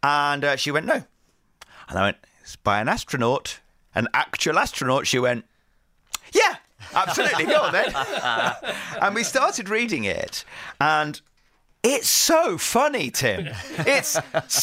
and 0.01 0.43
uh, 0.43 0.55
she 0.55 0.71
went 0.71 0.85
no, 0.85 1.03
and 1.89 1.99
I 1.99 2.03
went 2.03 2.17
it's 2.41 2.55
by 2.55 2.79
an 2.79 2.87
astronaut, 2.87 3.59
an 3.93 4.07
actual 4.13 4.57
astronaut. 4.57 5.07
She 5.07 5.19
went, 5.19 5.45
yeah, 6.31 6.55
absolutely. 6.93 7.45
Go 7.45 7.61
on 7.61 7.73
then. 7.73 7.93
and 9.01 9.13
we 9.13 9.23
started 9.23 9.67
reading 9.67 10.05
it, 10.05 10.45
and 10.79 11.19
it's 11.83 12.09
so 12.09 12.57
funny, 12.57 13.11
Tim. 13.11 13.49
It's 13.79 14.17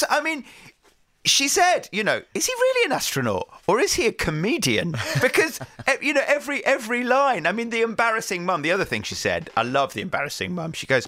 I 0.08 0.20
mean 0.22 0.44
she 1.24 1.48
said, 1.48 1.88
you 1.92 2.04
know, 2.04 2.22
is 2.34 2.46
he 2.46 2.52
really 2.52 2.86
an 2.86 2.92
astronaut 2.92 3.48
or 3.66 3.80
is 3.80 3.94
he 3.94 4.06
a 4.06 4.12
comedian? 4.12 4.96
Because 5.20 5.60
eh, 5.86 5.96
you 6.00 6.14
know, 6.14 6.22
every 6.26 6.64
every 6.64 7.04
line. 7.04 7.46
I 7.46 7.52
mean, 7.52 7.70
the 7.70 7.82
embarrassing 7.82 8.44
mum. 8.44 8.62
The 8.62 8.72
other 8.72 8.84
thing 8.84 9.02
she 9.02 9.14
said, 9.14 9.50
I 9.56 9.62
love 9.62 9.94
the 9.94 10.00
embarrassing 10.00 10.54
mum. 10.54 10.72
She 10.72 10.86
goes, 10.86 11.06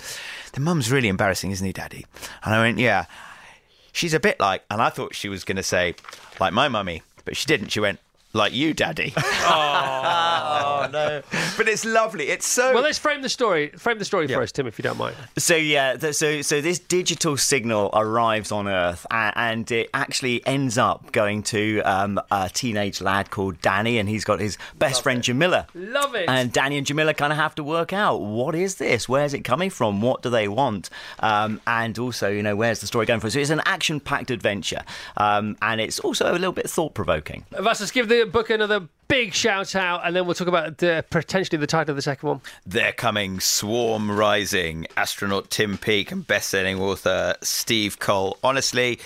"The 0.53 0.61
mum's 0.61 0.91
really 0.91 1.09
embarrassing, 1.09 1.51
isn't 1.53 1.67
he, 1.67 1.73
Daddy?" 1.73 2.07
And 2.45 2.55
I 2.55 2.61
went, 2.61 2.79
"Yeah." 2.79 3.07
She's 3.93 4.15
a 4.15 4.21
bit 4.21 4.39
like, 4.39 4.65
and 4.71 4.81
I 4.81 4.89
thought 4.89 5.17
she 5.17 5.29
was 5.29 5.43
going 5.43 5.57
to 5.57 5.65
say, 5.65 5.97
like 6.39 6.53
my 6.53 6.69
mummy, 6.69 7.03
but 7.25 7.37
she 7.37 7.45
didn't. 7.47 7.69
She 7.73 7.81
went, 7.81 7.99
like 8.33 8.53
you, 8.53 8.75
Daddy. 8.75 9.13
oh, 9.19 10.89
no! 10.93 11.23
But 11.57 11.69
it's 11.69 11.85
lovely. 11.85 12.29
It's 12.29 12.47
so. 12.47 12.73
Well, 12.75 12.83
let's 12.83 12.99
frame 12.99 13.23
the 13.23 13.29
story. 13.29 13.69
Frame 13.71 13.99
the 13.99 14.05
story 14.05 14.29
for 14.29 14.43
us, 14.43 14.53
Tim, 14.53 14.67
if 14.67 14.79
you 14.79 14.83
don't 14.83 14.99
mind. 14.99 15.17
So 15.37 15.57
yeah, 15.57 15.97
so 15.99 16.43
so 16.43 16.61
this 16.61 16.79
digital 16.79 17.37
signal 17.37 17.91
arrives 17.93 18.53
on 18.53 18.69
Earth, 18.69 19.07
and 19.11 19.71
it 19.71 19.91
actually 19.95 20.45
ends 20.47 20.79
up 20.79 21.13
going 21.13 21.43
to 21.45 21.81
um, 21.83 22.21
a 22.31 22.49
teenage 22.53 23.01
lad 23.01 23.31
called 23.31 23.61
Danny, 23.61 23.99
and 23.99 24.09
he's 24.09 24.25
got 24.25 24.41
his 24.41 24.59
best 24.79 24.97
Love 24.97 25.03
friend 25.03 25.19
it. 25.21 25.23
Jamila. 25.23 25.67
Love 25.75 26.15
it. 26.15 26.29
And 26.29 26.53
Danny 26.53 26.79
and 26.79 26.87
Jamila 26.87 27.15
kind 27.15 27.33
of 27.33 27.39
have 27.39 27.55
to 27.57 27.65
work 27.65 27.93
out 27.93 28.19
what 28.19 28.55
is 28.55 28.77
this? 28.77 29.09
Where's 29.09 29.35
it 29.35 29.41
coming 29.41 29.71
from? 29.71 30.01
What 30.01 30.23
do 30.23 30.31
they 30.31 30.49
want? 30.49 30.91
Um, 31.19 31.61
and 31.67 31.99
also, 31.99 32.31
you 32.31 32.43
know, 32.43 32.57
where's 32.57 32.81
the 32.81 32.87
story 32.87 33.07
going 33.07 33.21
from? 33.21 33.31
So 33.31 33.39
it's 33.39 33.51
an 33.51 33.63
action-packed 33.67 34.31
adventure, 34.31 34.83
um, 35.17 35.57
and 35.63 35.81
it's 35.81 35.99
also 36.01 36.31
a 36.31 36.33
little 36.33 36.53
bit 36.53 36.69
thought-provoking. 36.71 37.45
Vassos, 37.51 37.91
give 37.91 38.09
the 38.09 38.20
book 38.27 38.51
another 38.51 38.89
big 39.09 39.35
shout 39.35 39.75
out, 39.75 40.03
and 40.05 40.15
then 40.15 40.27
we'll 40.27 40.35
talk 40.35 40.49
about 40.49 40.79
the, 40.79 41.05
potentially 41.11 41.59
the 41.59 41.67
title 41.67 41.93
of 41.93 41.97
the 41.97 42.03
second 42.03 42.29
one. 42.29 42.41
They're 42.67 42.93
coming 42.93 43.41
Swarm 43.41 44.11
Rising, 44.11 44.87
astronaut 44.97 45.51
Tim 45.51 45.79
Peake 45.79 46.13
and 46.13 46.27
best-selling 46.27 46.81
author 46.81 47.35
Steve 47.43 47.99
Cole. 47.99 48.39
Honestly, 48.45 49.01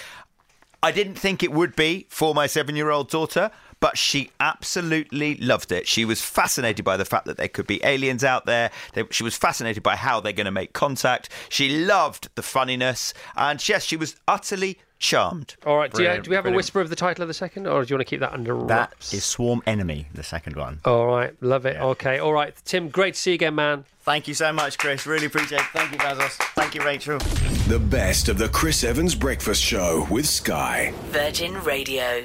I 0.82 0.92
didn't 0.92 1.14
think 1.14 1.42
it 1.42 1.52
would 1.52 1.74
be 1.74 2.06
for 2.10 2.34
my 2.34 2.46
seven-year-old 2.46 3.10
daughter. 3.10 3.50
But 3.80 3.98
she 3.98 4.30
absolutely 4.40 5.34
loved 5.34 5.70
it. 5.70 5.86
She 5.86 6.06
was 6.06 6.22
fascinated 6.22 6.86
by 6.86 6.96
the 6.96 7.04
fact 7.04 7.26
that 7.26 7.36
there 7.36 7.48
could 7.48 7.66
be 7.66 7.84
aliens 7.84 8.24
out 8.24 8.46
there. 8.46 8.70
She 9.10 9.22
was 9.22 9.36
fascinated 9.36 9.82
by 9.82 9.94
how 9.94 10.20
they're 10.20 10.32
going 10.32 10.46
to 10.46 10.50
make 10.50 10.72
contact. 10.72 11.28
She 11.50 11.84
loved 11.84 12.30
the 12.34 12.42
funniness. 12.42 13.12
And 13.36 13.68
yes, 13.68 13.84
she 13.84 13.98
was 13.98 14.16
utterly 14.26 14.78
charmed. 15.04 15.54
All 15.64 15.76
right. 15.76 15.92
Do, 15.92 16.02
you, 16.02 16.20
do, 16.20 16.30
we 16.30 16.36
have 16.36 16.46
a 16.46 16.50
whisper 16.50 16.80
of 16.80 16.88
the 16.88 16.96
title 16.96 17.22
of 17.22 17.28
the 17.28 17.34
second, 17.34 17.66
or 17.66 17.84
do 17.84 17.90
you 17.90 17.96
want 17.96 18.06
to 18.06 18.10
keep 18.10 18.20
that 18.20 18.32
under 18.32 18.54
wraps? 18.54 19.10
That 19.10 19.16
is 19.16 19.24
Swarm 19.24 19.62
Enemy, 19.66 20.08
the 20.14 20.22
second 20.22 20.56
one. 20.56 20.80
All 20.84 21.06
right. 21.06 21.34
Love 21.42 21.66
it. 21.66 21.76
Yeah. 21.76 21.84
Okay. 21.84 22.18
All 22.18 22.32
right. 22.32 22.54
Tim, 22.64 22.88
great 22.88 23.14
to 23.14 23.20
see 23.20 23.30
you 23.30 23.34
again, 23.34 23.54
man. 23.54 23.84
Thank 24.00 24.28
you 24.28 24.34
so 24.34 24.52
much, 24.52 24.78
Chris. 24.78 25.06
Really 25.06 25.26
appreciate 25.26 25.60
it. 25.60 25.66
Thank 25.72 25.92
you, 25.92 25.98
Vassos. 25.98 26.36
Thank 26.54 26.74
you, 26.74 26.82
Rachel. 26.84 27.18
The 27.68 27.78
best 27.78 28.28
of 28.28 28.38
the 28.38 28.48
Chris 28.48 28.82
Evans 28.82 29.14
Breakfast 29.14 29.62
Show 29.62 30.06
with 30.10 30.26
Sky. 30.26 30.92
Virgin 31.10 31.62
Radio. 31.62 32.24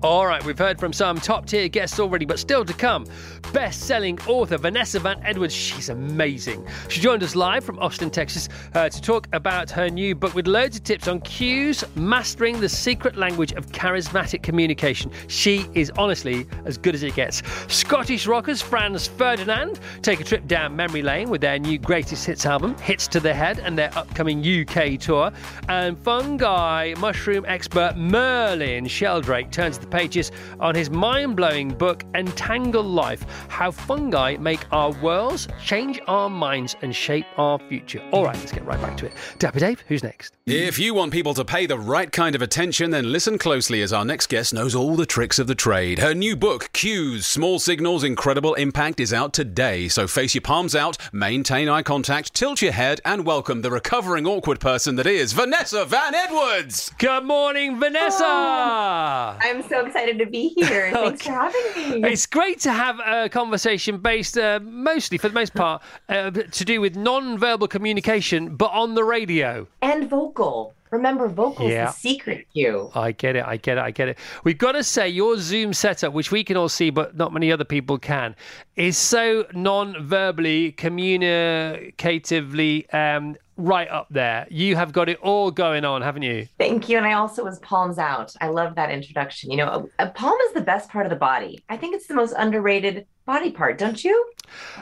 All 0.00 0.26
right, 0.28 0.44
we've 0.44 0.58
heard 0.58 0.78
from 0.78 0.92
some 0.92 1.18
top 1.18 1.46
tier 1.46 1.68
guests 1.68 1.98
already, 1.98 2.24
but 2.24 2.38
still 2.38 2.64
to 2.64 2.72
come. 2.72 3.04
Best 3.52 3.86
selling 3.86 4.18
author 4.26 4.58
Vanessa 4.58 5.00
Van 5.00 5.18
Edwards. 5.24 5.54
She's 5.54 5.88
amazing. 5.88 6.66
She 6.88 7.00
joined 7.00 7.22
us 7.22 7.34
live 7.34 7.64
from 7.64 7.78
Austin, 7.78 8.10
Texas, 8.10 8.50
uh, 8.74 8.90
to 8.90 9.00
talk 9.00 9.26
about 9.32 9.70
her 9.70 9.88
new 9.88 10.14
book 10.14 10.34
with 10.34 10.46
loads 10.46 10.76
of 10.76 10.84
tips 10.84 11.08
on 11.08 11.20
cues, 11.22 11.82
mastering 11.94 12.60
the 12.60 12.68
secret 12.68 13.16
language 13.16 13.52
of 13.52 13.66
charismatic 13.72 14.42
communication. 14.42 15.10
She 15.28 15.66
is 15.72 15.90
honestly 15.96 16.46
as 16.66 16.76
good 16.76 16.94
as 16.94 17.02
it 17.02 17.14
gets. 17.14 17.42
Scottish 17.72 18.26
rockers 18.26 18.60
Franz 18.60 19.06
Ferdinand 19.06 19.80
take 20.02 20.20
a 20.20 20.24
trip 20.24 20.46
down 20.46 20.76
memory 20.76 21.00
lane 21.00 21.30
with 21.30 21.40
their 21.40 21.58
new 21.58 21.78
greatest 21.78 22.26
hits 22.26 22.44
album, 22.44 22.76
Hits 22.78 23.08
to 23.08 23.20
the 23.20 23.32
Head, 23.32 23.60
and 23.60 23.78
their 23.78 23.96
upcoming 23.96 24.40
UK 24.40 25.00
tour. 25.00 25.32
And 25.70 25.98
fungi 25.98 26.92
mushroom 26.98 27.46
expert 27.48 27.96
Merlin 27.96 28.86
Sheldrake 28.86 29.50
turns 29.50 29.78
the 29.78 29.86
pages 29.86 30.32
on 30.60 30.74
his 30.74 30.90
mind 30.90 31.36
blowing 31.36 31.70
book, 31.70 32.04
Entangled 32.14 32.84
Life 32.84 33.24
How 33.48 33.70
Fungi 33.70 34.36
Make 34.38 34.60
Our 34.72 34.92
Worlds, 35.00 35.48
Change 35.64 36.00
Our 36.06 36.28
Minds, 36.28 36.76
and 36.82 36.94
Shape 36.94 37.26
Our 37.36 37.58
Future. 37.68 38.02
All 38.10 38.24
right, 38.24 38.36
let's 38.36 38.52
get 38.52 38.64
right 38.64 38.80
back 38.80 38.96
to 38.98 39.06
it. 39.06 39.12
Dapper 39.38 39.60
Dave, 39.60 39.84
who's 39.88 40.02
next? 40.02 40.34
If 40.46 40.78
you 40.78 40.94
want 40.94 41.12
people 41.12 41.34
to 41.34 41.44
pay 41.44 41.66
the 41.66 41.78
right 41.78 42.10
kind 42.10 42.34
of 42.34 42.42
attention, 42.42 42.90
then 42.90 43.12
listen 43.12 43.36
closely 43.38 43.82
as 43.82 43.92
our 43.92 44.04
next 44.04 44.28
guest 44.28 44.54
knows 44.54 44.74
all 44.74 44.96
the 44.96 45.06
tricks 45.06 45.38
of 45.38 45.46
the 45.46 45.54
trade. 45.54 45.98
Her 45.98 46.14
new 46.14 46.36
book, 46.36 46.70
Cues 46.72 47.26
Small 47.26 47.58
Signals, 47.58 48.04
Incredible 48.04 48.54
Impact, 48.54 49.00
is 49.00 49.12
out 49.12 49.32
today. 49.32 49.88
So 49.88 50.06
face 50.06 50.34
your 50.34 50.42
palms 50.42 50.74
out, 50.74 50.96
maintain 51.12 51.68
eye 51.68 51.82
contact, 51.82 52.32
tilt 52.34 52.62
your 52.62 52.72
head, 52.72 53.00
and 53.04 53.26
welcome 53.26 53.62
the 53.62 53.70
recovering 53.70 54.26
awkward 54.26 54.60
person 54.60 54.96
that 54.96 55.06
is 55.06 55.32
Vanessa 55.32 55.84
Van 55.84 56.14
Edwards. 56.14 56.92
Good 56.98 57.24
morning, 57.24 57.78
Vanessa. 57.78 58.24
Oh, 58.24 59.36
I'm 59.40 59.62
so 59.68 59.84
excited 59.84 60.18
to 60.18 60.26
be 60.26 60.54
here. 60.56 60.90
Thanks 60.92 61.22
for 61.26 61.32
having 61.32 62.02
me. 62.02 62.08
It's 62.10 62.26
great 62.26 62.60
to 62.60 62.72
have 62.72 62.98
a 63.04 63.17
conversation 63.26 63.98
based 63.98 64.36
uh, 64.36 64.60
mostly, 64.62 65.18
for 65.18 65.28
the 65.28 65.34
most 65.34 65.54
part, 65.54 65.82
uh, 66.08 66.30
to 66.30 66.64
do 66.64 66.80
with 66.80 66.94
non-verbal 66.94 67.68
communication, 67.68 68.54
but 68.54 68.70
on 68.72 68.94
the 68.94 69.02
radio 69.02 69.66
and 69.82 70.08
vocal. 70.08 70.74
Remember, 70.90 71.28
vocal's 71.28 71.70
yeah. 71.70 71.86
the 71.86 71.92
secret 71.92 72.46
cue. 72.52 72.90
I 72.94 73.12
get 73.12 73.36
it. 73.36 73.44
I 73.44 73.58
get 73.58 73.78
it. 73.78 73.82
I 73.82 73.90
get 73.90 74.08
it. 74.08 74.16
We've 74.44 74.56
got 74.56 74.72
to 74.72 74.82
say, 74.82 75.06
your 75.08 75.36
Zoom 75.36 75.74
setup, 75.74 76.14
which 76.14 76.30
we 76.30 76.42
can 76.42 76.56
all 76.56 76.70
see, 76.70 76.88
but 76.90 77.16
not 77.16 77.32
many 77.32 77.52
other 77.52 77.64
people 77.64 77.98
can, 77.98 78.34
is 78.76 78.96
so 78.96 79.44
non 79.52 80.06
verbally, 80.06 80.72
communicatively 80.72 82.94
um, 82.94 83.36
right 83.58 83.88
up 83.88 84.06
there. 84.08 84.46
You 84.50 84.76
have 84.76 84.92
got 84.92 85.08
it 85.10 85.18
all 85.18 85.50
going 85.50 85.84
on, 85.84 86.00
haven't 86.00 86.22
you? 86.22 86.48
Thank 86.58 86.88
you. 86.88 86.96
And 86.96 87.06
I 87.06 87.14
also 87.14 87.44
was 87.44 87.58
palms 87.58 87.98
out. 87.98 88.34
I 88.40 88.48
love 88.48 88.76
that 88.76 88.90
introduction. 88.90 89.50
You 89.50 89.58
know, 89.58 89.90
a, 89.98 90.06
a 90.06 90.10
palm 90.10 90.38
is 90.46 90.54
the 90.54 90.62
best 90.62 90.88
part 90.88 91.04
of 91.04 91.10
the 91.10 91.16
body. 91.16 91.62
I 91.68 91.76
think 91.76 91.94
it's 91.94 92.06
the 92.06 92.14
most 92.14 92.34
underrated 92.38 93.06
body 93.28 93.50
part, 93.50 93.76
don't 93.76 94.02
you? 94.02 94.30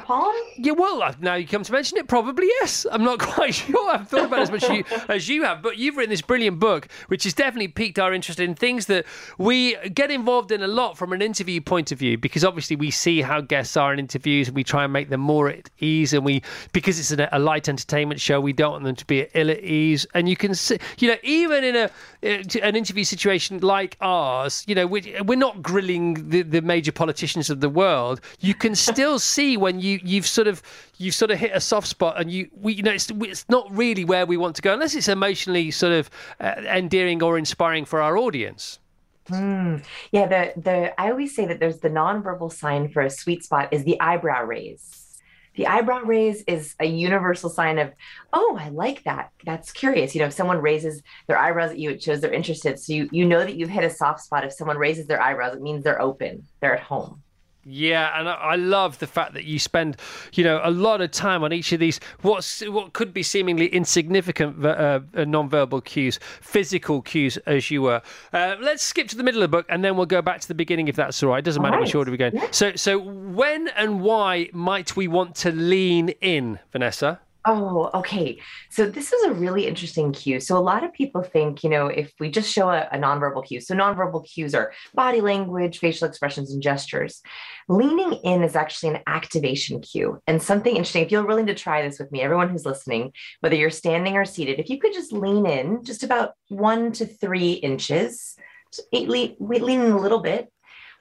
Palm? 0.04 0.32
Yeah, 0.56 0.70
well, 0.70 1.02
uh, 1.02 1.14
now 1.20 1.34
you 1.34 1.48
come 1.48 1.64
to 1.64 1.72
mention 1.72 1.98
it, 1.98 2.06
probably 2.06 2.46
yes. 2.60 2.86
I'm 2.92 3.02
not 3.02 3.18
quite 3.34 3.56
sure. 3.56 3.90
I've 3.90 4.08
thought 4.08 4.26
about 4.26 4.38
it 4.38 4.42
as 4.42 4.50
much 4.52 4.62
as 4.62 4.70
you, 4.70 4.84
as 5.08 5.28
you 5.28 5.42
have, 5.42 5.62
but 5.62 5.78
you've 5.78 5.96
written 5.96 6.10
this 6.10 6.22
brilliant 6.22 6.60
book, 6.60 6.86
which 7.08 7.24
has 7.24 7.34
definitely 7.34 7.66
piqued 7.66 7.98
our 7.98 8.14
interest 8.14 8.38
in 8.38 8.54
things 8.54 8.86
that 8.86 9.04
we 9.36 9.74
get 9.88 10.12
involved 10.12 10.52
in 10.52 10.62
a 10.62 10.68
lot 10.68 10.96
from 10.96 11.12
an 11.12 11.22
interview 11.22 11.60
point 11.60 11.90
of 11.90 11.98
view, 11.98 12.16
because 12.16 12.44
obviously 12.44 12.76
we 12.76 12.92
see 12.92 13.20
how 13.20 13.40
guests 13.40 13.76
are 13.76 13.92
in 13.92 13.98
interviews 13.98 14.46
and 14.46 14.54
we 14.54 14.62
try 14.62 14.84
and 14.84 14.92
make 14.92 15.08
them 15.08 15.20
more 15.20 15.48
at 15.48 15.68
ease. 15.80 16.12
And 16.12 16.24
we, 16.24 16.40
because 16.72 17.00
it's 17.00 17.10
a, 17.10 17.28
a 17.32 17.40
light 17.40 17.68
entertainment 17.68 18.20
show, 18.20 18.40
we 18.40 18.52
don't 18.52 18.70
want 18.72 18.84
them 18.84 18.94
to 18.94 19.06
be 19.06 19.26
ill 19.34 19.50
at 19.50 19.58
ease. 19.64 20.06
And 20.14 20.28
you 20.28 20.36
can 20.36 20.54
see, 20.54 20.78
you 20.98 21.08
know, 21.08 21.16
even 21.24 21.64
in 21.64 21.74
a 21.74 21.90
an 22.22 22.76
interview 22.76 23.04
situation 23.04 23.58
like 23.60 23.96
ours, 24.00 24.64
you 24.66 24.74
know, 24.74 24.86
we, 24.86 25.14
we're 25.24 25.38
not 25.38 25.62
grilling 25.62 26.28
the, 26.28 26.42
the 26.42 26.60
major 26.60 26.92
politicians 26.92 27.50
of 27.50 27.60
the 27.60 27.68
world 27.68 28.20
you 28.40 28.54
can 28.54 28.74
still 28.74 29.18
see 29.18 29.56
when 29.56 29.80
you 29.80 30.00
you've 30.02 30.26
sort 30.26 30.48
of 30.48 30.62
you've 30.98 31.14
sort 31.14 31.30
of 31.30 31.38
hit 31.38 31.52
a 31.54 31.60
soft 31.60 31.86
spot 31.86 32.20
and 32.20 32.30
you 32.30 32.50
we 32.60 32.74
you 32.74 32.82
know 32.82 32.92
it's, 32.92 33.10
it's 33.10 33.48
not 33.48 33.66
really 33.70 34.04
where 34.04 34.26
we 34.26 34.36
want 34.36 34.56
to 34.56 34.62
go 34.62 34.74
unless 34.74 34.94
it's 34.94 35.08
emotionally 35.08 35.70
sort 35.70 35.92
of 35.92 36.10
uh, 36.40 36.54
endearing 36.66 37.22
or 37.22 37.38
inspiring 37.38 37.84
for 37.84 38.00
our 38.00 38.16
audience. 38.16 38.78
Mm. 39.28 39.84
Yeah, 40.12 40.26
the 40.26 40.60
the 40.60 41.00
I 41.00 41.10
always 41.10 41.34
say 41.34 41.46
that 41.46 41.58
there's 41.58 41.80
the 41.80 41.90
nonverbal 41.90 42.52
sign 42.52 42.88
for 42.88 43.02
a 43.02 43.10
sweet 43.10 43.42
spot 43.42 43.72
is 43.72 43.84
the 43.84 44.00
eyebrow 44.00 44.44
raise. 44.44 45.02
The 45.56 45.66
eyebrow 45.66 46.02
raise 46.02 46.42
is 46.42 46.74
a 46.80 46.84
universal 46.84 47.48
sign 47.48 47.78
of, 47.78 47.90
oh, 48.34 48.58
I 48.60 48.68
like 48.68 49.04
that. 49.04 49.30
That's 49.46 49.72
curious. 49.72 50.14
You 50.14 50.20
know, 50.20 50.26
if 50.26 50.34
someone 50.34 50.58
raises 50.58 51.02
their 51.28 51.38
eyebrows 51.38 51.70
at 51.70 51.78
you, 51.78 51.90
it 51.90 52.02
shows 52.02 52.20
they're 52.20 52.32
interested. 52.32 52.78
So 52.78 52.92
you 52.92 53.08
you 53.10 53.24
know 53.24 53.40
that 53.40 53.56
you've 53.56 53.70
hit 53.70 53.84
a 53.84 53.90
soft 53.90 54.20
spot. 54.20 54.44
If 54.44 54.52
someone 54.52 54.78
raises 54.78 55.06
their 55.06 55.20
eyebrows, 55.20 55.56
it 55.56 55.62
means 55.62 55.82
they're 55.82 56.00
open. 56.00 56.46
They're 56.60 56.76
at 56.76 56.82
home. 56.82 57.22
Yeah, 57.68 58.16
and 58.16 58.28
I 58.28 58.54
love 58.54 59.00
the 59.00 59.08
fact 59.08 59.34
that 59.34 59.44
you 59.44 59.58
spend, 59.58 59.96
you 60.34 60.44
know, 60.44 60.60
a 60.62 60.70
lot 60.70 61.00
of 61.00 61.10
time 61.10 61.42
on 61.42 61.52
each 61.52 61.72
of 61.72 61.80
these 61.80 61.98
what's 62.20 62.60
what 62.60 62.92
could 62.92 63.12
be 63.12 63.24
seemingly 63.24 63.66
insignificant 63.66 64.64
uh, 64.64 65.00
uh, 65.14 65.24
non-verbal 65.24 65.80
cues, 65.80 66.20
physical 66.40 67.02
cues, 67.02 67.38
as 67.38 67.68
you 67.68 67.82
were. 67.82 68.02
Uh, 68.32 68.54
let's 68.60 68.84
skip 68.84 69.08
to 69.08 69.16
the 69.16 69.24
middle 69.24 69.42
of 69.42 69.50
the 69.50 69.56
book, 69.56 69.66
and 69.68 69.84
then 69.84 69.96
we'll 69.96 70.06
go 70.06 70.22
back 70.22 70.40
to 70.40 70.48
the 70.48 70.54
beginning 70.54 70.86
if 70.86 70.94
that's 70.94 71.20
all 71.24 71.30
right. 71.30 71.40
It 71.40 71.44
doesn't 71.44 71.60
matter 71.60 71.78
right. 71.78 71.82
which 71.82 71.94
order 71.96 72.12
we're 72.12 72.18
going. 72.18 72.36
Yeah. 72.36 72.46
So, 72.52 72.76
so 72.76 72.98
when 73.00 73.66
and 73.68 74.00
why 74.00 74.48
might 74.52 74.94
we 74.94 75.08
want 75.08 75.34
to 75.36 75.50
lean 75.50 76.10
in, 76.20 76.60
Vanessa? 76.70 77.20
Oh, 77.48 77.90
okay. 77.94 78.40
So 78.70 78.86
this 78.86 79.12
is 79.12 79.22
a 79.22 79.32
really 79.32 79.68
interesting 79.68 80.12
cue. 80.12 80.40
So 80.40 80.58
a 80.58 80.58
lot 80.58 80.82
of 80.82 80.92
people 80.92 81.22
think, 81.22 81.62
you 81.62 81.70
know, 81.70 81.86
if 81.86 82.12
we 82.18 82.28
just 82.28 82.52
show 82.52 82.70
a, 82.70 82.88
a, 82.90 82.98
nonverbal 82.98 83.46
cue, 83.46 83.60
so 83.60 83.72
nonverbal 83.72 84.26
cues 84.26 84.52
are 84.52 84.72
body 84.94 85.20
language, 85.20 85.78
facial 85.78 86.08
expressions, 86.08 86.52
and 86.52 86.60
gestures. 86.60 87.22
Leaning 87.68 88.14
in 88.24 88.42
is 88.42 88.56
actually 88.56 88.96
an 88.96 89.02
activation 89.06 89.80
cue. 89.80 90.20
And 90.26 90.42
something 90.42 90.74
interesting, 90.74 91.04
if 91.04 91.12
you're 91.12 91.24
willing 91.24 91.46
to 91.46 91.54
try 91.54 91.82
this 91.82 92.00
with 92.00 92.10
me, 92.10 92.20
everyone 92.20 92.48
who's 92.48 92.66
listening, 92.66 93.12
whether 93.40 93.54
you're 93.54 93.70
standing 93.70 94.16
or 94.16 94.24
seated, 94.24 94.58
if 94.58 94.68
you 94.68 94.80
could 94.80 94.92
just 94.92 95.12
lean 95.12 95.46
in 95.46 95.84
just 95.84 96.02
about 96.02 96.32
one 96.48 96.90
to 96.92 97.06
three 97.06 97.52
inches, 97.52 98.34
lean, 98.92 99.36
lean 99.38 99.80
in 99.80 99.92
a 99.92 100.00
little 100.00 100.20
bit, 100.20 100.52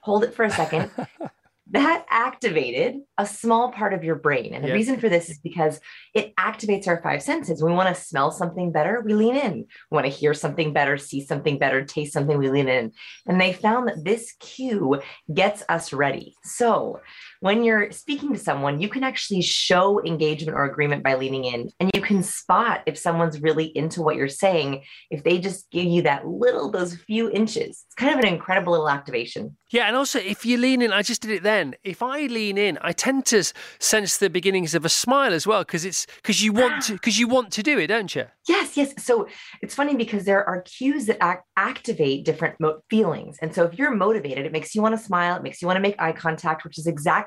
hold 0.04 0.24
it 0.24 0.36
for 0.36 0.44
a 0.44 0.52
second. 0.52 0.92
that 1.76 2.06
activated 2.10 3.02
a 3.18 3.26
small 3.26 3.72
part 3.72 3.94
of 3.94 4.04
your 4.04 4.16
brain. 4.16 4.54
And 4.54 4.64
the 4.64 4.70
yep. 4.70 4.76
reason 4.76 5.00
for 5.00 5.10
this 5.10 5.30
is 5.30 5.40
because 5.40 5.80
it 6.14 6.36
activates 6.38 6.88
our 6.88 7.02
five 7.02 7.22
senses. 7.22 7.62
we 7.62 7.72
want 7.72 7.94
to 7.94 8.02
smell 8.02 8.32
something 8.32 8.72
better, 8.72 9.02
we 9.06 9.14
lean 9.14 9.36
in. 9.36 9.54
We 9.92 9.96
want 9.96 10.06
to 10.06 10.12
hear 10.12 10.34
something 10.34 10.74
better, 10.74 10.98
see 10.98 11.26
something 11.26 11.60
better, 11.60 11.84
taste 11.84 12.14
something, 12.14 12.38
we 12.38 12.50
lean 12.50 12.70
in. 12.70 12.92
And 13.26 13.40
they 13.40 13.54
found 13.54 13.88
that 13.88 14.04
this 14.04 14.34
cue 14.40 15.02
gets 15.34 15.64
us 15.68 15.92
ready. 15.92 16.36
So 16.44 17.02
when 17.40 17.64
you're 17.64 17.92
speaking 17.92 18.34
to 18.34 18.40
someone, 18.40 18.80
you 18.80 18.90
can 18.90 19.04
actually 19.04 19.42
show 19.42 20.04
engagement 20.04 20.58
or 20.58 20.66
agreement 20.66 21.04
by 21.04 21.16
leaning 21.16 21.46
in. 21.46 21.70
And 21.80 21.92
you 21.94 22.02
can 22.02 22.24
spot 22.24 22.82
if 22.86 22.98
someone's 22.98 23.42
really 23.42 23.66
into 23.66 24.02
what 24.02 24.16
you're 24.16 24.28
saying, 24.28 24.84
if 25.10 25.24
they 25.24 25.40
just 25.40 25.70
give 25.72 25.86
you 25.86 26.02
that 26.04 26.28
little, 26.28 26.72
those 26.72 26.96
few 26.96 27.30
inches. 27.30 27.84
It's 27.86 27.96
kind 27.96 28.14
of 28.14 28.20
an 28.20 28.28
incredible 28.28 28.72
little 28.72 28.90
activation. 28.90 29.58
Yeah. 29.72 29.88
And 29.88 29.96
also, 29.96 30.20
if 30.20 30.46
you 30.46 30.58
lean 30.58 30.82
in, 30.82 30.92
I 30.94 31.02
just 31.02 31.22
did 31.22 31.32
it 31.32 31.44
then. 31.44 31.76
If 31.84 32.02
I 32.02 32.22
lean 32.28 32.58
in, 32.58 32.78
I 32.82 32.92
tend 32.92 33.26
to 33.28 33.44
sense 33.80 34.18
the 34.18 34.30
beginnings 34.30 34.74
of 34.76 34.86
a 34.86 34.90
smile 34.90 35.34
as 35.34 35.46
well, 35.46 35.64
because 35.64 35.86
it's 35.86 36.06
because 36.18 36.44
you 36.44 36.54
want 36.54 36.84
to, 36.84 36.94
because 36.94 37.20
you 37.20 37.28
want 37.28 37.52
to 37.54 37.64
do 37.64 37.78
it, 37.80 37.88
don't 37.88 38.14
you? 38.16 38.26
Yes, 38.48 38.78
yes. 38.78 38.94
So 39.04 39.28
it's 39.62 39.74
funny 39.74 39.96
because 39.96 40.26
there 40.26 40.48
are 40.48 40.62
cues 40.62 41.08
that 41.08 41.22
act- 41.22 41.48
activate 41.58 42.26
different 42.26 42.60
mo- 42.60 42.80
feelings. 42.90 43.38
And 43.42 43.54
so 43.54 43.64
if 43.64 43.78
you're 43.78 43.92
motivated, 43.92 44.46
it 44.46 44.52
makes 44.52 44.76
you 44.76 44.82
want 44.82 44.98
to 44.98 45.04
smile, 45.04 45.36
it 45.36 45.44
makes 45.44 45.62
you 45.62 45.68
want 45.68 45.78
to 45.78 45.82
make 45.82 46.00
eye 46.00 46.12
contact, 46.12 46.64
which 46.64 46.78
is 46.78 46.88
exactly 46.88 47.25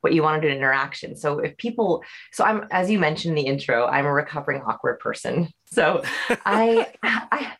what 0.00 0.12
you 0.12 0.22
want 0.22 0.40
to 0.40 0.48
do 0.48 0.52
in 0.52 0.58
interaction. 0.58 1.16
So 1.16 1.38
if 1.38 1.56
people, 1.56 2.02
so 2.32 2.44
I'm, 2.44 2.66
as 2.70 2.90
you 2.90 2.98
mentioned 2.98 3.36
in 3.36 3.44
the 3.44 3.50
intro, 3.50 3.86
I'm 3.86 4.06
a 4.06 4.12
recovering 4.12 4.62
awkward 4.62 4.98
person. 4.98 5.48
So 5.72 6.02
I, 6.46 6.92
I, 7.02 7.52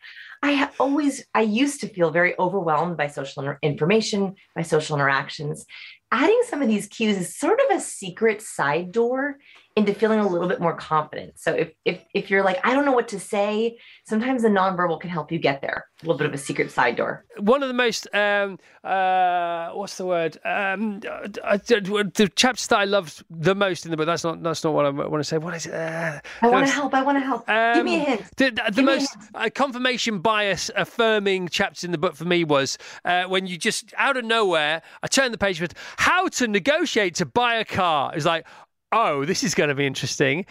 I 0.43 0.69
always, 0.79 1.23
I 1.33 1.41
used 1.41 1.81
to 1.81 1.87
feel 1.87 2.11
very 2.11 2.37
overwhelmed 2.39 2.97
by 2.97 3.07
social 3.07 3.55
information, 3.61 4.35
by 4.55 4.63
social 4.63 4.95
interactions. 4.95 5.65
Adding 6.11 6.41
some 6.47 6.61
of 6.61 6.67
these 6.67 6.87
cues 6.87 7.17
is 7.17 7.37
sort 7.37 7.59
of 7.59 7.77
a 7.77 7.79
secret 7.79 8.41
side 8.41 8.91
door 8.91 9.37
into 9.77 9.93
feeling 9.93 10.19
a 10.19 10.27
little 10.27 10.49
bit 10.49 10.59
more 10.59 10.75
confident. 10.75 11.39
So 11.39 11.53
if 11.53 11.71
if 11.85 12.03
if 12.13 12.29
you're 12.29 12.43
like, 12.43 12.59
I 12.65 12.73
don't 12.73 12.83
know 12.83 12.91
what 12.91 13.07
to 13.09 13.19
say, 13.19 13.77
sometimes 14.05 14.41
the 14.41 14.49
nonverbal 14.49 14.99
can 14.99 15.09
help 15.09 15.31
you 15.31 15.39
get 15.39 15.61
there. 15.61 15.85
A 16.01 16.05
little 16.05 16.17
bit 16.17 16.27
of 16.27 16.33
a 16.33 16.37
secret 16.37 16.71
side 16.71 16.97
door. 16.97 17.25
One 17.37 17.63
of 17.63 17.69
the 17.69 17.73
most 17.73 18.07
um, 18.13 18.59
uh, 18.83 19.69
what's 19.71 19.95
the 19.95 20.05
word? 20.05 20.37
Um, 20.43 21.01
uh, 21.09 21.27
the 21.27 22.31
chapters 22.35 22.67
that 22.67 22.79
I 22.79 22.85
loved 22.85 23.23
the 23.29 23.55
most 23.55 23.85
in 23.85 23.91
the 23.91 23.97
book. 23.97 24.07
That's 24.07 24.23
not 24.23 24.43
that's 24.43 24.63
not 24.63 24.73
what 24.73 24.85
I 24.85 24.89
want 24.89 25.19
to 25.19 25.23
say. 25.23 25.37
What 25.37 25.55
is 25.55 25.67
it? 25.67 25.73
Uh, 25.73 26.19
I 26.41 26.49
want 26.49 26.67
to 26.67 26.73
help. 26.73 26.93
I 26.93 27.03
want 27.03 27.17
to 27.17 27.23
help. 27.23 27.49
Um, 27.49 27.75
Give 27.75 27.85
me 27.85 27.95
a 27.97 27.99
hint. 27.99 28.23
The, 28.35 28.49
the, 28.49 28.71
the 28.73 28.81
most 28.81 29.15
uh, 29.35 29.49
confirmation 29.53 30.19
bias 30.19 30.69
affirming 30.75 31.47
chapters 31.47 31.83
in 31.83 31.91
the 31.91 31.97
book 31.97 32.15
for 32.15 32.25
me 32.25 32.43
was 32.43 32.77
uh, 33.05 33.23
when 33.25 33.47
you 33.47 33.57
just 33.57 33.93
out 33.97 34.17
of 34.17 34.25
nowhere, 34.25 34.81
I 35.01 35.07
turned 35.07 35.33
the 35.33 35.37
page 35.37 35.61
with 35.61 35.73
how 36.01 36.27
to 36.27 36.47
negotiate 36.47 37.13
to 37.15 37.25
buy 37.25 37.55
a 37.55 37.65
car. 37.65 38.11
It's 38.15 38.25
like 38.25 38.47
oh, 38.93 39.23
this 39.23 39.43
is 39.43 39.55
going 39.55 39.69
to 39.69 39.75
be 39.75 39.85
interesting. 39.85 40.45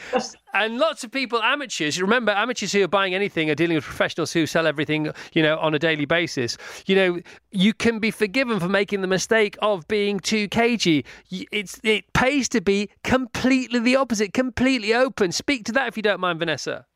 and 0.54 0.78
lots 0.78 1.04
of 1.04 1.10
people, 1.10 1.42
amateurs, 1.42 2.00
remember, 2.00 2.32
amateurs 2.32 2.72
who 2.72 2.82
are 2.82 2.88
buying 2.88 3.14
anything 3.14 3.50
are 3.50 3.54
dealing 3.54 3.74
with 3.74 3.84
professionals 3.84 4.32
who 4.32 4.46
sell 4.46 4.66
everything, 4.66 5.12
you 5.34 5.42
know, 5.42 5.58
on 5.58 5.74
a 5.74 5.78
daily 5.78 6.06
basis. 6.06 6.56
You 6.86 6.96
know, 6.96 7.20
you 7.50 7.74
can 7.74 7.98
be 7.98 8.10
forgiven 8.10 8.58
for 8.58 8.68
making 8.68 9.02
the 9.02 9.06
mistake 9.06 9.58
of 9.60 9.86
being 9.88 10.20
too 10.20 10.48
cagey. 10.48 11.04
It's, 11.30 11.78
it 11.84 12.10
pays 12.14 12.48
to 12.50 12.60
be 12.60 12.88
completely 13.04 13.80
the 13.80 13.96
opposite, 13.96 14.32
completely 14.32 14.94
open. 14.94 15.32
Speak 15.32 15.64
to 15.64 15.72
that 15.72 15.88
if 15.88 15.96
you 15.96 16.02
don't 16.02 16.20
mind, 16.20 16.38
Vanessa. 16.38 16.86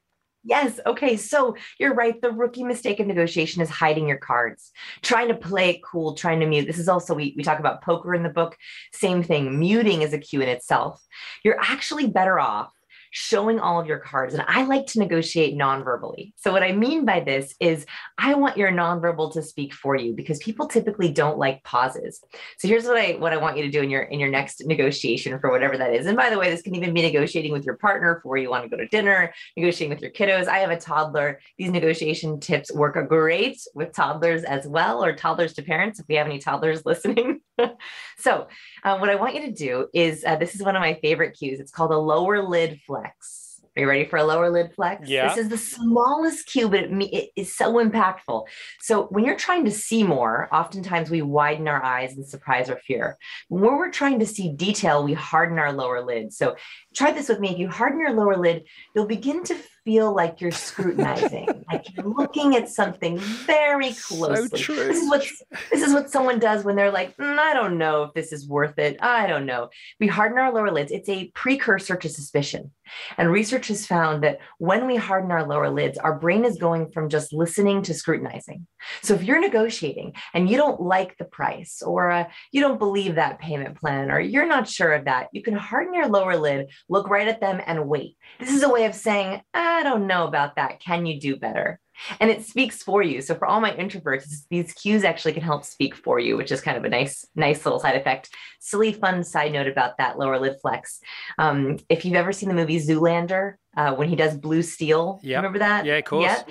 Yes. 0.44 0.78
Okay. 0.86 1.16
So 1.16 1.56
you're 1.78 1.94
right. 1.94 2.20
The 2.20 2.30
rookie 2.30 2.64
mistake 2.64 3.00
of 3.00 3.06
negotiation 3.06 3.62
is 3.62 3.70
hiding 3.70 4.06
your 4.06 4.18
cards, 4.18 4.72
trying 5.02 5.28
to 5.28 5.34
play 5.34 5.70
it 5.70 5.82
cool, 5.82 6.14
trying 6.14 6.40
to 6.40 6.46
mute. 6.46 6.66
This 6.66 6.78
is 6.78 6.88
also, 6.88 7.14
we, 7.14 7.34
we 7.36 7.42
talk 7.42 7.58
about 7.58 7.82
poker 7.82 8.14
in 8.14 8.22
the 8.22 8.28
book. 8.28 8.56
Same 8.92 9.22
thing. 9.22 9.58
Muting 9.58 10.02
is 10.02 10.12
a 10.12 10.18
cue 10.18 10.42
in 10.42 10.48
itself. 10.48 11.02
You're 11.42 11.60
actually 11.60 12.08
better 12.08 12.38
off 12.38 12.72
showing 13.16 13.60
all 13.60 13.80
of 13.80 13.86
your 13.86 14.00
cards. 14.00 14.34
And 14.34 14.42
I 14.48 14.64
like 14.64 14.86
to 14.86 14.98
negotiate 14.98 15.54
non-verbally. 15.54 16.34
So 16.36 16.50
what 16.50 16.64
I 16.64 16.72
mean 16.72 17.04
by 17.04 17.20
this 17.20 17.54
is 17.60 17.86
I 18.18 18.34
want 18.34 18.56
your 18.56 18.72
non-verbal 18.72 19.30
to 19.30 19.42
speak 19.42 19.72
for 19.72 19.94
you 19.94 20.14
because 20.14 20.38
people 20.38 20.66
typically 20.66 21.12
don't 21.12 21.38
like 21.38 21.62
pauses. 21.62 22.20
So 22.58 22.66
here's 22.66 22.86
what 22.86 22.96
I 22.96 23.12
what 23.12 23.32
I 23.32 23.36
want 23.36 23.56
you 23.56 23.62
to 23.62 23.70
do 23.70 23.82
in 23.82 23.88
your 23.88 24.02
in 24.02 24.18
your 24.18 24.30
next 24.30 24.66
negotiation 24.66 25.38
for 25.38 25.52
whatever 25.52 25.78
that 25.78 25.94
is. 25.94 26.06
And 26.06 26.16
by 26.16 26.28
the 26.28 26.38
way, 26.40 26.50
this 26.50 26.62
can 26.62 26.74
even 26.74 26.92
be 26.92 27.02
negotiating 27.02 27.52
with 27.52 27.64
your 27.64 27.76
partner 27.76 28.18
for 28.20 28.30
where 28.30 28.38
you 28.38 28.50
want 28.50 28.64
to 28.64 28.68
go 28.68 28.76
to 28.76 28.88
dinner, 28.88 29.32
negotiating 29.56 29.94
with 29.94 30.02
your 30.02 30.10
kiddos. 30.10 30.48
I 30.48 30.58
have 30.58 30.70
a 30.70 30.76
toddler. 30.76 31.38
These 31.56 31.70
negotiation 31.70 32.40
tips 32.40 32.72
work 32.72 32.96
great 33.08 33.60
with 33.76 33.92
toddlers 33.92 34.42
as 34.42 34.66
well, 34.66 35.04
or 35.04 35.14
toddlers 35.14 35.52
to 35.54 35.62
parents 35.62 36.00
if 36.00 36.06
we 36.08 36.16
have 36.16 36.26
any 36.26 36.40
toddlers 36.40 36.82
listening. 36.84 37.42
so 38.18 38.48
uh, 38.82 38.98
what 38.98 39.10
I 39.10 39.14
want 39.14 39.34
you 39.34 39.42
to 39.42 39.52
do 39.52 39.88
is 39.94 40.24
uh, 40.24 40.36
this 40.36 40.54
is 40.54 40.62
one 40.62 40.76
of 40.76 40.80
my 40.80 40.94
favorite 40.94 41.36
cues. 41.38 41.60
It's 41.60 41.70
called 41.70 41.92
a 41.92 41.98
lower 41.98 42.42
lid 42.42 42.80
flex. 42.86 43.44
Are 43.76 43.80
you 43.80 43.88
ready 43.88 44.04
for 44.04 44.18
a 44.18 44.24
lower 44.24 44.50
lid 44.50 44.72
flex? 44.72 45.08
Yeah. 45.08 45.28
This 45.28 45.38
is 45.38 45.48
the 45.48 45.58
smallest 45.58 46.46
cue, 46.46 46.68
but 46.68 46.84
it, 46.84 46.92
it 46.92 47.30
is 47.34 47.56
so 47.56 47.74
impactful. 47.74 48.44
So 48.80 49.06
when 49.06 49.24
you're 49.24 49.36
trying 49.36 49.64
to 49.64 49.72
see 49.72 50.04
more, 50.04 50.48
oftentimes 50.52 51.10
we 51.10 51.22
widen 51.22 51.66
our 51.66 51.82
eyes 51.82 52.16
and 52.16 52.24
surprise 52.24 52.70
or 52.70 52.76
fear. 52.76 53.18
When 53.48 53.76
we're 53.76 53.90
trying 53.90 54.20
to 54.20 54.26
see 54.26 54.52
detail, 54.52 55.02
we 55.02 55.12
harden 55.12 55.58
our 55.58 55.72
lower 55.72 56.04
lid. 56.04 56.32
So 56.32 56.54
try 56.94 57.10
this 57.10 57.28
with 57.28 57.40
me. 57.40 57.50
If 57.50 57.58
you 57.58 57.68
harden 57.68 57.98
your 57.98 58.12
lower 58.12 58.36
lid, 58.36 58.64
you'll 58.94 59.06
begin 59.06 59.42
to 59.44 59.56
feel 59.84 60.14
like 60.14 60.40
you're 60.40 60.50
scrutinizing, 60.50 61.64
like 61.72 61.86
you're 61.94 62.06
looking 62.06 62.56
at 62.56 62.68
something 62.68 63.18
very 63.18 63.92
closely. 63.92 64.58
true. 64.58 64.76
This 64.76 65.02
is 65.02 65.08
what 65.08 65.26
this 65.70 65.82
is 65.82 65.92
what 65.92 66.10
someone 66.10 66.38
does 66.38 66.64
when 66.64 66.76
they're 66.76 66.90
like, 66.90 67.16
"Mm, 67.16 67.38
I 67.38 67.54
don't 67.54 67.78
know 67.78 68.04
if 68.04 68.14
this 68.14 68.32
is 68.32 68.48
worth 68.48 68.78
it. 68.78 68.96
I 69.00 69.26
don't 69.26 69.46
know. 69.46 69.70
We 70.00 70.06
harden 70.06 70.38
our 70.38 70.52
lower 70.52 70.70
lids. 70.70 70.92
It's 70.92 71.08
a 71.08 71.28
precursor 71.34 71.96
to 71.96 72.08
suspicion. 72.08 72.72
And 73.16 73.30
research 73.30 73.68
has 73.68 73.86
found 73.86 74.22
that 74.24 74.38
when 74.58 74.86
we 74.86 74.96
harden 74.96 75.30
our 75.30 75.46
lower 75.46 75.70
lids, 75.70 75.98
our 75.98 76.18
brain 76.18 76.44
is 76.44 76.58
going 76.58 76.90
from 76.90 77.08
just 77.08 77.32
listening 77.32 77.82
to 77.82 77.94
scrutinizing. 77.94 78.66
So 79.02 79.14
if 79.14 79.22
you're 79.22 79.40
negotiating 79.40 80.14
and 80.34 80.48
you 80.48 80.56
don't 80.56 80.80
like 80.80 81.16
the 81.16 81.24
price, 81.24 81.82
or 81.82 82.10
uh, 82.10 82.24
you 82.52 82.60
don't 82.60 82.78
believe 82.78 83.14
that 83.14 83.38
payment 83.38 83.78
plan, 83.78 84.10
or 84.10 84.20
you're 84.20 84.46
not 84.46 84.68
sure 84.68 84.92
of 84.92 85.06
that, 85.06 85.28
you 85.32 85.42
can 85.42 85.54
harden 85.54 85.94
your 85.94 86.08
lower 86.08 86.36
lid, 86.36 86.70
look 86.88 87.08
right 87.08 87.28
at 87.28 87.40
them, 87.40 87.60
and 87.66 87.88
wait. 87.88 88.16
This 88.38 88.50
is 88.50 88.62
a 88.62 88.68
way 88.68 88.84
of 88.84 88.94
saying, 88.94 89.40
I 89.74 89.82
don't 89.82 90.06
know 90.06 90.26
about 90.26 90.56
that. 90.56 90.80
Can 90.80 91.06
you 91.06 91.20
do 91.20 91.36
better? 91.36 91.80
And 92.20 92.28
it 92.30 92.44
speaks 92.44 92.82
for 92.82 93.02
you. 93.02 93.20
So 93.20 93.34
for 93.36 93.46
all 93.46 93.60
my 93.60 93.70
introverts, 93.72 94.46
these 94.50 94.72
cues 94.72 95.04
actually 95.04 95.32
can 95.32 95.42
help 95.42 95.64
speak 95.64 95.94
for 95.94 96.18
you, 96.18 96.36
which 96.36 96.50
is 96.50 96.60
kind 96.60 96.76
of 96.76 96.84
a 96.84 96.88
nice, 96.88 97.24
nice 97.36 97.64
little 97.64 97.78
side 97.78 97.94
effect. 97.94 98.30
Silly 98.60 98.92
fun 98.92 99.22
side 99.22 99.52
note 99.52 99.68
about 99.68 99.98
that 99.98 100.18
lower 100.18 100.38
lid 100.40 100.56
flex. 100.60 100.98
Um, 101.38 101.78
if 101.88 102.04
you've 102.04 102.14
ever 102.16 102.32
seen 102.32 102.48
the 102.48 102.54
movie 102.54 102.80
Zoolander, 102.80 103.54
uh, 103.76 103.94
when 103.94 104.08
he 104.08 104.16
does 104.16 104.36
blue 104.36 104.62
steel, 104.62 105.20
Yep. 105.22 105.36
remember 105.36 105.58
that? 105.60 105.84
Yeah, 105.84 105.96
of 105.96 106.04
course. 106.04 106.24
Yeah. 106.24 106.42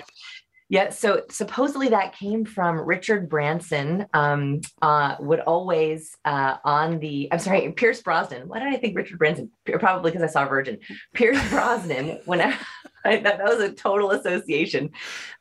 Yeah, 0.70 0.88
so 0.90 1.22
supposedly 1.30 1.90
that 1.90 2.16
came 2.16 2.46
from 2.46 2.80
Richard 2.80 3.28
Branson. 3.28 4.06
Um, 4.14 4.62
uh, 4.80 5.14
would 5.20 5.40
always 5.40 6.16
uh, 6.24 6.56
on 6.64 7.00
the 7.00 7.28
I'm 7.30 7.38
sorry, 7.38 7.70
Pierce 7.72 8.00
Brosnan. 8.00 8.48
Why 8.48 8.60
did 8.60 8.68
I 8.72 8.78
think 8.78 8.96
Richard 8.96 9.18
Branson? 9.18 9.50
Probably 9.66 10.10
because 10.10 10.28
I 10.28 10.32
saw 10.32 10.48
Virgin. 10.48 10.78
Pierce 11.12 11.38
Brosnan. 11.50 12.18
When 12.24 12.40
I, 13.10 13.16
thought 13.16 13.38
that 13.38 13.44
was 13.44 13.60
a 13.60 13.72
total 13.72 14.12
association. 14.12 14.90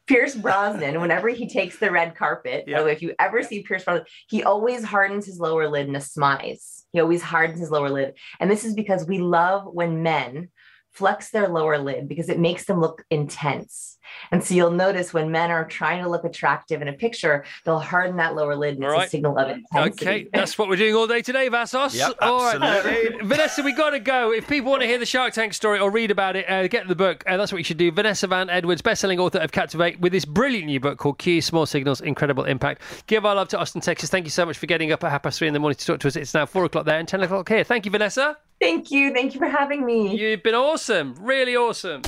Pierce 0.05 0.35
Brosnan. 0.35 0.99
Whenever 0.99 1.29
he 1.29 1.47
takes 1.47 1.79
the 1.79 1.91
red 1.91 2.15
carpet, 2.15 2.65
by 2.65 2.73
the 2.73 2.79
oh, 2.79 2.85
if 2.87 3.01
you 3.01 3.13
ever 3.19 3.41
see 3.41 3.63
Pierce 3.63 3.85
Brosnan, 3.85 4.05
he 4.27 4.43
always 4.43 4.83
hardens 4.83 5.25
his 5.25 5.39
lower 5.39 5.69
lid 5.69 5.87
and 5.87 5.95
a 5.95 5.99
smize. 5.99 6.83
He 6.91 6.99
always 6.99 7.21
hardens 7.21 7.59
his 7.59 7.71
lower 7.71 7.89
lid, 7.89 8.15
and 8.39 8.51
this 8.51 8.65
is 8.65 8.73
because 8.73 9.07
we 9.07 9.17
love 9.19 9.65
when 9.65 10.03
men 10.03 10.49
flex 10.91 11.31
their 11.31 11.47
lower 11.47 11.79
lid 11.79 12.07
because 12.07 12.29
it 12.29 12.39
makes 12.39 12.65
them 12.65 12.79
look 12.79 13.03
intense. 13.09 13.97
And 14.31 14.43
so 14.43 14.53
you'll 14.53 14.71
notice 14.71 15.13
when 15.13 15.31
men 15.31 15.51
are 15.51 15.65
trying 15.65 16.03
to 16.03 16.09
look 16.09 16.23
attractive 16.23 16.81
in 16.81 16.87
a 16.87 16.93
picture, 16.93 17.45
they'll 17.65 17.79
harden 17.79 18.17
that 18.17 18.35
lower 18.35 18.55
lid 18.55 18.75
and 18.75 18.85
All 18.85 18.91
it's 18.91 18.97
right. 18.97 19.07
a 19.07 19.09
signal 19.09 19.37
of 19.37 19.49
intensity. 19.49 20.05
Okay, 20.05 20.27
that's 20.33 20.57
what 20.57 20.69
we're 20.69 20.75
doing 20.75 20.95
all 20.95 21.07
day 21.07 21.21
today, 21.21 21.47
Vassos. 21.49 21.95
Yep, 21.95 22.15
all 22.21 22.39
right. 22.43 22.61
absolutely. 22.61 23.27
Vanessa, 23.27 23.63
we 23.63 23.73
got 23.73 23.91
to 23.91 23.99
go. 23.99 24.31
If 24.31 24.47
people 24.47 24.71
want 24.71 24.81
to 24.81 24.87
hear 24.87 24.97
the 24.97 25.05
Shark 25.05 25.33
Tank 25.33 25.53
story 25.53 25.79
or 25.79 25.91
read 25.91 26.11
about 26.11 26.35
it, 26.35 26.49
uh, 26.49 26.67
get 26.67 26.87
the 26.87 26.95
book. 26.95 27.23
Uh, 27.27 27.37
that's 27.37 27.51
what 27.51 27.57
you 27.59 27.63
should 27.63 27.77
do. 27.77 27.91
Vanessa 27.91 28.27
Van 28.27 28.49
Edwards, 28.49 28.81
best-selling 28.81 29.19
author 29.19 29.39
of 29.39 29.51
Captivate, 29.51 29.99
with 29.99 30.11
this 30.11 30.25
brilliant 30.25 30.65
new 30.67 30.79
book 30.79 30.97
called 30.97 31.17
Key 31.19 31.41
Small 31.41 31.65
Signals, 31.65 32.01
Incredible 32.01 32.45
Impact. 32.45 32.81
Give 33.07 33.25
our 33.25 33.35
love 33.35 33.49
to 33.49 33.59
Austin, 33.59 33.81
Texas. 33.81 34.09
Thank 34.09 34.25
you 34.25 34.31
so 34.31 34.45
much 34.45 34.57
for 34.57 34.65
getting 34.65 34.91
up 34.91 35.03
at 35.03 35.11
half 35.11 35.23
past 35.23 35.39
three 35.39 35.47
in 35.47 35.53
the 35.53 35.59
morning 35.59 35.77
to 35.77 35.85
talk 35.85 35.99
to 35.99 36.07
us. 36.07 36.15
It's 36.15 36.33
now 36.33 36.45
four 36.45 36.65
o'clock 36.65 36.85
there 36.85 36.99
and 36.99 37.07
ten 37.07 37.21
o'clock 37.21 37.49
here. 37.49 37.63
Thank 37.63 37.85
you, 37.85 37.91
Vanessa. 37.91 38.37
Thank 38.59 38.91
you. 38.91 39.13
Thank 39.13 39.33
you 39.33 39.39
for 39.39 39.47
having 39.47 39.85
me. 39.85 40.15
You've 40.15 40.43
been 40.43 40.55
awesome. 40.55 41.15
Really 41.19 41.55
awesome. 41.55 42.01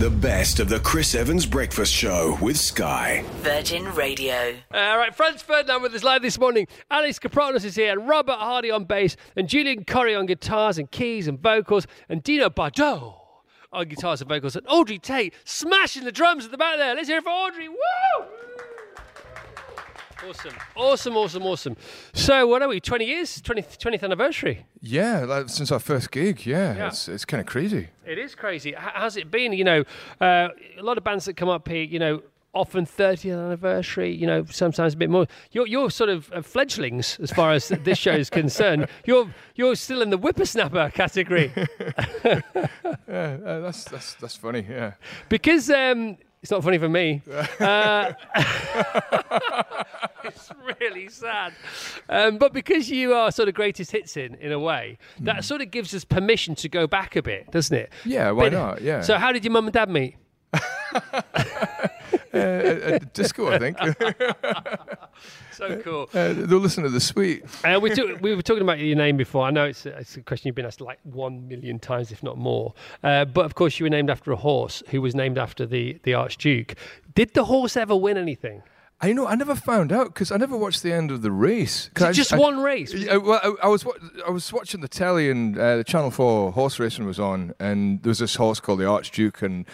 The 0.00 0.08
best 0.08 0.60
of 0.60 0.70
the 0.70 0.80
Chris 0.80 1.14
Evans 1.14 1.44
Breakfast 1.44 1.92
Show 1.92 2.38
with 2.40 2.56
Sky. 2.56 3.22
Virgin 3.42 3.84
Radio. 3.94 4.56
All 4.72 4.96
right, 4.96 5.14
Franz 5.14 5.42
Ferdinand 5.42 5.82
with 5.82 5.94
us 5.94 6.02
live 6.02 6.22
this 6.22 6.38
morning. 6.38 6.68
Alex 6.90 7.18
Kapranos 7.18 7.66
is 7.66 7.76
here, 7.76 7.92
and 7.92 8.08
Robert 8.08 8.38
Hardy 8.38 8.70
on 8.70 8.84
bass, 8.84 9.14
and 9.36 9.46
Julian 9.46 9.84
Corrie 9.84 10.14
on 10.14 10.24
guitars 10.24 10.78
and 10.78 10.90
keys 10.90 11.28
and 11.28 11.38
vocals, 11.38 11.86
and 12.08 12.22
Dino 12.22 12.48
Bardot 12.48 13.14
on 13.74 13.88
guitars 13.88 14.22
and 14.22 14.30
vocals, 14.30 14.56
and 14.56 14.66
Audrey 14.70 14.98
Tait 14.98 15.34
smashing 15.44 16.04
the 16.04 16.12
drums 16.12 16.46
at 16.46 16.50
the 16.50 16.56
back 16.56 16.78
there. 16.78 16.94
Let's 16.94 17.08
hear 17.08 17.18
it 17.18 17.24
for 17.24 17.28
Audrey. 17.28 17.68
Woo! 17.68 17.76
Awesome, 20.28 20.52
awesome, 20.76 21.16
awesome, 21.16 21.42
awesome. 21.44 21.76
So, 22.12 22.46
what 22.46 22.60
are 22.62 22.68
we? 22.68 22.78
20 22.80 23.04
years? 23.06 23.40
20th, 23.40 23.78
20th 23.78 24.02
anniversary? 24.02 24.66
Yeah, 24.82 25.20
like, 25.24 25.48
since 25.48 25.72
our 25.72 25.78
first 25.78 26.10
gig, 26.10 26.44
yeah, 26.44 26.76
Yeah. 26.76 26.86
it's 26.88 27.08
it's 27.08 27.24
kind 27.24 27.40
of 27.40 27.46
crazy. 27.46 27.88
It 28.06 28.18
is 28.18 28.34
crazy. 28.34 28.70
H- 28.70 28.76
How's 28.94 29.16
it 29.16 29.30
been? 29.30 29.52
You 29.54 29.64
know, 29.64 29.84
uh, 30.20 30.48
a 30.78 30.82
lot 30.82 30.98
of 30.98 31.04
bands 31.04 31.24
that 31.24 31.36
come 31.36 31.48
up 31.48 31.66
here, 31.68 31.82
you 31.82 31.98
know, 31.98 32.22
often 32.52 32.84
30th 32.84 33.32
anniversary, 33.46 34.12
you 34.12 34.26
know, 34.26 34.44
sometimes 34.50 34.92
a 34.94 34.96
bit 34.96 35.08
more. 35.08 35.26
You're, 35.52 35.66
you're 35.66 35.90
sort 35.90 36.10
of 36.10 36.30
uh, 36.32 36.42
fledglings 36.42 37.18
as 37.22 37.30
far 37.30 37.52
as 37.52 37.68
this 37.68 37.96
show 37.96 38.12
is 38.12 38.28
concerned. 38.28 38.88
You're 39.06 39.32
you're 39.54 39.76
still 39.76 40.02
in 40.02 40.10
the 40.10 40.18
whippersnapper 40.18 40.90
category 40.92 41.52
Yeah, 42.24 42.40
uh, 43.08 43.60
that's 43.60 43.84
that's 43.84 44.14
that's 44.14 44.36
funny. 44.36 44.66
Yeah, 44.68 44.92
because 45.28 45.70
um, 45.70 46.18
it's 46.42 46.50
not 46.50 46.62
funny 46.64 46.78
for 46.78 46.88
me. 46.88 47.22
Uh, 47.60 48.12
it's 50.24 50.50
really 50.80 51.08
sad. 51.08 51.52
Um, 52.08 52.38
but 52.38 52.52
because 52.52 52.90
you 52.90 53.12
are 53.14 53.30
sort 53.30 53.48
of 53.48 53.54
greatest 53.54 53.90
hits 53.92 54.16
in, 54.16 54.34
in 54.36 54.52
a 54.52 54.58
way, 54.58 54.98
that 55.20 55.44
sort 55.44 55.60
of 55.60 55.70
gives 55.70 55.94
us 55.94 56.04
permission 56.04 56.54
to 56.56 56.68
go 56.68 56.86
back 56.86 57.16
a 57.16 57.22
bit, 57.22 57.50
doesn't 57.50 57.76
it? 57.76 57.92
yeah. 58.04 58.30
Why 58.30 58.44
Bit- 58.48 58.52
not? 58.54 58.82
Yeah. 58.82 59.00
So, 59.02 59.18
how 59.18 59.32
did 59.32 59.44
your 59.44 59.52
mum 59.52 59.66
and 59.66 59.74
dad 59.74 59.90
meet? 59.90 60.16
uh, 62.34 62.38
at, 62.38 62.82
at 62.82 63.14
disco, 63.14 63.48
I 63.48 63.58
think. 63.58 63.76
So 65.52 65.76
cool. 65.82 66.08
uh, 66.14 66.32
they'll 66.32 66.58
listen 66.58 66.84
to 66.84 66.88
the 66.88 67.00
suite. 67.00 67.44
Uh, 67.62 67.78
we, 67.82 67.90
took, 67.90 68.22
we 68.22 68.34
were 68.34 68.40
talking 68.40 68.62
about 68.62 68.78
your 68.78 68.96
name 68.96 69.18
before. 69.18 69.44
I 69.44 69.50
know 69.50 69.66
it's 69.66 69.84
a, 69.84 69.98
it's 69.98 70.16
a 70.16 70.22
question 70.22 70.48
you've 70.48 70.54
been 70.54 70.64
asked 70.64 70.80
like 70.80 70.98
one 71.02 71.46
million 71.48 71.78
times, 71.78 72.10
if 72.10 72.22
not 72.22 72.38
more. 72.38 72.72
Uh, 73.04 73.26
but 73.26 73.44
of 73.44 73.54
course, 73.56 73.78
you 73.78 73.84
were 73.84 73.90
named 73.90 74.08
after 74.08 74.32
a 74.32 74.36
horse 74.36 74.82
who 74.88 75.02
was 75.02 75.14
named 75.14 75.36
after 75.36 75.66
the, 75.66 76.00
the 76.04 76.14
Archduke. 76.14 76.76
Did 77.14 77.34
the 77.34 77.44
horse 77.44 77.76
ever 77.76 77.94
win 77.94 78.16
anything? 78.16 78.62
I 79.02 79.12
know. 79.12 79.26
I 79.26 79.34
never 79.34 79.54
found 79.54 79.92
out 79.92 80.06
because 80.06 80.30
I 80.30 80.36
never 80.36 80.56
watched 80.56 80.82
the 80.82 80.92
end 80.92 81.10
of 81.10 81.22
the 81.22 81.30
race. 81.30 81.90
Was 81.94 82.02
it 82.02 82.08
I 82.08 82.12
just 82.12 82.32
I- 82.32 82.38
one 82.38 82.60
race? 82.60 82.92
Was 82.92 83.04
Yeah, 83.04 83.16
well, 83.16 83.40
I, 83.42 83.66
I 83.66 83.68
was 83.68 83.84
I 84.26 84.30
was 84.30 84.52
watching 84.52 84.80
the 84.80 84.88
telly 84.88 85.30
and 85.30 85.58
uh, 85.58 85.78
the 85.78 85.84
Channel 85.84 86.10
Four 86.10 86.52
horse 86.52 86.78
racing 86.78 87.06
was 87.06 87.18
on, 87.18 87.54
and 87.58 88.02
there 88.02 88.10
was 88.10 88.18
this 88.18 88.34
horse 88.34 88.60
called 88.60 88.78
the 88.78 88.86
Archduke, 88.86 89.40
and 89.40 89.64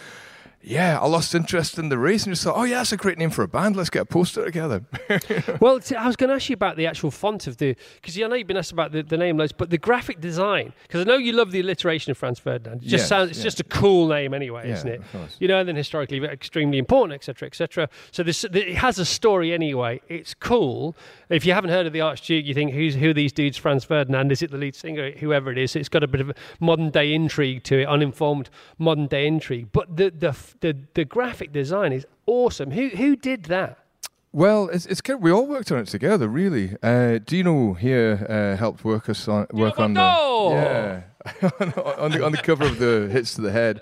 yeah, 0.63 0.99
I 0.99 1.07
lost 1.07 1.33
interest 1.35 1.79
in 1.79 1.91
the 1.91 1.99
race 1.99 2.25
and 2.25 2.33
just 2.33 2.43
thought, 2.45 2.57
oh 2.57 2.65
yeah, 2.65 2.79
that's 2.79 2.91
a 2.91 2.97
great 2.97 3.19
name 3.19 3.31
for 3.31 3.43
a 3.43 3.49
band. 3.49 3.77
Let's 3.77 3.89
get 3.91 4.03
a 4.03 4.05
poster 4.05 4.45
together. 4.45 4.83
Well, 5.61 5.79
t- 5.81 5.95
I 5.95 6.07
was 6.07 6.17
going 6.17 6.29
to 6.29 6.35
ask 6.35 6.49
you 6.49 6.55
about 6.55 6.77
the 6.77 6.87
actual 6.87 7.11
font 7.11 7.47
of 7.47 7.57
the 7.59 7.77
because 7.97 8.19
I 8.21 8.27
know 8.27 8.35
you've 8.35 8.47
been 8.49 8.57
asked 8.57 8.73
about 8.73 8.93
the, 8.93 9.03
the 9.03 9.17
name 9.17 9.37
loads, 9.37 9.53
but 9.53 9.71
the 9.71 9.79
graphic 9.79 10.21
design 10.21 10.73
because 10.83 11.01
I 11.01 11.05
know 11.05 11.17
you 11.17 11.33
love 11.33 11.51
the 11.53 11.61
alliteration 11.61 12.11
of 12.11 12.19
Franz 12.19 12.39
Ferdinand. 12.39 12.79
It 12.83 12.89
just 12.89 12.93
Yes, 13.03 13.09
sounds 13.09 13.31
it's 13.31 13.39
yeah. 13.39 13.45
just 13.45 13.61
a 13.61 13.65
cool 13.65 14.09
name 14.09 14.35
anyway, 14.35 14.69
Yeah, 14.69 14.75
isn't 14.75 14.89
it? 14.89 15.03
You 15.39 15.49
know, 15.49 15.59
and 15.59 15.69
then 15.69 15.77
historically 15.77 16.23
extremely 16.25 16.79
important, 16.79 17.15
etc., 17.15 17.47
etc. 17.47 17.89
So 18.11 18.23
this 18.23 18.43
it 18.45 18.75
has 18.77 18.99
a 18.99 19.05
story 19.05 19.53
anyway. 19.53 20.01
It's 20.09 20.35
cool. 20.35 20.97
If 21.29 21.47
you 21.47 21.53
haven't 21.53 21.71
heard 21.71 21.87
of 21.87 21.93
the 21.93 22.01
Archduke, 22.01 22.45
you 22.45 22.55
think 22.55 22.73
who's 22.73 22.95
who 22.97 23.11
are 23.11 23.15
these 23.15 23.33
dudes? 23.33 23.57
Franz 23.57 23.85
Ferdinand 23.85 24.33
is 24.33 24.43
it 24.43 24.51
the 24.51 24.59
lead 24.59 24.75
singer? 24.75 25.13
Whoever 25.13 25.51
it 25.53 25.59
is, 25.59 25.77
it's 25.77 25.89
got 25.89 26.03
a 26.03 26.09
bit 26.09 26.21
of 26.21 26.31
a 26.31 26.35
modern 26.61 26.91
day 26.91 27.13
intrigue 27.15 27.63
to 27.65 27.83
it, 27.83 27.87
uninformed 27.87 28.51
modern 28.79 29.07
day 29.07 29.27
intrigue. 29.27 29.69
But 29.73 29.97
the 29.97 30.11
the 30.11 30.33
the, 30.61 30.77
the 30.95 31.05
graphic 31.05 31.53
design 31.53 31.93
is 31.93 32.07
awesome. 32.27 32.71
Who 32.71 32.89
who 32.89 33.17
did 33.17 33.45
that? 33.45 33.79
Well, 34.33 34.69
it's, 34.69 34.85
it's 34.87 35.01
we 35.19 35.31
all 35.31 35.47
worked 35.47 35.73
on 35.73 35.79
it 35.79 35.87
together, 35.87 36.29
really. 36.29 36.77
Uh, 36.83 37.19
Dino 37.25 37.73
here 37.73 38.27
uh, 38.29 38.59
helped 38.59 38.85
work 38.85 39.09
us 39.09 39.27
on 39.29 39.47
work 39.53 39.79
on 39.81 39.95
the 39.95 40.01
yeah 40.01 41.03
on, 41.99 42.11
the 42.11 42.25
on 42.25 42.33
the 42.33 42.43
cover 42.43 42.65
of 42.65 42.79
the 42.79 43.09
hits 43.11 43.35
to 43.37 43.41
the 43.41 43.53
head. 43.53 43.81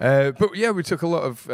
Uh, 0.00 0.30
but 0.30 0.56
yeah, 0.56 0.70
we 0.70 0.82
took 0.82 1.02
a 1.02 1.06
lot 1.06 1.22
of 1.24 1.48
uh, 1.50 1.52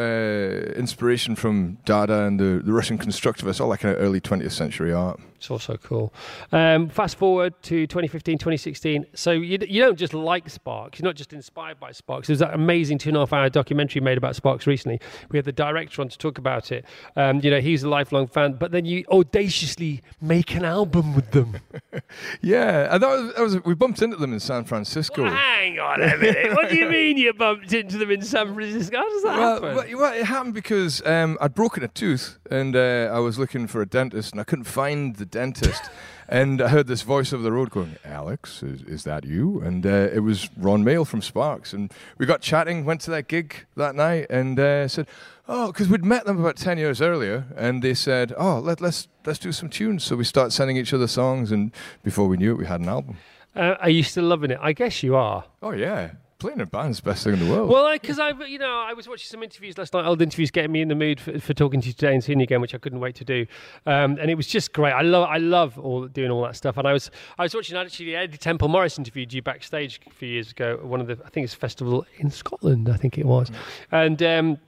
inspiration 0.78 1.34
from 1.34 1.78
Dada 1.84 2.26
and 2.26 2.38
the, 2.38 2.62
the 2.64 2.72
Russian 2.72 2.96
constructivists, 2.96 3.60
all 3.60 3.66
like 3.66 3.80
kind 3.80 3.96
of 3.96 4.00
early 4.00 4.20
20th 4.20 4.52
century 4.52 4.92
art. 4.92 5.18
It's 5.36 5.50
also 5.50 5.76
cool. 5.76 6.12
Um, 6.52 6.88
fast 6.88 7.18
forward 7.18 7.54
to 7.64 7.86
2015, 7.86 8.38
2016. 8.38 9.06
So 9.14 9.32
you, 9.32 9.58
you 9.68 9.82
don't 9.82 9.98
just 9.98 10.14
like 10.14 10.48
Sparks. 10.50 10.98
You're 10.98 11.04
not 11.04 11.14
just 11.16 11.32
inspired 11.32 11.78
by 11.78 11.92
Sparks. 11.92 12.26
There's 12.26 12.38
that 12.40 12.54
amazing 12.54 12.98
two 12.98 13.10
and 13.10 13.16
a 13.16 13.20
half 13.20 13.32
hour 13.32 13.48
documentary 13.48 14.00
made 14.00 14.18
about 14.18 14.34
Sparks 14.36 14.66
recently. 14.66 15.00
We 15.30 15.38
had 15.38 15.44
the 15.44 15.52
director 15.52 16.02
on 16.02 16.08
to 16.08 16.18
talk 16.18 16.38
about 16.38 16.72
it. 16.72 16.84
Um, 17.16 17.40
you 17.40 17.50
know, 17.50 17.60
he's 17.60 17.82
a 17.82 17.88
lifelong 17.88 18.26
fan, 18.26 18.54
but 18.54 18.72
then 18.72 18.84
you 18.84 19.04
audaciously 19.10 20.02
make 20.20 20.54
an 20.54 20.64
album 20.64 21.14
with 21.14 21.30
them. 21.32 21.56
Yeah, 22.42 22.92
and 22.94 23.02
that 23.02 23.08
was, 23.08 23.34
that 23.34 23.42
was 23.42 23.64
we 23.64 23.74
bumped 23.74 24.02
into 24.02 24.16
them 24.16 24.32
in 24.32 24.40
San 24.40 24.64
Francisco. 24.64 25.24
Hang 25.24 25.78
on 25.78 26.02
a 26.02 26.16
minute. 26.16 26.52
what 26.54 26.68
do 26.68 26.76
you 26.76 26.88
mean 26.88 27.16
you 27.16 27.32
bumped 27.32 27.72
into 27.72 27.98
them 27.98 28.10
in 28.10 28.22
San 28.22 28.54
Francisco? 28.54 28.96
How 28.98 29.08
does 29.08 29.22
that 29.22 29.38
Well, 29.38 29.54
happen? 29.54 29.74
well, 29.76 29.98
well, 30.00 30.12
it 30.14 30.24
happened 30.24 30.54
because 30.54 31.04
um, 31.06 31.36
I'd 31.40 31.54
broken 31.54 31.82
a 31.82 31.88
tooth 31.88 32.38
and 32.50 32.76
uh, 32.76 33.10
I 33.12 33.18
was 33.18 33.38
looking 33.38 33.66
for 33.66 33.80
a 33.82 33.86
dentist 33.86 34.32
and 34.32 34.40
I 34.40 34.44
couldn't 34.44 34.64
find 34.64 35.16
the 35.16 35.25
dentist. 35.30 35.90
and 36.28 36.60
I 36.60 36.68
heard 36.68 36.86
this 36.86 37.02
voice 37.02 37.32
over 37.32 37.42
the 37.42 37.52
road 37.52 37.70
going, 37.70 37.96
Alex, 38.04 38.62
is, 38.62 38.82
is 38.82 39.04
that 39.04 39.24
you? 39.24 39.60
And 39.60 39.86
uh, 39.86 40.08
it 40.12 40.20
was 40.20 40.48
Ron 40.56 40.84
Mael 40.84 41.04
from 41.04 41.22
Sparks. 41.22 41.72
And 41.72 41.92
we 42.18 42.26
got 42.26 42.40
chatting, 42.40 42.84
went 42.84 43.00
to 43.02 43.10
that 43.12 43.28
gig 43.28 43.66
that 43.76 43.94
night 43.94 44.26
and 44.30 44.58
uh, 44.58 44.88
said, 44.88 45.06
Oh, 45.48 45.68
because 45.68 45.88
we'd 45.88 46.04
met 46.04 46.24
them 46.24 46.40
about 46.40 46.56
10 46.56 46.76
years 46.78 47.00
earlier 47.00 47.46
and 47.56 47.82
they 47.82 47.94
said, 47.94 48.32
Oh, 48.36 48.58
let, 48.58 48.80
let's, 48.80 49.08
let's 49.24 49.38
do 49.38 49.52
some 49.52 49.68
tunes. 49.68 50.02
So 50.02 50.16
we 50.16 50.24
started 50.24 50.50
sending 50.50 50.76
each 50.76 50.92
other 50.92 51.06
songs 51.06 51.52
and 51.52 51.72
before 52.02 52.26
we 52.26 52.36
knew 52.36 52.52
it, 52.52 52.58
we 52.58 52.66
had 52.66 52.80
an 52.80 52.88
album. 52.88 53.18
Uh, 53.54 53.76
are 53.80 53.90
you 53.90 54.02
still 54.02 54.24
loving 54.24 54.50
it? 54.50 54.58
I 54.60 54.72
guess 54.72 55.02
you 55.02 55.16
are. 55.16 55.44
Oh, 55.62 55.70
yeah. 55.72 56.10
Playing 56.38 56.60
in 56.60 56.66
band's 56.66 57.00
the 57.00 57.10
best 57.10 57.24
thing 57.24 57.34
in 57.34 57.40
the 57.40 57.50
world. 57.50 57.70
Well, 57.70 57.90
because 57.92 58.18
I, 58.18 58.30
you 58.44 58.58
know, 58.58 58.70
I 58.70 58.92
was 58.92 59.08
watching 59.08 59.26
some 59.26 59.42
interviews 59.42 59.78
last 59.78 59.94
night, 59.94 60.04
old 60.04 60.20
interviews, 60.20 60.50
getting 60.50 60.72
me 60.72 60.82
in 60.82 60.88
the 60.88 60.94
mood 60.94 61.20
for, 61.20 61.38
for 61.38 61.54
talking 61.54 61.80
to 61.80 61.86
you 61.86 61.92
today 61.92 62.12
and 62.12 62.22
seeing 62.22 62.40
you 62.40 62.44
again, 62.44 62.60
which 62.60 62.74
I 62.74 62.78
couldn't 62.78 63.00
wait 63.00 63.14
to 63.16 63.24
do. 63.24 63.46
Um, 63.86 64.18
and 64.18 64.30
it 64.30 64.34
was 64.34 64.46
just 64.46 64.72
great. 64.72 64.92
I 64.92 65.02
love, 65.02 65.28
I 65.28 65.38
love 65.38 65.78
all 65.78 66.06
doing 66.06 66.30
all 66.30 66.42
that 66.42 66.56
stuff. 66.56 66.76
And 66.76 66.86
I 66.86 66.92
was, 66.92 67.10
I 67.38 67.42
was 67.42 67.54
watching 67.54 67.76
actually 67.76 68.14
Eddie 68.14 68.36
Temple 68.36 68.68
Morris 68.68 68.98
interviewed 68.98 69.32
you 69.32 69.42
backstage 69.42 70.00
a 70.06 70.10
few 70.10 70.28
years 70.28 70.50
ago. 70.50 70.78
One 70.82 71.00
of 71.00 71.06
the, 71.06 71.18
I 71.24 71.28
think 71.30 71.44
it's 71.44 71.54
a 71.54 71.58
festival 71.58 72.06
in 72.18 72.30
Scotland. 72.30 72.88
I 72.88 72.96
think 72.96 73.18
it 73.18 73.24
was, 73.26 73.50
and 73.90 74.22
um, 74.22 74.58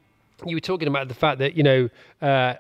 you 0.47 0.57
were 0.57 0.61
talking 0.61 0.89
about 0.89 1.09
the 1.09 1.15
fact 1.15 1.39
that 1.41 1.55
you 1.55 1.63
know. 1.63 1.89
Uh, 2.23 2.55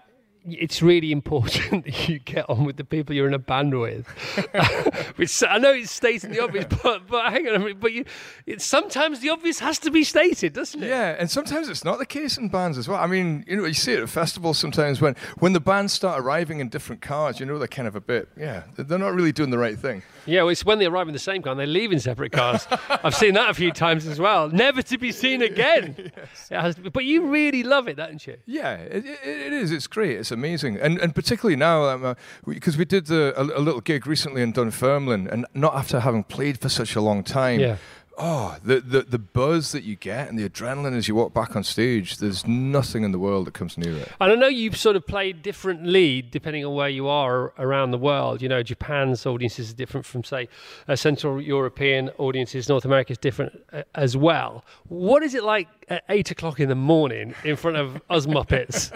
it's 0.52 0.82
really 0.82 1.12
important 1.12 1.84
that 1.84 2.08
you 2.08 2.18
get 2.18 2.48
on 2.48 2.64
with 2.64 2.76
the 2.76 2.84
people 2.84 3.14
you're 3.14 3.26
in 3.26 3.34
a 3.34 3.38
band 3.38 3.78
with. 3.78 4.06
Which 5.16 5.42
I 5.48 5.58
know 5.58 5.72
it's 5.72 5.90
stating 5.90 6.30
the 6.30 6.42
obvious, 6.42 6.66
but 6.82 7.06
but 7.06 7.32
hang 7.32 7.48
on 7.48 7.54
a 7.54 7.58
minute. 7.58 7.80
But 7.80 7.92
you, 7.92 8.04
it's 8.46 8.64
sometimes 8.64 9.20
the 9.20 9.30
obvious 9.30 9.58
has 9.60 9.78
to 9.80 9.90
be 9.90 10.04
stated, 10.04 10.52
doesn't 10.52 10.82
it? 10.82 10.88
Yeah, 10.88 11.16
and 11.18 11.30
sometimes 11.30 11.68
it's 11.68 11.84
not 11.84 11.98
the 11.98 12.06
case 12.06 12.38
in 12.38 12.48
bands 12.48 12.78
as 12.78 12.88
well. 12.88 12.98
I 12.98 13.06
mean, 13.06 13.44
you 13.46 13.56
know, 13.56 13.64
you 13.64 13.74
see 13.74 13.92
it 13.92 14.00
at 14.00 14.08
festivals 14.08 14.58
sometimes 14.58 15.00
when 15.00 15.16
when 15.38 15.52
the 15.52 15.60
bands 15.60 15.92
start 15.92 16.20
arriving 16.20 16.60
in 16.60 16.68
different 16.68 17.02
cars. 17.02 17.40
You 17.40 17.46
know, 17.46 17.58
they're 17.58 17.68
kind 17.68 17.88
of 17.88 17.96
a 17.96 18.00
bit, 18.00 18.28
yeah, 18.36 18.64
they're 18.76 18.98
not 18.98 19.14
really 19.14 19.32
doing 19.32 19.50
the 19.50 19.58
right 19.58 19.78
thing. 19.78 20.02
Yeah, 20.28 20.42
well, 20.42 20.50
it's 20.50 20.64
when 20.64 20.78
they 20.78 20.86
arrive 20.86 21.08
in 21.08 21.14
the 21.14 21.18
same 21.18 21.40
car 21.42 21.52
and 21.52 21.60
they 21.60 21.66
leave 21.66 21.90
in 21.90 22.00
separate 22.00 22.32
cars. 22.32 22.66
I've 22.90 23.14
seen 23.14 23.32
that 23.34 23.48
a 23.48 23.54
few 23.54 23.72
times 23.72 24.06
as 24.06 24.20
well. 24.20 24.50
Never 24.50 24.82
to 24.82 24.98
be 24.98 25.10
seen 25.10 25.42
again. 25.42 26.12
It 26.50 26.60
has 26.60 26.76
but 26.76 27.04
you 27.04 27.26
really 27.26 27.62
love 27.62 27.88
it, 27.88 27.96
don't 27.96 28.24
you? 28.26 28.36
Yeah, 28.46 28.74
it, 28.74 29.04
it, 29.04 29.18
it 29.22 29.52
is. 29.52 29.70
It's 29.70 29.86
great. 29.86 30.18
It's 30.18 30.30
amazing, 30.30 30.78
and 30.78 30.98
and 30.98 31.14
particularly 31.14 31.56
now 31.56 31.84
um, 31.88 32.04
uh, 32.04 32.14
because 32.46 32.76
we 32.76 32.84
did 32.84 33.06
the, 33.06 33.34
a, 33.36 33.42
a 33.58 33.60
little 33.60 33.80
gig 33.80 34.06
recently 34.06 34.42
in 34.42 34.52
Dunfermline, 34.52 35.26
and 35.28 35.46
not 35.54 35.74
after 35.74 36.00
having 36.00 36.24
played 36.24 36.58
for 36.60 36.68
such 36.68 36.96
a 36.96 37.00
long 37.00 37.22
time. 37.22 37.60
Yeah. 37.60 37.76
Oh, 38.20 38.56
the, 38.64 38.80
the 38.80 39.02
the 39.02 39.18
buzz 39.18 39.70
that 39.70 39.84
you 39.84 39.94
get 39.94 40.28
and 40.28 40.36
the 40.36 40.48
adrenaline 40.48 40.96
as 40.96 41.06
you 41.06 41.14
walk 41.14 41.32
back 41.32 41.54
on 41.54 41.62
stage. 41.62 42.16
There's 42.16 42.44
nothing 42.46 43.04
in 43.04 43.12
the 43.12 43.18
world 43.18 43.46
that 43.46 43.54
comes 43.54 43.78
near 43.78 43.96
it. 43.96 44.10
And 44.20 44.32
I 44.32 44.34
know 44.34 44.48
you've 44.48 44.76
sort 44.76 44.96
of 44.96 45.06
played 45.06 45.40
differently 45.40 46.22
depending 46.22 46.64
on 46.64 46.74
where 46.74 46.88
you 46.88 47.06
are 47.06 47.52
around 47.58 47.92
the 47.92 47.98
world. 47.98 48.42
You 48.42 48.48
know, 48.48 48.62
Japan's 48.64 49.24
audiences 49.24 49.70
are 49.70 49.74
different 49.74 50.04
from, 50.04 50.24
say, 50.24 50.48
uh, 50.88 50.96
Central 50.96 51.40
European 51.40 52.10
audiences. 52.18 52.68
North 52.68 52.84
America 52.84 53.12
is 53.12 53.18
different 53.18 53.62
uh, 53.72 53.82
as 53.94 54.16
well. 54.16 54.64
What 54.88 55.22
is 55.22 55.34
it 55.34 55.44
like 55.44 55.68
at 55.88 56.04
eight 56.08 56.30
o'clock 56.30 56.60
in 56.60 56.68
the 56.68 56.74
morning 56.74 57.34
in 57.44 57.56
front 57.56 57.76
of 57.76 58.02
us 58.10 58.26
Muppets? 58.26 58.90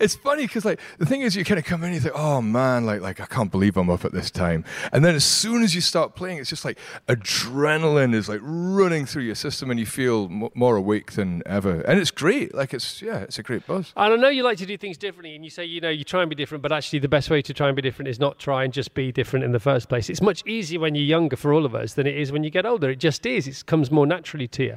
it's 0.00 0.14
funny 0.16 0.46
because 0.46 0.64
like 0.64 0.80
the 0.98 1.06
thing 1.06 1.22
is 1.22 1.36
you 1.36 1.44
kind 1.44 1.58
of 1.58 1.64
come 1.64 1.82
in 1.82 1.86
and 1.86 1.94
you 1.94 2.00
think 2.00 2.14
oh 2.14 2.42
man 2.42 2.84
like 2.84 3.00
like 3.00 3.18
i 3.20 3.24
can't 3.26 3.50
believe 3.50 3.76
i'm 3.78 3.88
up 3.88 4.04
at 4.04 4.12
this 4.12 4.30
time 4.30 4.64
and 4.92 5.02
then 5.04 5.14
as 5.14 5.24
soon 5.24 5.62
as 5.62 5.74
you 5.74 5.80
start 5.80 6.14
playing 6.14 6.38
it's 6.38 6.50
just 6.50 6.64
like 6.64 6.78
adrenaline 7.08 8.14
is 8.14 8.28
like 8.28 8.40
running 8.64 9.06
through 9.06 9.22
your 9.24 9.34
system 9.34 9.70
and 9.70 9.78
you 9.78 9.86
feel 9.86 10.24
m- 10.30 10.48
more 10.54 10.76
awake 10.76 11.12
than 11.12 11.42
ever 11.46 11.80
and 11.82 11.98
it's 12.00 12.10
great 12.10 12.54
like 12.54 12.72
it's 12.72 13.02
yeah 13.02 13.18
it's 13.18 13.38
a 13.38 13.42
great 13.42 13.66
buzz 13.66 13.92
And 13.96 14.12
I 14.14 14.16
know 14.16 14.28
you 14.28 14.42
like 14.42 14.58
to 14.58 14.66
do 14.66 14.76
things 14.76 14.96
differently, 14.96 15.34
and 15.34 15.44
you 15.44 15.50
say, 15.50 15.64
you 15.64 15.80
know, 15.80 15.90
you 15.90 16.04
try 16.04 16.20
and 16.22 16.28
be 16.30 16.34
different, 16.36 16.62
but 16.62 16.72
actually, 16.72 16.98
the 17.00 17.08
best 17.08 17.30
way 17.30 17.42
to 17.42 17.52
try 17.54 17.68
and 17.68 17.76
be 17.76 17.82
different 17.82 18.08
is 18.08 18.18
not 18.18 18.38
try 18.38 18.64
and 18.64 18.72
just 18.72 18.94
be 18.94 19.12
different 19.12 19.44
in 19.44 19.52
the 19.52 19.60
first 19.60 19.88
place. 19.88 20.08
It's 20.10 20.20
much 20.22 20.42
easier 20.46 20.80
when 20.80 20.94
you're 20.94 21.04
younger 21.04 21.36
for 21.36 21.52
all 21.52 21.64
of 21.66 21.74
us 21.74 21.94
than 21.94 22.06
it 22.06 22.16
is 22.16 22.32
when 22.32 22.44
you 22.44 22.50
get 22.50 22.64
older. 22.66 22.90
It 22.90 23.00
just 23.00 23.24
is. 23.26 23.46
It 23.46 23.66
comes 23.66 23.90
more 23.90 24.06
naturally 24.06 24.48
to 24.48 24.62
you. 24.64 24.76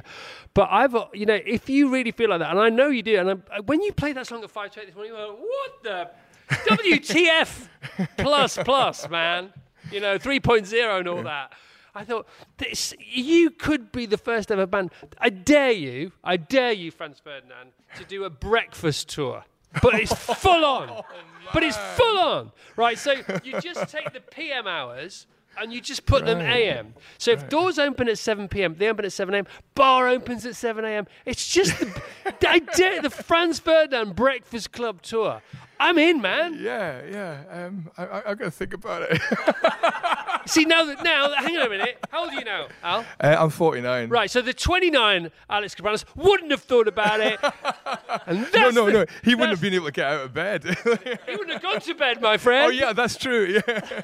But 0.54 0.68
I've, 0.70 0.94
uh, 0.94 1.06
you 1.14 1.26
know, 1.26 1.38
if 1.46 1.68
you 1.68 1.88
really 1.90 2.10
feel 2.12 2.30
like 2.30 2.40
that, 2.40 2.50
and 2.50 2.60
I 2.60 2.68
know 2.68 2.88
you 2.88 3.02
do, 3.02 3.18
and 3.18 3.42
I, 3.52 3.60
when 3.60 3.80
you 3.82 3.92
play 3.92 4.12
that 4.12 4.26
song 4.26 4.42
at 4.44 4.50
5 4.50 4.70
to 4.72 4.80
8 4.80 4.86
this 4.86 4.94
morning, 4.94 5.12
you're 5.14 5.28
like, 5.28 5.38
what 5.38 5.72
the 5.82 6.10
WTF 6.76 7.68
plus 8.18 8.56
plus, 8.58 9.08
man? 9.08 9.52
You 9.90 10.00
know, 10.00 10.18
3.0 10.18 10.98
and 10.98 11.08
all 11.08 11.22
that. 11.22 11.52
I 11.98 12.04
thought 12.04 12.28
this, 12.58 12.94
you 13.00 13.50
could 13.50 13.90
be 13.90 14.06
the 14.06 14.16
first 14.16 14.52
ever 14.52 14.66
band. 14.66 14.92
I 15.18 15.30
dare 15.30 15.72
you, 15.72 16.12
I 16.22 16.36
dare 16.36 16.70
you, 16.70 16.92
Franz 16.92 17.18
Ferdinand, 17.18 17.72
to 17.96 18.04
do 18.04 18.22
a 18.22 18.30
breakfast 18.30 19.08
tour. 19.08 19.44
But 19.82 19.96
it's 19.96 20.12
oh, 20.28 20.34
full 20.34 20.64
on. 20.64 21.02
but 21.52 21.64
it's 21.64 21.76
full 21.96 22.20
on. 22.20 22.52
Right, 22.76 22.96
so 22.96 23.14
you 23.42 23.60
just 23.60 23.90
take 23.90 24.12
the 24.12 24.20
PM 24.20 24.68
hours 24.68 25.26
and 25.60 25.72
you 25.72 25.80
just 25.80 26.06
put 26.06 26.24
them 26.24 26.40
AM. 26.40 26.94
So 27.18 27.32
if 27.32 27.48
doors 27.48 27.80
open 27.80 28.08
at 28.08 28.18
7 28.18 28.46
p.m., 28.46 28.76
they 28.78 28.88
open 28.88 29.04
at 29.04 29.12
7 29.12 29.34
a.m., 29.34 29.48
bar 29.74 30.06
opens 30.06 30.46
at 30.46 30.54
7 30.54 30.84
a.m. 30.84 31.08
It's 31.26 31.52
just 31.52 31.80
the, 31.80 32.00
I 32.48 32.60
dare 32.60 33.02
the 33.02 33.10
Franz 33.10 33.58
Ferdinand 33.58 34.14
Breakfast 34.14 34.70
Club 34.70 35.02
tour. 35.02 35.42
I'm 35.80 35.98
in, 35.98 36.20
man. 36.20 36.58
yeah 36.60 37.00
yeah 37.10 37.42
um 37.50 37.90
i, 37.96 38.04
I, 38.04 38.18
I 38.30 38.34
gotta 38.34 38.50
think 38.50 38.74
about 38.74 39.02
it 39.10 39.20
See, 40.46 40.64
now 40.64 40.86
that, 40.86 41.04
now, 41.04 41.30
hang 41.34 41.58
on 41.58 41.66
a 41.66 41.68
minute. 41.68 41.98
How 42.10 42.20
old 42.22 42.30
are 42.30 42.34
you 42.38 42.44
now, 42.44 42.68
Al? 42.82 43.04
uh, 43.20 43.36
i'm 43.38 43.50
49 43.50 44.08
Right, 44.08 44.30
so 44.30 44.40
the 44.40 44.54
29 44.54 45.30
Alex 45.50 45.74
Kapranos 45.74 46.06
wouldn't 46.16 46.50
have 46.52 46.62
thought 46.62 46.88
about 46.88 47.20
it. 47.20 47.38
And 48.26 48.44
that's 48.46 48.54
no 48.54 48.70
no 48.70 48.86
the- 48.86 48.92
no 48.92 49.04
he 49.22 49.34
wouldn't 49.34 49.50
have 49.50 49.60
been 49.60 49.74
able 49.74 49.86
to 49.86 49.92
get 49.92 50.06
out 50.06 50.24
of 50.24 50.32
bed 50.32 50.64
He 50.64 51.32
wouldn't 51.36 51.50
have 51.52 51.60
gone 51.62 51.80
to 51.80 51.94
bed, 51.94 52.22
my 52.22 52.38
friend. 52.38 52.66
oh 52.66 52.70
yeah 52.70 52.92
that's 52.94 53.16
true 53.16 53.60
yeah 53.66 54.02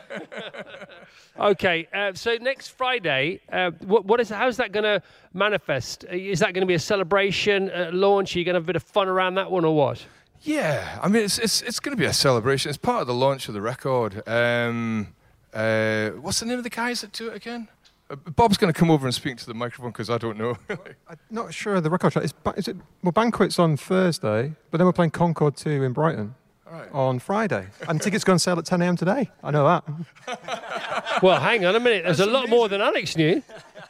Okay, 1.41 1.89
uh, 1.93 2.12
so 2.14 2.37
next 2.41 2.68
Friday, 2.68 3.41
uh, 3.51 3.70
what, 3.87 4.05
what 4.05 4.20
is 4.20 4.29
how's 4.29 4.57
that 4.59 4.70
going 4.70 4.85
to 4.85 5.03
manifest? 5.33 6.05
Uh, 6.09 6.14
Is 6.14 6.39
that 6.41 6.55
going 6.55 6.62
to 6.62 6.66
be 6.66 6.75
a 6.75 6.79
celebration 6.79 7.70
uh, 7.70 7.91
launch? 7.93 8.37
Are 8.37 8.39
you 8.39 8.45
going 8.45 8.55
to 8.55 8.59
have 8.59 8.64
a 8.64 8.66
bit 8.72 8.77
of 8.77 8.85
fun 8.85 9.09
around 9.09 9.35
that 9.35 9.51
one, 9.51 9.64
or 9.64 9.75
what? 9.75 10.05
Yeah, 10.45 10.99
I 11.03 11.09
mean, 11.09 11.24
it's 11.24 11.38
it's 11.38 11.62
it's 11.62 11.80
going 11.80 11.97
to 11.97 12.01
be 12.01 12.07
a 12.07 12.12
celebration. 12.12 12.68
It's 12.68 12.78
part 12.78 13.01
of 13.01 13.07
the 13.07 13.14
launch 13.14 13.49
of 13.49 13.55
the 13.55 13.62
record. 13.62 14.22
Um, 14.28 15.14
uh, 15.55 16.11
what's 16.11 16.40
the 16.40 16.47
name 16.47 16.59
of 16.59 16.64
the 16.64 16.70
guys 16.70 17.01
that 17.01 17.12
do 17.12 17.28
it 17.28 17.36
again? 17.36 17.68
Uh, 18.11 18.16
Bob's 18.16 18.59
going 18.59 18.70
to 18.72 18.78
come 18.78 18.90
over 18.90 19.07
and 19.07 19.14
speak 19.14 19.38
to 19.38 19.47
the 19.47 19.55
microphone 19.55 19.90
because 19.90 20.11
I 20.11 20.18
don't 20.18 20.36
know. 20.36 20.59
I'm 21.09 21.16
not 21.30 21.55
sure 21.55 21.80
the 21.80 21.88
record 21.88 22.12
track. 22.12 22.24
Is, 22.26 22.34
is 22.57 22.68
it? 22.68 22.76
Well, 23.03 23.12
Banquet's 23.12 23.59
on 23.59 23.78
Thursday, 23.78 24.53
but 24.70 24.76
then 24.78 24.86
we're 24.86 24.92
playing 24.92 25.12
Concorde 25.12 25.57
2 25.57 25.82
in 25.82 25.92
Brighton 25.95 26.34
Right. 26.70 26.88
on 26.92 27.20
Friday. 27.20 27.68
And 27.88 28.03
tickets 28.03 28.24
go 28.24 28.32
on 28.34 28.38
sale 28.38 28.59
at 28.59 28.66
10 28.66 28.82
a.m. 28.82 28.97
today. 28.97 29.30
I 29.42 29.51
know 29.51 29.64
that. 29.66 29.84
Well, 31.22 31.40
hang 31.40 31.64
on 31.64 31.76
a 31.76 31.80
minute. 31.80 32.05
There's 32.05 32.18
a 32.20 32.26
lot 32.26 32.49
more 32.49 32.68
than 32.68 32.80
Alex 32.80 33.16
knew. 33.16 33.40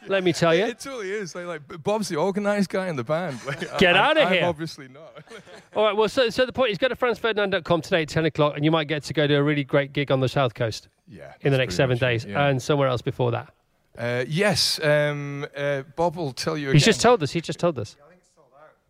Let 0.07 0.23
me 0.23 0.33
tell 0.33 0.53
you. 0.53 0.65
it 0.65 0.79
totally 0.79 1.11
is. 1.11 1.35
Like, 1.35 1.45
like 1.47 1.83
Bob's 1.83 2.09
the 2.09 2.17
organised 2.17 2.69
guy 2.69 2.87
in 2.87 2.95
the 2.95 3.03
band. 3.03 3.39
Like, 3.45 3.59
Get 3.79 3.95
I- 3.95 4.09
outta 4.09 4.23
I'm 4.23 4.33
here. 4.33 4.45
obviously 4.45 4.87
not. 4.87 5.11
All 5.75 5.83
right. 5.85 5.95
Well, 5.95 6.09
so 6.09 6.29
so 6.29 6.45
the 6.45 6.53
point 6.53 6.71
is, 6.71 6.77
go 6.77 6.87
to 6.87 6.95
franzferdinand.com 6.95 7.81
today 7.81 8.03
at 8.03 8.09
10 8.09 8.25
o'clock, 8.25 8.53
and 8.55 8.63
you 8.63 8.71
might 8.71 8.87
get 8.87 9.03
to 9.03 9.13
go 9.13 9.27
to 9.27 9.35
a 9.35 9.43
really 9.43 9.63
great 9.63 9.93
gig 9.93 10.11
on 10.11 10.19
the 10.19 10.29
south 10.29 10.53
coast 10.53 10.87
yeah. 11.07 11.33
in 11.41 11.51
the 11.51 11.57
next 11.57 11.75
seven 11.75 11.97
days, 11.97 12.25
yeah. 12.25 12.47
and 12.47 12.61
somewhere 12.61 12.87
else 12.87 13.01
before 13.01 13.31
that. 13.31 13.53
uh, 13.97 14.25
yes, 14.27 14.79
um, 14.83 15.45
uh, 15.55 15.83
Bob 15.95 16.15
will 16.15 16.33
tell 16.33 16.57
you. 16.57 16.71
He's 16.71 16.85
just 16.85 17.01
told 17.01 17.23
us. 17.23 17.31
He 17.31 17.41
just 17.41 17.59
told 17.59 17.79
us. 17.79 17.95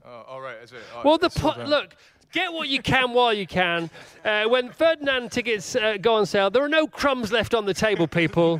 Oh, 0.05 0.23
all 0.27 0.41
right. 0.41 0.57
Is 0.63 0.71
it? 0.71 0.79
Well, 1.03 1.17
the 1.17 1.27
it's 1.27 1.37
po- 1.39 1.63
look, 1.65 1.95
get 2.31 2.53
what 2.53 2.67
you 2.67 2.81
can 2.81 3.11
while 3.13 3.33
you 3.33 3.47
can. 3.47 3.89
Uh, 4.23 4.43
when 4.45 4.69
Ferdinand 4.69 5.31
tickets 5.31 5.75
uh, 5.75 5.97
go 5.99 6.15
on 6.15 6.25
sale, 6.25 6.49
there 6.49 6.63
are 6.63 6.69
no 6.69 6.85
crumbs 6.87 7.31
left 7.31 7.53
on 7.55 7.65
the 7.65 7.73
table, 7.73 8.07
people. 8.07 8.59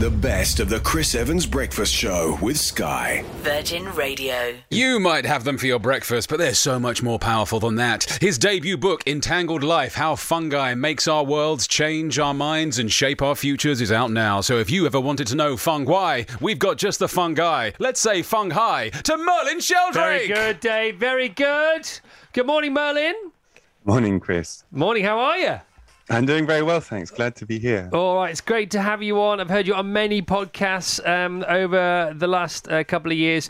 The 0.00 0.10
best 0.10 0.58
of 0.58 0.68
the 0.68 0.80
Chris 0.80 1.14
Evans 1.14 1.46
Breakfast 1.46 1.94
Show 1.94 2.36
with 2.42 2.58
Sky. 2.58 3.24
Virgin 3.42 3.84
Radio. 3.94 4.56
You 4.68 4.98
might 4.98 5.24
have 5.24 5.44
them 5.44 5.56
for 5.56 5.68
your 5.68 5.78
breakfast, 5.78 6.28
but 6.28 6.40
they're 6.40 6.52
so 6.54 6.80
much 6.80 7.00
more 7.00 7.20
powerful 7.20 7.60
than 7.60 7.76
that. 7.76 8.02
His 8.20 8.36
debut 8.36 8.76
book, 8.76 9.06
Entangled 9.06 9.62
Life 9.62 9.94
How 9.94 10.16
Fungi 10.16 10.74
Makes 10.74 11.06
Our 11.06 11.22
Worlds 11.22 11.68
Change 11.68 12.18
Our 12.18 12.34
Minds 12.34 12.80
and 12.80 12.90
Shape 12.90 13.22
Our 13.22 13.36
Futures, 13.36 13.80
is 13.80 13.92
out 13.92 14.10
now. 14.10 14.40
So 14.40 14.58
if 14.58 14.68
you 14.68 14.84
ever 14.84 15.00
wanted 15.00 15.28
to 15.28 15.36
know 15.36 15.56
fungi, 15.56 16.24
we've 16.40 16.58
got 16.58 16.76
just 16.76 16.98
the 16.98 17.06
fungi. 17.06 17.70
Let's 17.78 18.00
say 18.00 18.22
fung 18.22 18.50
hi 18.50 18.88
to 18.88 19.16
Merlin 19.16 19.60
Sheldrake. 19.60 20.26
Very 20.26 20.26
good, 20.26 20.58
Dave. 20.58 20.96
Very 20.96 21.28
good. 21.28 21.88
Good 22.32 22.46
morning, 22.46 22.74
Merlin. 22.74 23.14
Morning, 23.84 24.18
Chris. 24.18 24.64
Morning. 24.72 25.04
How 25.04 25.20
are 25.20 25.38
you? 25.38 25.60
I'm 26.10 26.26
doing 26.26 26.46
very 26.46 26.62
well, 26.62 26.80
thanks. 26.80 27.10
Glad 27.10 27.34
to 27.36 27.46
be 27.46 27.58
here. 27.58 27.88
All 27.92 28.16
right, 28.16 28.30
it's 28.30 28.42
great 28.42 28.70
to 28.72 28.80
have 28.80 29.02
you 29.02 29.20
on. 29.22 29.40
I've 29.40 29.48
heard 29.48 29.66
you 29.66 29.74
on 29.74 29.90
many 29.90 30.20
podcasts 30.20 31.04
um, 31.08 31.42
over 31.48 32.12
the 32.14 32.26
last 32.26 32.68
uh, 32.68 32.84
couple 32.84 33.10
of 33.10 33.16
years. 33.16 33.48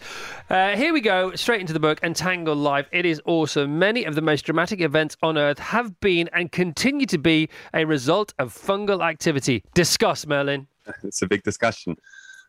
Uh, 0.49 0.77
here 0.77 0.93
we 0.93 1.01
go, 1.01 1.35
straight 1.35 1.61
into 1.61 1.73
the 1.73 1.81
book, 1.81 1.99
Entangled 2.05 2.59
Life. 2.59 2.87
It 2.93 3.07
is 3.07 3.21
awesome. 3.25 3.81
Many 3.81 4.05
of 4.05 4.15
the 4.15 4.23
most 4.23 4.43
dramatic 4.43 4.81
events 4.81 5.17
on 5.21 5.37
Earth 5.37 5.59
have 5.59 5.99
been 5.99 6.31
and 6.33 6.53
continue 6.53 7.07
to 7.07 7.19
be 7.19 7.49
a 7.75 7.85
result 7.85 8.33
of 8.39 8.55
fungal 8.55 9.05
activity. 9.05 9.65
Discuss, 9.75 10.27
Merlin. 10.27 10.69
It's 11.03 11.23
a 11.23 11.27
big 11.27 11.43
discussion. 11.43 11.97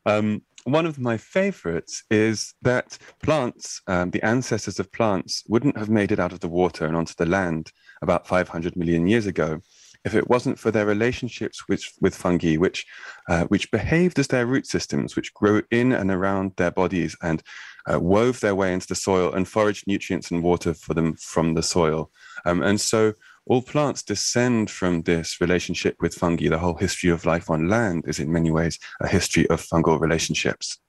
Um, 0.06 0.44
one 0.66 0.86
of 0.86 1.00
my 1.00 1.18
favorites 1.18 2.04
is 2.12 2.54
that 2.62 2.98
plants, 3.24 3.82
um, 3.88 4.12
the 4.12 4.24
ancestors 4.24 4.80
of 4.80 4.92
plants, 4.92 5.44
wouldn't 5.48 5.78
have 5.78 5.90
made 5.90 6.12
it 6.12 6.20
out 6.20 6.34
of 6.34 6.42
the 6.42 6.48
water 6.48 6.86
and 6.86 6.96
onto 6.96 7.14
the 7.18 7.26
land 7.26 7.72
about 8.02 8.28
500 8.28 8.76
million 8.76 9.08
years 9.08 9.26
ago 9.26 9.62
if 10.06 10.16
it 10.16 10.30
wasn't 10.30 10.60
for 10.60 10.72
their 10.72 10.86
relationships 10.86 11.68
with, 11.68 11.84
with 12.00 12.16
fungi, 12.16 12.56
which, 12.56 12.86
uh, 13.28 13.46
which 13.46 13.72
behaved 13.72 14.18
as 14.20 14.28
their 14.28 14.46
root 14.46 14.68
systems, 14.68 15.16
which 15.16 15.34
grew 15.34 15.64
in 15.72 15.92
and 15.92 16.12
around 16.12 16.54
their 16.56 16.72
bodies 16.72 17.16
and 17.22 17.44
uh, 17.92 18.00
wove 18.00 18.40
their 18.40 18.56
way 18.56 18.74
into 18.74 18.88
the 18.88 18.96
soil 18.96 19.34
and 19.34 19.48
foraged 19.48 19.86
nutrients 19.88 20.32
and 20.32 20.44
water 20.44 20.74
for 20.74 20.94
them 20.94 21.16
from 21.16 21.56
the 21.56 21.64
soil. 21.64 22.12
Um, 22.46 22.62
and 22.62 22.80
so 22.80 23.14
all 23.48 23.62
plants 23.62 24.04
descend 24.04 24.72
from 24.72 25.04
this 25.04 25.42
relationship 25.42 25.96
with 26.00 26.16
fungi. 26.16 26.50
The 26.50 26.60
whole 26.60 26.76
history 26.76 27.10
of 27.10 27.26
life 27.26 27.50
on 27.50 27.70
land 27.70 28.06
is 28.08 28.20
in 28.20 28.32
many 28.32 28.52
ways 28.52 28.80
a 29.02 29.08
history 29.08 29.48
of 29.50 29.62
fungal 29.62 30.00
relationships. 30.00 30.80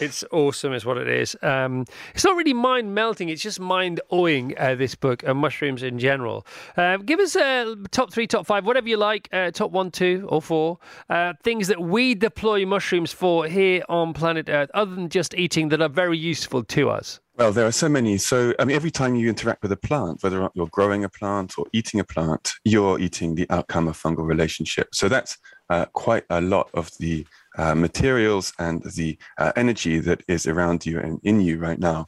It's 0.00 0.24
awesome, 0.32 0.72
is 0.72 0.84
what 0.84 0.96
it 0.96 1.08
is. 1.08 1.36
Um, 1.42 1.84
it's 2.14 2.24
not 2.24 2.36
really 2.36 2.54
mind 2.54 2.94
melting; 2.94 3.28
it's 3.28 3.42
just 3.42 3.60
mind 3.60 4.00
awing. 4.10 4.54
Uh, 4.58 4.74
this 4.74 4.94
book 4.94 5.22
and 5.22 5.38
mushrooms 5.38 5.82
in 5.82 5.98
general. 5.98 6.46
Uh, 6.76 6.96
give 6.96 7.20
us 7.20 7.36
a 7.36 7.76
top 7.90 8.12
three, 8.12 8.26
top 8.26 8.46
five, 8.46 8.64
whatever 8.64 8.88
you 8.88 8.96
like. 8.96 9.28
Uh, 9.32 9.50
top 9.50 9.70
one, 9.70 9.90
two, 9.90 10.26
or 10.30 10.40
four 10.40 10.78
uh, 11.10 11.34
things 11.42 11.68
that 11.68 11.80
we 11.80 12.14
deploy 12.14 12.64
mushrooms 12.64 13.12
for 13.12 13.46
here 13.46 13.82
on 13.88 14.12
planet 14.12 14.48
Earth, 14.48 14.70
other 14.74 14.94
than 14.94 15.08
just 15.08 15.34
eating, 15.34 15.68
that 15.68 15.82
are 15.82 15.88
very 15.88 16.18
useful 16.18 16.64
to 16.64 16.88
us. 16.88 17.20
Well, 17.36 17.52
there 17.52 17.66
are 17.66 17.72
so 17.72 17.88
many. 17.88 18.18
So, 18.18 18.54
I 18.58 18.64
mean, 18.64 18.76
every 18.76 18.90
time 18.90 19.14
you 19.14 19.28
interact 19.28 19.62
with 19.62 19.72
a 19.72 19.76
plant, 19.76 20.22
whether 20.22 20.50
you're 20.54 20.68
growing 20.68 21.04
a 21.04 21.08
plant 21.08 21.58
or 21.58 21.66
eating 21.72 21.98
a 21.98 22.04
plant, 22.04 22.52
you're 22.64 22.98
eating 22.98 23.34
the 23.34 23.46
outcome 23.50 23.88
of 23.88 24.00
fungal 24.00 24.26
relationship. 24.26 24.94
So 24.94 25.08
that's 25.08 25.38
uh, 25.70 25.86
quite 25.86 26.24
a 26.28 26.40
lot 26.40 26.70
of 26.74 26.90
the 26.98 27.26
uh, 27.58 27.74
materials 27.74 28.52
and 28.58 28.82
the 28.96 29.18
uh, 29.38 29.52
energy 29.56 29.98
that 30.00 30.22
is 30.28 30.46
around 30.46 30.86
you 30.86 30.98
and 30.98 31.20
in 31.22 31.40
you 31.40 31.58
right 31.58 31.78
now. 31.78 32.06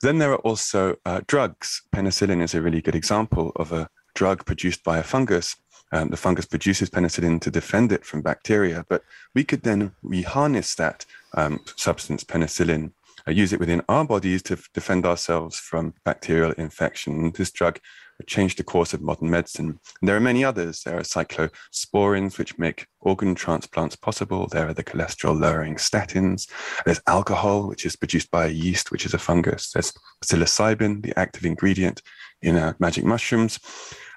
Then 0.00 0.18
there 0.18 0.32
are 0.32 0.38
also 0.38 0.96
uh, 1.04 1.20
drugs. 1.26 1.82
Penicillin 1.94 2.42
is 2.42 2.54
a 2.54 2.62
really 2.62 2.80
good 2.80 2.94
example 2.94 3.52
of 3.56 3.72
a 3.72 3.88
drug 4.14 4.44
produced 4.44 4.84
by 4.84 4.98
a 4.98 5.02
fungus. 5.02 5.56
Um, 5.90 6.10
the 6.10 6.16
fungus 6.16 6.44
produces 6.44 6.90
penicillin 6.90 7.40
to 7.40 7.50
defend 7.50 7.92
it 7.92 8.04
from 8.04 8.20
bacteria, 8.20 8.84
but 8.88 9.02
we 9.34 9.42
could 9.42 9.62
then 9.62 9.92
reharness 10.04 10.76
that 10.76 11.06
um, 11.34 11.60
substance, 11.76 12.24
penicillin, 12.24 12.92
uh, 13.26 13.30
use 13.30 13.52
it 13.52 13.60
within 13.60 13.82
our 13.88 14.04
bodies 14.04 14.42
to 14.42 14.54
f- 14.54 14.68
defend 14.74 15.06
ourselves 15.06 15.58
from 15.58 15.94
bacterial 16.04 16.52
infection. 16.52 17.32
This 17.32 17.50
drug 17.50 17.80
changed 18.26 18.58
the 18.58 18.64
course 18.64 18.92
of 18.92 19.00
modern 19.00 19.30
medicine. 19.30 19.78
And 20.00 20.08
there 20.08 20.16
are 20.16 20.20
many 20.20 20.44
others. 20.44 20.82
There 20.82 20.98
are 20.98 21.02
cyclosporins, 21.02 22.38
which 22.38 22.58
make 22.58 22.86
organ 23.00 23.34
transplants 23.34 23.96
possible. 23.96 24.48
There 24.48 24.68
are 24.68 24.74
the 24.74 24.84
cholesterol 24.84 25.40
lowering 25.40 25.76
statins. 25.76 26.50
There's 26.84 27.00
alcohol, 27.06 27.68
which 27.68 27.86
is 27.86 27.96
produced 27.96 28.30
by 28.30 28.46
a 28.46 28.50
yeast, 28.50 28.90
which 28.90 29.06
is 29.06 29.14
a 29.14 29.18
fungus. 29.18 29.70
There's 29.72 29.92
psilocybin, 30.24 31.02
the 31.02 31.18
active 31.18 31.44
ingredient 31.44 32.02
in 32.42 32.56
uh, 32.56 32.74
magic 32.78 33.04
mushrooms. 33.04 33.58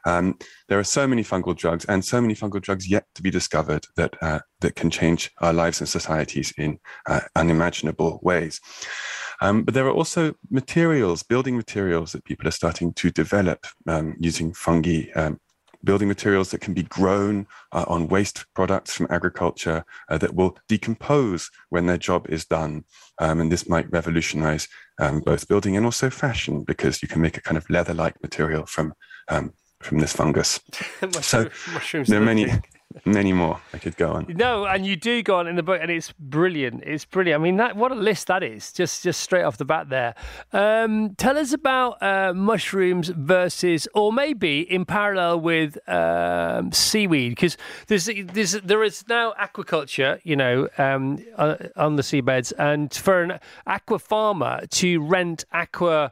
Um, 0.06 0.38
there 0.68 0.80
are 0.80 0.84
so 0.84 1.08
many 1.08 1.24
fungal 1.24 1.56
drugs 1.56 1.86
and 1.86 2.04
so 2.04 2.20
many 2.22 2.34
fungal 2.34 2.62
drugs 2.62 2.90
yet 2.90 3.06
to 3.16 3.22
be 3.22 3.30
discovered 3.30 3.86
that 3.98 4.16
uh, 4.22 4.40
that 4.62 4.76
can 4.76 4.90
change 4.90 5.30
our 5.42 5.54
lives 5.54 5.80
and 5.80 5.88
societies 5.88 6.54
in 6.58 6.80
uh, 7.08 7.22
unimaginable 7.36 8.20
ways. 8.24 8.60
Um, 9.42 9.64
but 9.64 9.74
there 9.74 9.88
are 9.88 9.94
also 9.94 10.36
materials, 10.50 11.24
building 11.24 11.58
materials 11.58 12.12
that 12.12 12.24
people 12.24 12.48
are 12.48 12.52
starting 12.52 12.94
to 12.94 13.12
develop 13.12 13.66
um, 13.88 14.16
using 14.20 14.54
fungi. 14.54 15.12
Um, 15.16 15.40
building 15.84 16.08
materials 16.08 16.52
that 16.52 16.62
can 16.62 16.76
be 16.76 16.84
grown 16.84 17.48
uh, 17.72 17.86
on 17.88 18.08
waste 18.08 18.46
products 18.54 18.94
from 18.94 19.08
agriculture 19.10 19.84
uh, 20.10 20.18
that 20.20 20.36
will 20.36 20.56
decompose 20.68 21.50
when 21.70 21.88
their 21.88 21.98
job 21.98 22.28
is 22.30 22.46
done. 22.46 22.84
Um, 23.20 23.42
and 23.42 23.52
this 23.52 23.68
might 23.68 23.92
revolutionize 23.92 24.68
um, 25.00 25.22
both 25.22 25.48
building 25.48 25.76
and 25.76 25.86
also 25.86 26.12
fashion 26.12 26.64
because 26.64 27.02
you 27.02 27.08
can 27.08 27.20
make 27.22 27.36
a 27.36 27.42
kind 27.42 27.58
of 27.58 27.68
leather 27.70 27.96
like 27.96 28.22
material 28.22 28.66
from 28.68 28.94
um, 29.28 29.54
from 29.82 29.98
this 29.98 30.14
fungus. 30.14 30.60
so 31.22 31.50
there 32.06 32.22
are 32.22 32.26
many, 32.26 32.52
many 33.06 33.34
more 33.34 33.60
I 33.74 33.78
could 33.78 33.98
go 33.98 34.14
on. 34.14 34.26
No, 34.30 34.66
and 34.66 34.86
you 34.86 34.96
do 34.96 35.24
go 35.24 35.38
on 35.38 35.48
in 35.48 35.56
the 35.56 35.64
book, 35.64 35.80
and 35.82 35.92
it's 35.92 36.14
brilliant. 36.20 36.84
It's 36.86 37.06
brilliant. 37.06 37.42
I 37.42 37.44
mean, 37.44 37.58
that 37.58 37.76
what 37.76 37.92
a 37.92 37.96
list 37.96 38.28
that 38.28 38.44
is. 38.44 38.72
Just 38.72 39.04
just 39.04 39.22
straight 39.22 39.44
off 39.44 39.58
the 39.58 39.66
bat 39.66 39.90
there. 39.90 40.16
Um, 40.54 41.16
tell 41.16 41.38
us 41.38 41.54
about 41.54 42.02
uh, 42.02 42.34
mushrooms 42.34 43.10
versus, 43.10 43.88
or 43.94 44.12
maybe 44.14 44.62
in 44.62 44.86
parallel 44.86 45.40
with 45.40 45.78
um, 45.90 46.72
seaweed, 46.72 47.32
because 47.32 47.58
there's, 47.88 48.06
there's 48.06 48.54
there 48.54 48.84
is 48.84 49.08
now 49.08 49.34
aquaculture, 49.40 50.20
you 50.24 50.36
know, 50.36 50.68
um, 50.78 51.24
uh, 51.38 51.56
on 51.76 51.96
the 51.96 52.04
seabeds, 52.04 52.54
and 52.58 52.94
for 52.94 53.24
an 53.24 53.40
aqua 53.68 54.00
farmer 54.00 54.66
to 54.68 55.02
rent 55.02 55.46
aqua 55.52 56.12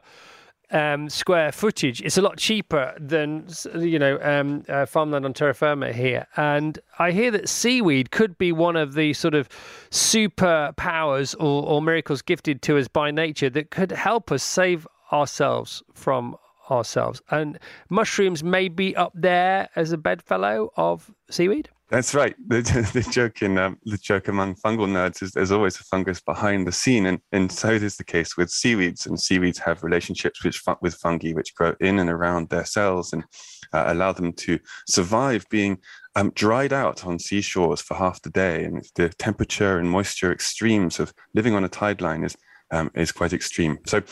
um, 0.70 1.08
square 1.08 1.52
footage. 1.52 2.00
It's 2.02 2.16
a 2.16 2.22
lot 2.22 2.36
cheaper 2.36 2.94
than 2.98 3.46
you 3.74 3.98
know 3.98 4.18
um, 4.22 4.64
uh, 4.68 4.86
farmland 4.86 5.24
on 5.24 5.32
terra 5.32 5.54
firma 5.54 5.92
here. 5.92 6.26
And 6.36 6.78
I 6.98 7.10
hear 7.12 7.30
that 7.32 7.48
seaweed 7.48 8.10
could 8.10 8.38
be 8.38 8.52
one 8.52 8.76
of 8.76 8.94
the 8.94 9.12
sort 9.12 9.34
of 9.34 9.48
superpowers 9.90 11.34
or, 11.38 11.64
or 11.64 11.82
miracles 11.82 12.22
gifted 12.22 12.62
to 12.62 12.78
us 12.78 12.88
by 12.88 13.10
nature 13.10 13.50
that 13.50 13.70
could 13.70 13.92
help 13.92 14.30
us 14.32 14.42
save 14.42 14.86
ourselves 15.12 15.82
from 15.92 16.36
ourselves. 16.70 17.20
And 17.30 17.58
mushrooms 17.88 18.44
may 18.44 18.68
be 18.68 18.94
up 18.94 19.12
there 19.14 19.68
as 19.74 19.92
a 19.92 19.98
bedfellow 19.98 20.72
of 20.76 21.10
seaweed. 21.30 21.68
That's 21.90 22.14
right. 22.14 22.34
The, 22.48 22.90
the 22.92 23.08
joke 23.10 23.42
in 23.42 23.58
um, 23.58 23.78
the 23.84 23.96
joke 23.96 24.28
among 24.28 24.56
fungal 24.56 24.86
nerds 24.86 25.22
is 25.22 25.32
there's 25.32 25.52
always 25.52 25.78
a 25.78 25.84
fungus 25.84 26.20
behind 26.20 26.66
the 26.66 26.72
scene, 26.72 27.06
and 27.06 27.20
and 27.32 27.50
so 27.50 27.70
it 27.70 27.82
is 27.82 27.96
the 27.96 28.04
case 28.04 28.36
with 28.36 28.50
seaweeds. 28.50 29.06
And 29.06 29.20
seaweeds 29.20 29.58
have 29.58 29.82
relationships 29.82 30.44
with 30.44 30.56
with 30.82 30.94
fungi, 30.94 31.32
which 31.32 31.54
grow 31.54 31.74
in 31.80 31.98
and 31.98 32.10
around 32.10 32.48
their 32.48 32.64
cells 32.64 33.12
and 33.12 33.24
uh, 33.72 33.84
allow 33.88 34.12
them 34.12 34.32
to 34.32 34.58
survive 34.88 35.44
being 35.50 35.78
um, 36.16 36.32
dried 36.34 36.72
out 36.72 37.06
on 37.06 37.18
seashores 37.18 37.80
for 37.80 37.94
half 37.94 38.20
the 38.22 38.30
day. 38.30 38.64
And 38.64 38.84
the 38.96 39.08
temperature 39.10 39.78
and 39.78 39.88
moisture 39.88 40.32
extremes 40.32 41.00
of 41.00 41.12
living 41.34 41.54
on 41.54 41.64
a 41.64 41.68
tide 41.68 42.00
line 42.00 42.24
is 42.24 42.36
um, 42.70 42.90
is 42.94 43.12
quite 43.12 43.32
extreme. 43.32 43.78
So, 43.86 44.02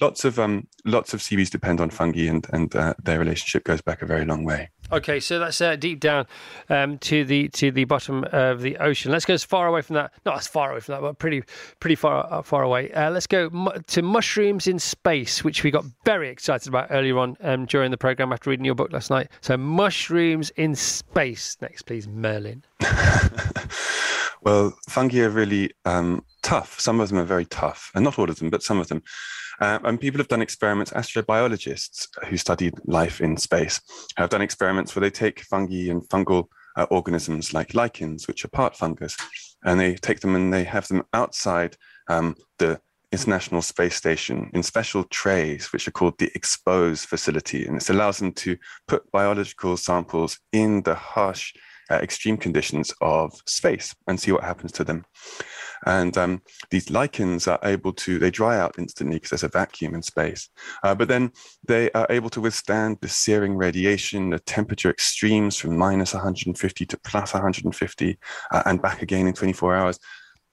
lots 0.00 0.24
of 0.24 0.38
um, 0.38 0.66
lots 0.84 1.14
of 1.14 1.22
seaweeds 1.22 1.50
depend 1.50 1.80
on 1.80 1.90
fungi, 1.90 2.26
and 2.26 2.46
and 2.52 2.74
uh, 2.74 2.94
their 3.02 3.18
relationship 3.18 3.64
goes 3.64 3.80
back 3.80 4.02
a 4.02 4.06
very 4.06 4.24
long 4.24 4.44
way. 4.44 4.70
Okay, 4.90 5.20
so 5.20 5.38
that's 5.38 5.60
uh, 5.60 5.76
deep 5.76 6.00
down 6.00 6.26
um, 6.70 6.96
to 6.98 7.24
the 7.24 7.48
to 7.48 7.70
the 7.70 7.84
bottom 7.84 8.24
of 8.32 8.62
the 8.62 8.78
ocean. 8.78 9.12
Let's 9.12 9.26
go 9.26 9.34
as 9.34 9.44
far 9.44 9.66
away 9.66 9.82
from 9.82 9.94
that. 9.94 10.12
Not 10.24 10.38
as 10.38 10.46
far 10.46 10.70
away 10.70 10.80
from 10.80 10.94
that, 10.94 11.02
but 11.02 11.18
pretty 11.18 11.42
pretty 11.78 11.94
far 11.94 12.26
uh, 12.32 12.42
far 12.42 12.62
away. 12.62 12.90
Uh, 12.92 13.10
let's 13.10 13.26
go 13.26 13.50
mu- 13.50 13.78
to 13.88 14.02
mushrooms 14.02 14.66
in 14.66 14.78
space, 14.78 15.44
which 15.44 15.62
we 15.62 15.70
got 15.70 15.84
very 16.04 16.30
excited 16.30 16.68
about 16.68 16.88
earlier 16.90 17.18
on 17.18 17.36
um, 17.42 17.66
during 17.66 17.90
the 17.90 17.98
program 17.98 18.32
after 18.32 18.48
reading 18.48 18.64
your 18.64 18.74
book 18.74 18.92
last 18.92 19.10
night. 19.10 19.28
So 19.42 19.56
mushrooms 19.58 20.50
in 20.50 20.74
space. 20.74 21.58
Next, 21.60 21.82
please, 21.82 22.08
Merlin. 22.08 22.64
Well, 24.42 24.76
fungi 24.88 25.20
are 25.20 25.30
really 25.30 25.72
um, 25.84 26.24
tough. 26.42 26.80
Some 26.80 27.00
of 27.00 27.08
them 27.08 27.18
are 27.18 27.24
very 27.24 27.44
tough, 27.46 27.90
and 27.94 28.04
not 28.04 28.18
all 28.18 28.30
of 28.30 28.38
them, 28.38 28.50
but 28.50 28.62
some 28.62 28.78
of 28.78 28.88
them. 28.88 29.02
Uh, 29.60 29.78
and 29.84 30.00
people 30.00 30.18
have 30.18 30.28
done 30.28 30.42
experiments, 30.42 30.92
astrobiologists 30.92 32.06
who 32.26 32.36
studied 32.36 32.74
life 32.84 33.20
in 33.20 33.36
space 33.36 33.80
have 34.16 34.30
done 34.30 34.42
experiments 34.42 34.94
where 34.94 35.00
they 35.00 35.10
take 35.10 35.40
fungi 35.40 35.90
and 35.90 36.02
fungal 36.08 36.46
uh, 36.76 36.86
organisms 36.90 37.52
like 37.52 37.74
lichens, 37.74 38.28
which 38.28 38.44
are 38.44 38.48
part 38.48 38.76
fungus, 38.76 39.16
and 39.64 39.80
they 39.80 39.94
take 39.96 40.20
them 40.20 40.36
and 40.36 40.52
they 40.52 40.64
have 40.64 40.86
them 40.88 41.02
outside 41.12 41.76
um, 42.08 42.36
the 42.58 42.80
International 43.10 43.62
Space 43.62 43.96
Station 43.96 44.50
in 44.52 44.62
special 44.62 45.02
trays, 45.04 45.72
which 45.72 45.88
are 45.88 45.92
called 45.92 46.18
the 46.18 46.30
Expose 46.34 47.04
facility. 47.04 47.66
And 47.66 47.76
this 47.76 47.90
allows 47.90 48.18
them 48.18 48.32
to 48.34 48.56
put 48.86 49.10
biological 49.10 49.76
samples 49.76 50.38
in 50.52 50.82
the 50.82 50.94
harsh 50.94 51.54
uh, 51.90 51.96
extreme 51.96 52.36
conditions 52.36 52.92
of 53.00 53.40
space 53.46 53.94
and 54.06 54.20
see 54.20 54.32
what 54.32 54.44
happens 54.44 54.72
to 54.72 54.84
them. 54.84 55.04
And 55.86 56.16
um, 56.18 56.42
these 56.70 56.90
lichens 56.90 57.46
are 57.46 57.60
able 57.62 57.92
to, 57.94 58.18
they 58.18 58.30
dry 58.30 58.58
out 58.58 58.76
instantly 58.78 59.16
because 59.16 59.30
there's 59.30 59.44
a 59.44 59.48
vacuum 59.48 59.94
in 59.94 60.02
space. 60.02 60.48
Uh, 60.82 60.94
but 60.94 61.08
then 61.08 61.32
they 61.66 61.90
are 61.92 62.06
able 62.10 62.30
to 62.30 62.40
withstand 62.40 62.98
the 63.00 63.08
searing 63.08 63.56
radiation, 63.56 64.30
the 64.30 64.38
temperature 64.40 64.90
extremes 64.90 65.56
from 65.56 65.76
minus 65.76 66.14
150 66.14 66.86
to 66.86 66.98
plus 66.98 67.32
150 67.32 68.18
uh, 68.50 68.62
and 68.66 68.82
back 68.82 69.02
again 69.02 69.26
in 69.26 69.34
24 69.34 69.76
hours. 69.76 69.98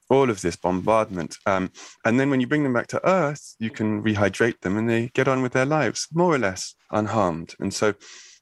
All 0.10 0.30
of 0.30 0.42
this 0.42 0.56
bombardment. 0.56 1.36
Um, 1.48 1.72
and 2.06 2.20
then 2.20 2.30
when 2.30 2.40
you 2.40 2.46
bring 2.46 2.62
them 2.62 2.74
back 2.74 2.88
to 2.88 3.10
Earth, 3.10 3.56
you 3.58 3.72
can 3.72 4.04
rehydrate 4.04 4.62
them 4.62 4.78
and 4.78 4.88
they 4.88 5.10
get 5.16 5.28
on 5.28 5.42
with 5.42 5.54
their 5.54 5.66
lives 5.66 6.08
more 6.14 6.34
or 6.34 6.38
less 6.38 6.76
unharmed. 6.92 7.56
And 7.60 7.74
so 7.74 7.96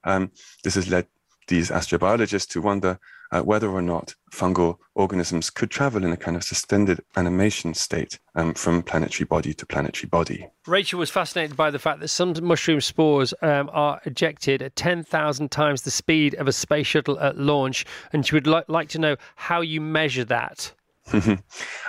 um, 0.04 0.32
this 0.66 0.76
has 0.76 0.90
led 0.90 1.08
these 1.48 1.70
astrobiologists 1.70 2.48
to 2.50 2.62
wonder 2.62 3.00
uh, 3.32 3.42
whether 3.42 3.70
or 3.70 3.82
not 3.82 4.14
fungal 4.32 4.78
organisms 4.94 5.50
could 5.50 5.72
travel 5.72 6.04
in 6.04 6.12
a 6.12 6.18
kind 6.18 6.38
of 6.38 6.44
suspended 6.44 7.00
animation 7.16 7.74
state 7.74 8.20
um, 8.36 8.54
from 8.54 8.84
planetary 8.84 9.26
body 9.26 9.54
to 9.54 9.66
planetary 9.66 10.08
body. 10.08 10.48
Rachel 10.68 11.00
was 11.00 11.10
fascinated 11.10 11.58
by 11.58 11.72
the 11.72 11.80
fact 11.80 12.00
that 12.02 12.10
some 12.10 12.34
mushroom 12.44 12.80
spores 12.80 13.34
um, 13.42 13.70
are 13.74 14.00
ejected 14.06 14.62
at 14.62 14.76
10,000 14.76 15.50
times 15.50 15.82
the 15.82 15.92
speed 15.92 16.36
of 16.36 16.48
a 16.48 16.52
space 16.52 16.88
shuttle 16.88 17.20
at 17.20 17.38
launch, 17.38 17.86
and 18.12 18.26
she 18.26 18.36
would 18.36 18.48
li- 18.48 18.62
like 18.68 18.90
to 18.90 19.00
know 19.00 19.16
how 19.36 19.62
you 19.62 19.82
measure 19.82 20.26
that. 20.26 20.72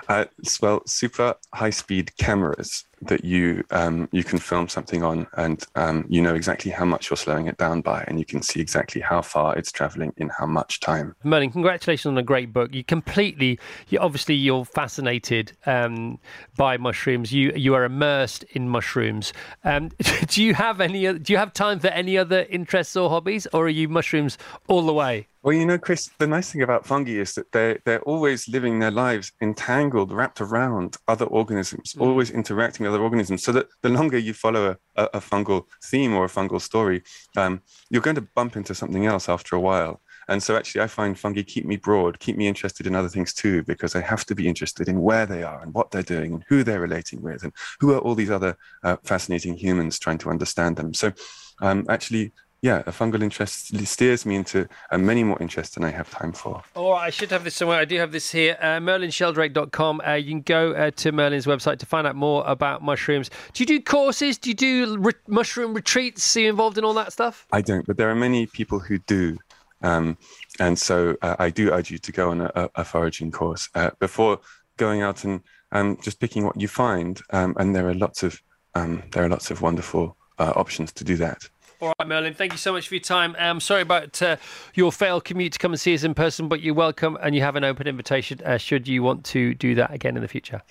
uh, 0.08 0.24
well, 0.60 0.82
super 0.86 1.34
high 1.54 1.70
speed 1.70 2.16
cameras 2.16 2.84
that 3.02 3.24
you 3.24 3.64
um, 3.70 4.08
you 4.12 4.24
can 4.24 4.38
film 4.38 4.68
something 4.68 5.02
on, 5.02 5.26
and 5.36 5.64
um, 5.74 6.04
you 6.08 6.20
know 6.22 6.34
exactly 6.34 6.70
how 6.70 6.84
much 6.84 7.10
you're 7.10 7.16
slowing 7.16 7.46
it 7.46 7.56
down 7.56 7.80
by, 7.80 8.04
and 8.08 8.18
you 8.18 8.24
can 8.24 8.42
see 8.42 8.60
exactly 8.60 9.00
how 9.00 9.22
far 9.22 9.56
it's 9.56 9.72
traveling 9.72 10.12
in 10.16 10.30
how 10.30 10.46
much 10.46 10.80
time. 10.80 11.14
Merlin, 11.24 11.50
congratulations 11.50 12.10
on 12.10 12.18
a 12.18 12.22
great 12.22 12.52
book. 12.52 12.74
You 12.74 12.84
completely, 12.84 13.58
you 13.88 13.98
obviously 13.98 14.34
you're 14.34 14.64
fascinated 14.64 15.52
um, 15.66 16.18
by 16.56 16.76
mushrooms. 16.76 17.32
You 17.32 17.52
you 17.56 17.74
are 17.74 17.84
immersed 17.84 18.44
in 18.52 18.68
mushrooms. 18.68 19.32
Um, 19.64 19.90
do 20.28 20.42
you 20.42 20.54
have 20.54 20.80
any? 20.80 21.12
Do 21.18 21.32
you 21.32 21.38
have 21.38 21.52
time 21.52 21.80
for 21.80 21.88
any 21.88 22.18
other 22.18 22.46
interests 22.50 22.96
or 22.96 23.10
hobbies, 23.10 23.46
or 23.52 23.66
are 23.66 23.68
you 23.68 23.88
mushrooms 23.88 24.38
all 24.68 24.82
the 24.82 24.94
way? 24.94 25.28
Well, 25.44 25.52
you 25.52 25.66
know, 25.66 25.76
Chris, 25.76 26.08
the 26.18 26.26
nice 26.26 26.50
thing 26.50 26.62
about 26.62 26.86
fungi 26.86 27.18
is 27.18 27.34
that 27.34 27.52
they're, 27.52 27.78
they're 27.84 28.00
always 28.04 28.48
living 28.48 28.78
their 28.78 28.90
lives 28.90 29.30
entangled, 29.42 30.10
wrapped 30.10 30.40
around 30.40 30.96
other 31.06 31.26
organisms, 31.26 31.92
mm. 31.92 32.00
always 32.00 32.30
interacting 32.30 32.83
with 32.84 32.94
other 32.94 33.02
organisms. 33.02 33.42
So 33.42 33.52
that 33.52 33.66
the 33.82 33.88
longer 33.88 34.18
you 34.18 34.34
follow 34.34 34.70
a, 34.70 35.02
a, 35.02 35.04
a 35.14 35.20
fungal 35.20 35.64
theme 35.84 36.14
or 36.14 36.24
a 36.24 36.28
fungal 36.28 36.60
story, 36.60 37.02
um, 37.36 37.62
you're 37.90 38.02
going 38.02 38.16
to 38.16 38.28
bump 38.34 38.56
into 38.56 38.74
something 38.74 39.06
else 39.06 39.28
after 39.28 39.56
a 39.56 39.60
while. 39.60 40.00
And 40.28 40.42
so 40.42 40.56
actually, 40.56 40.80
I 40.80 40.86
find 40.86 41.18
fungi 41.18 41.42
keep 41.42 41.66
me 41.66 41.76
broad, 41.76 42.18
keep 42.18 42.36
me 42.36 42.48
interested 42.48 42.86
in 42.86 42.94
other 42.94 43.08
things 43.08 43.34
too, 43.34 43.62
because 43.64 43.94
I 43.94 44.00
have 44.00 44.24
to 44.26 44.34
be 44.34 44.48
interested 44.48 44.88
in 44.88 45.00
where 45.00 45.26
they 45.26 45.42
are 45.42 45.60
and 45.60 45.74
what 45.74 45.90
they're 45.90 46.02
doing 46.02 46.32
and 46.32 46.44
who 46.48 46.62
they're 46.62 46.80
relating 46.80 47.20
with 47.20 47.42
and 47.42 47.52
who 47.80 47.92
are 47.92 47.98
all 47.98 48.14
these 48.14 48.30
other 48.30 48.56
uh, 48.82 48.96
fascinating 49.04 49.56
humans 49.56 49.98
trying 49.98 50.18
to 50.18 50.30
understand 50.30 50.76
them. 50.76 50.94
So 50.94 51.12
um, 51.60 51.84
actually, 51.88 52.32
yeah, 52.64 52.82
a 52.86 52.92
fungal 52.92 53.22
interest 53.22 53.76
steers 53.86 54.24
me 54.24 54.36
into 54.36 54.66
uh, 54.90 54.96
many 54.96 55.22
more 55.22 55.36
interests 55.38 55.74
than 55.74 55.84
I 55.84 55.90
have 55.90 56.08
time 56.08 56.32
for. 56.32 56.62
Oh, 56.74 56.92
I 56.92 57.10
should 57.10 57.30
have 57.30 57.44
this 57.44 57.54
somewhere. 57.54 57.78
I 57.78 57.84
do 57.84 57.98
have 57.98 58.10
this 58.10 58.32
here, 58.32 58.56
uh, 58.58 58.78
merlinsheldrake.com. 58.80 60.00
Uh, 60.00 60.14
you 60.14 60.30
can 60.30 60.40
go 60.40 60.72
uh, 60.72 60.90
to 60.92 61.12
Merlin's 61.12 61.44
website 61.44 61.78
to 61.80 61.86
find 61.86 62.06
out 62.06 62.16
more 62.16 62.42
about 62.46 62.82
mushrooms. 62.82 63.28
Do 63.52 63.62
you 63.62 63.66
do 63.66 63.82
courses? 63.82 64.38
Do 64.38 64.48
you 64.48 64.54
do 64.54 64.96
re- 64.96 65.12
mushroom 65.28 65.74
retreats? 65.74 66.34
Are 66.38 66.40
you 66.40 66.48
involved 66.48 66.78
in 66.78 66.84
all 66.84 66.94
that 66.94 67.12
stuff? 67.12 67.46
I 67.52 67.60
don't, 67.60 67.86
but 67.86 67.98
there 67.98 68.08
are 68.08 68.14
many 68.14 68.46
people 68.46 68.78
who 68.78 68.98
do. 68.98 69.36
Um, 69.82 70.16
and 70.58 70.78
so 70.78 71.18
uh, 71.20 71.36
I 71.38 71.50
do 71.50 71.70
urge 71.70 71.90
you 71.90 71.98
to 71.98 72.12
go 72.12 72.30
on 72.30 72.40
a, 72.40 72.70
a 72.76 72.84
foraging 72.84 73.30
course 73.30 73.68
uh, 73.74 73.90
before 73.98 74.40
going 74.78 75.02
out 75.02 75.22
and 75.24 75.42
um, 75.72 75.98
just 76.00 76.18
picking 76.18 76.46
what 76.46 76.58
you 76.58 76.68
find. 76.68 77.20
Um, 77.28 77.54
and 77.58 77.76
there 77.76 77.86
are 77.90 77.94
lots 77.94 78.22
of 78.22 78.40
um, 78.74 79.02
there 79.12 79.22
are 79.22 79.28
lots 79.28 79.50
of 79.50 79.60
wonderful 79.60 80.16
uh, 80.38 80.54
options 80.56 80.92
to 80.92 81.04
do 81.04 81.16
that. 81.16 81.46
All 81.84 81.92
right, 81.98 82.08
Merlin, 82.08 82.32
thank 82.32 82.52
you 82.52 82.56
so 82.56 82.72
much 82.72 82.88
for 82.88 82.94
your 82.94 83.02
time. 83.02 83.36
I'm 83.38 83.56
um, 83.56 83.60
sorry 83.60 83.82
about 83.82 84.22
uh, 84.22 84.36
your 84.74 84.90
failed 84.90 85.24
commute 85.24 85.52
to 85.52 85.58
come 85.58 85.72
and 85.72 85.78
see 85.78 85.92
us 85.92 86.02
in 86.02 86.14
person, 86.14 86.48
but 86.48 86.62
you're 86.62 86.72
welcome 86.72 87.18
and 87.22 87.34
you 87.34 87.42
have 87.42 87.56
an 87.56 87.64
open 87.64 87.86
invitation 87.86 88.40
uh, 88.42 88.56
should 88.56 88.88
you 88.88 89.02
want 89.02 89.22
to 89.26 89.52
do 89.52 89.74
that 89.74 89.92
again 89.92 90.16
in 90.16 90.22
the 90.22 90.28
future. 90.28 90.62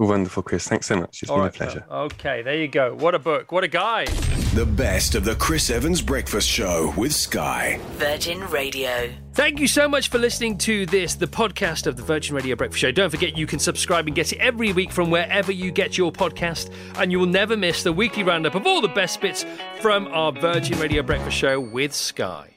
Wonderful, 0.00 0.42
Chris. 0.42 0.66
Thanks 0.66 0.86
so 0.86 0.96
much. 0.96 1.22
It's 1.22 1.30
All 1.30 1.36
been 1.36 1.44
right, 1.44 1.54
a 1.54 1.58
pleasure. 1.58 1.84
Okay, 1.90 2.40
there 2.40 2.56
you 2.56 2.68
go. 2.68 2.94
What 2.94 3.14
a 3.14 3.18
book. 3.18 3.52
What 3.52 3.64
a 3.64 3.68
guy. 3.68 4.06
The 4.54 4.64
best 4.64 5.14
of 5.14 5.26
the 5.26 5.34
Chris 5.34 5.68
Evans 5.68 6.00
Breakfast 6.00 6.48
Show 6.48 6.94
with 6.96 7.12
Sky. 7.12 7.78
Virgin 7.98 8.40
Radio. 8.48 9.12
Thank 9.34 9.60
you 9.60 9.68
so 9.68 9.90
much 9.90 10.08
for 10.08 10.16
listening 10.16 10.56
to 10.58 10.86
this, 10.86 11.16
the 11.16 11.26
podcast 11.26 11.86
of 11.86 11.96
the 11.96 12.02
Virgin 12.02 12.34
Radio 12.34 12.56
Breakfast 12.56 12.80
Show. 12.80 12.90
Don't 12.90 13.10
forget 13.10 13.36
you 13.36 13.46
can 13.46 13.58
subscribe 13.58 14.06
and 14.06 14.16
get 14.16 14.32
it 14.32 14.38
every 14.38 14.72
week 14.72 14.90
from 14.90 15.10
wherever 15.10 15.52
you 15.52 15.70
get 15.70 15.98
your 15.98 16.10
podcast, 16.10 16.72
and 16.96 17.12
you 17.12 17.18
will 17.18 17.26
never 17.26 17.54
miss 17.54 17.82
the 17.82 17.92
weekly 17.92 18.22
roundup 18.22 18.54
of 18.54 18.66
all 18.66 18.80
the 18.80 18.88
best 18.88 19.20
bits 19.20 19.44
from 19.82 20.06
our 20.08 20.32
Virgin 20.32 20.78
Radio 20.78 21.02
Breakfast 21.02 21.36
Show 21.36 21.60
with 21.60 21.94
Sky. 21.94 22.56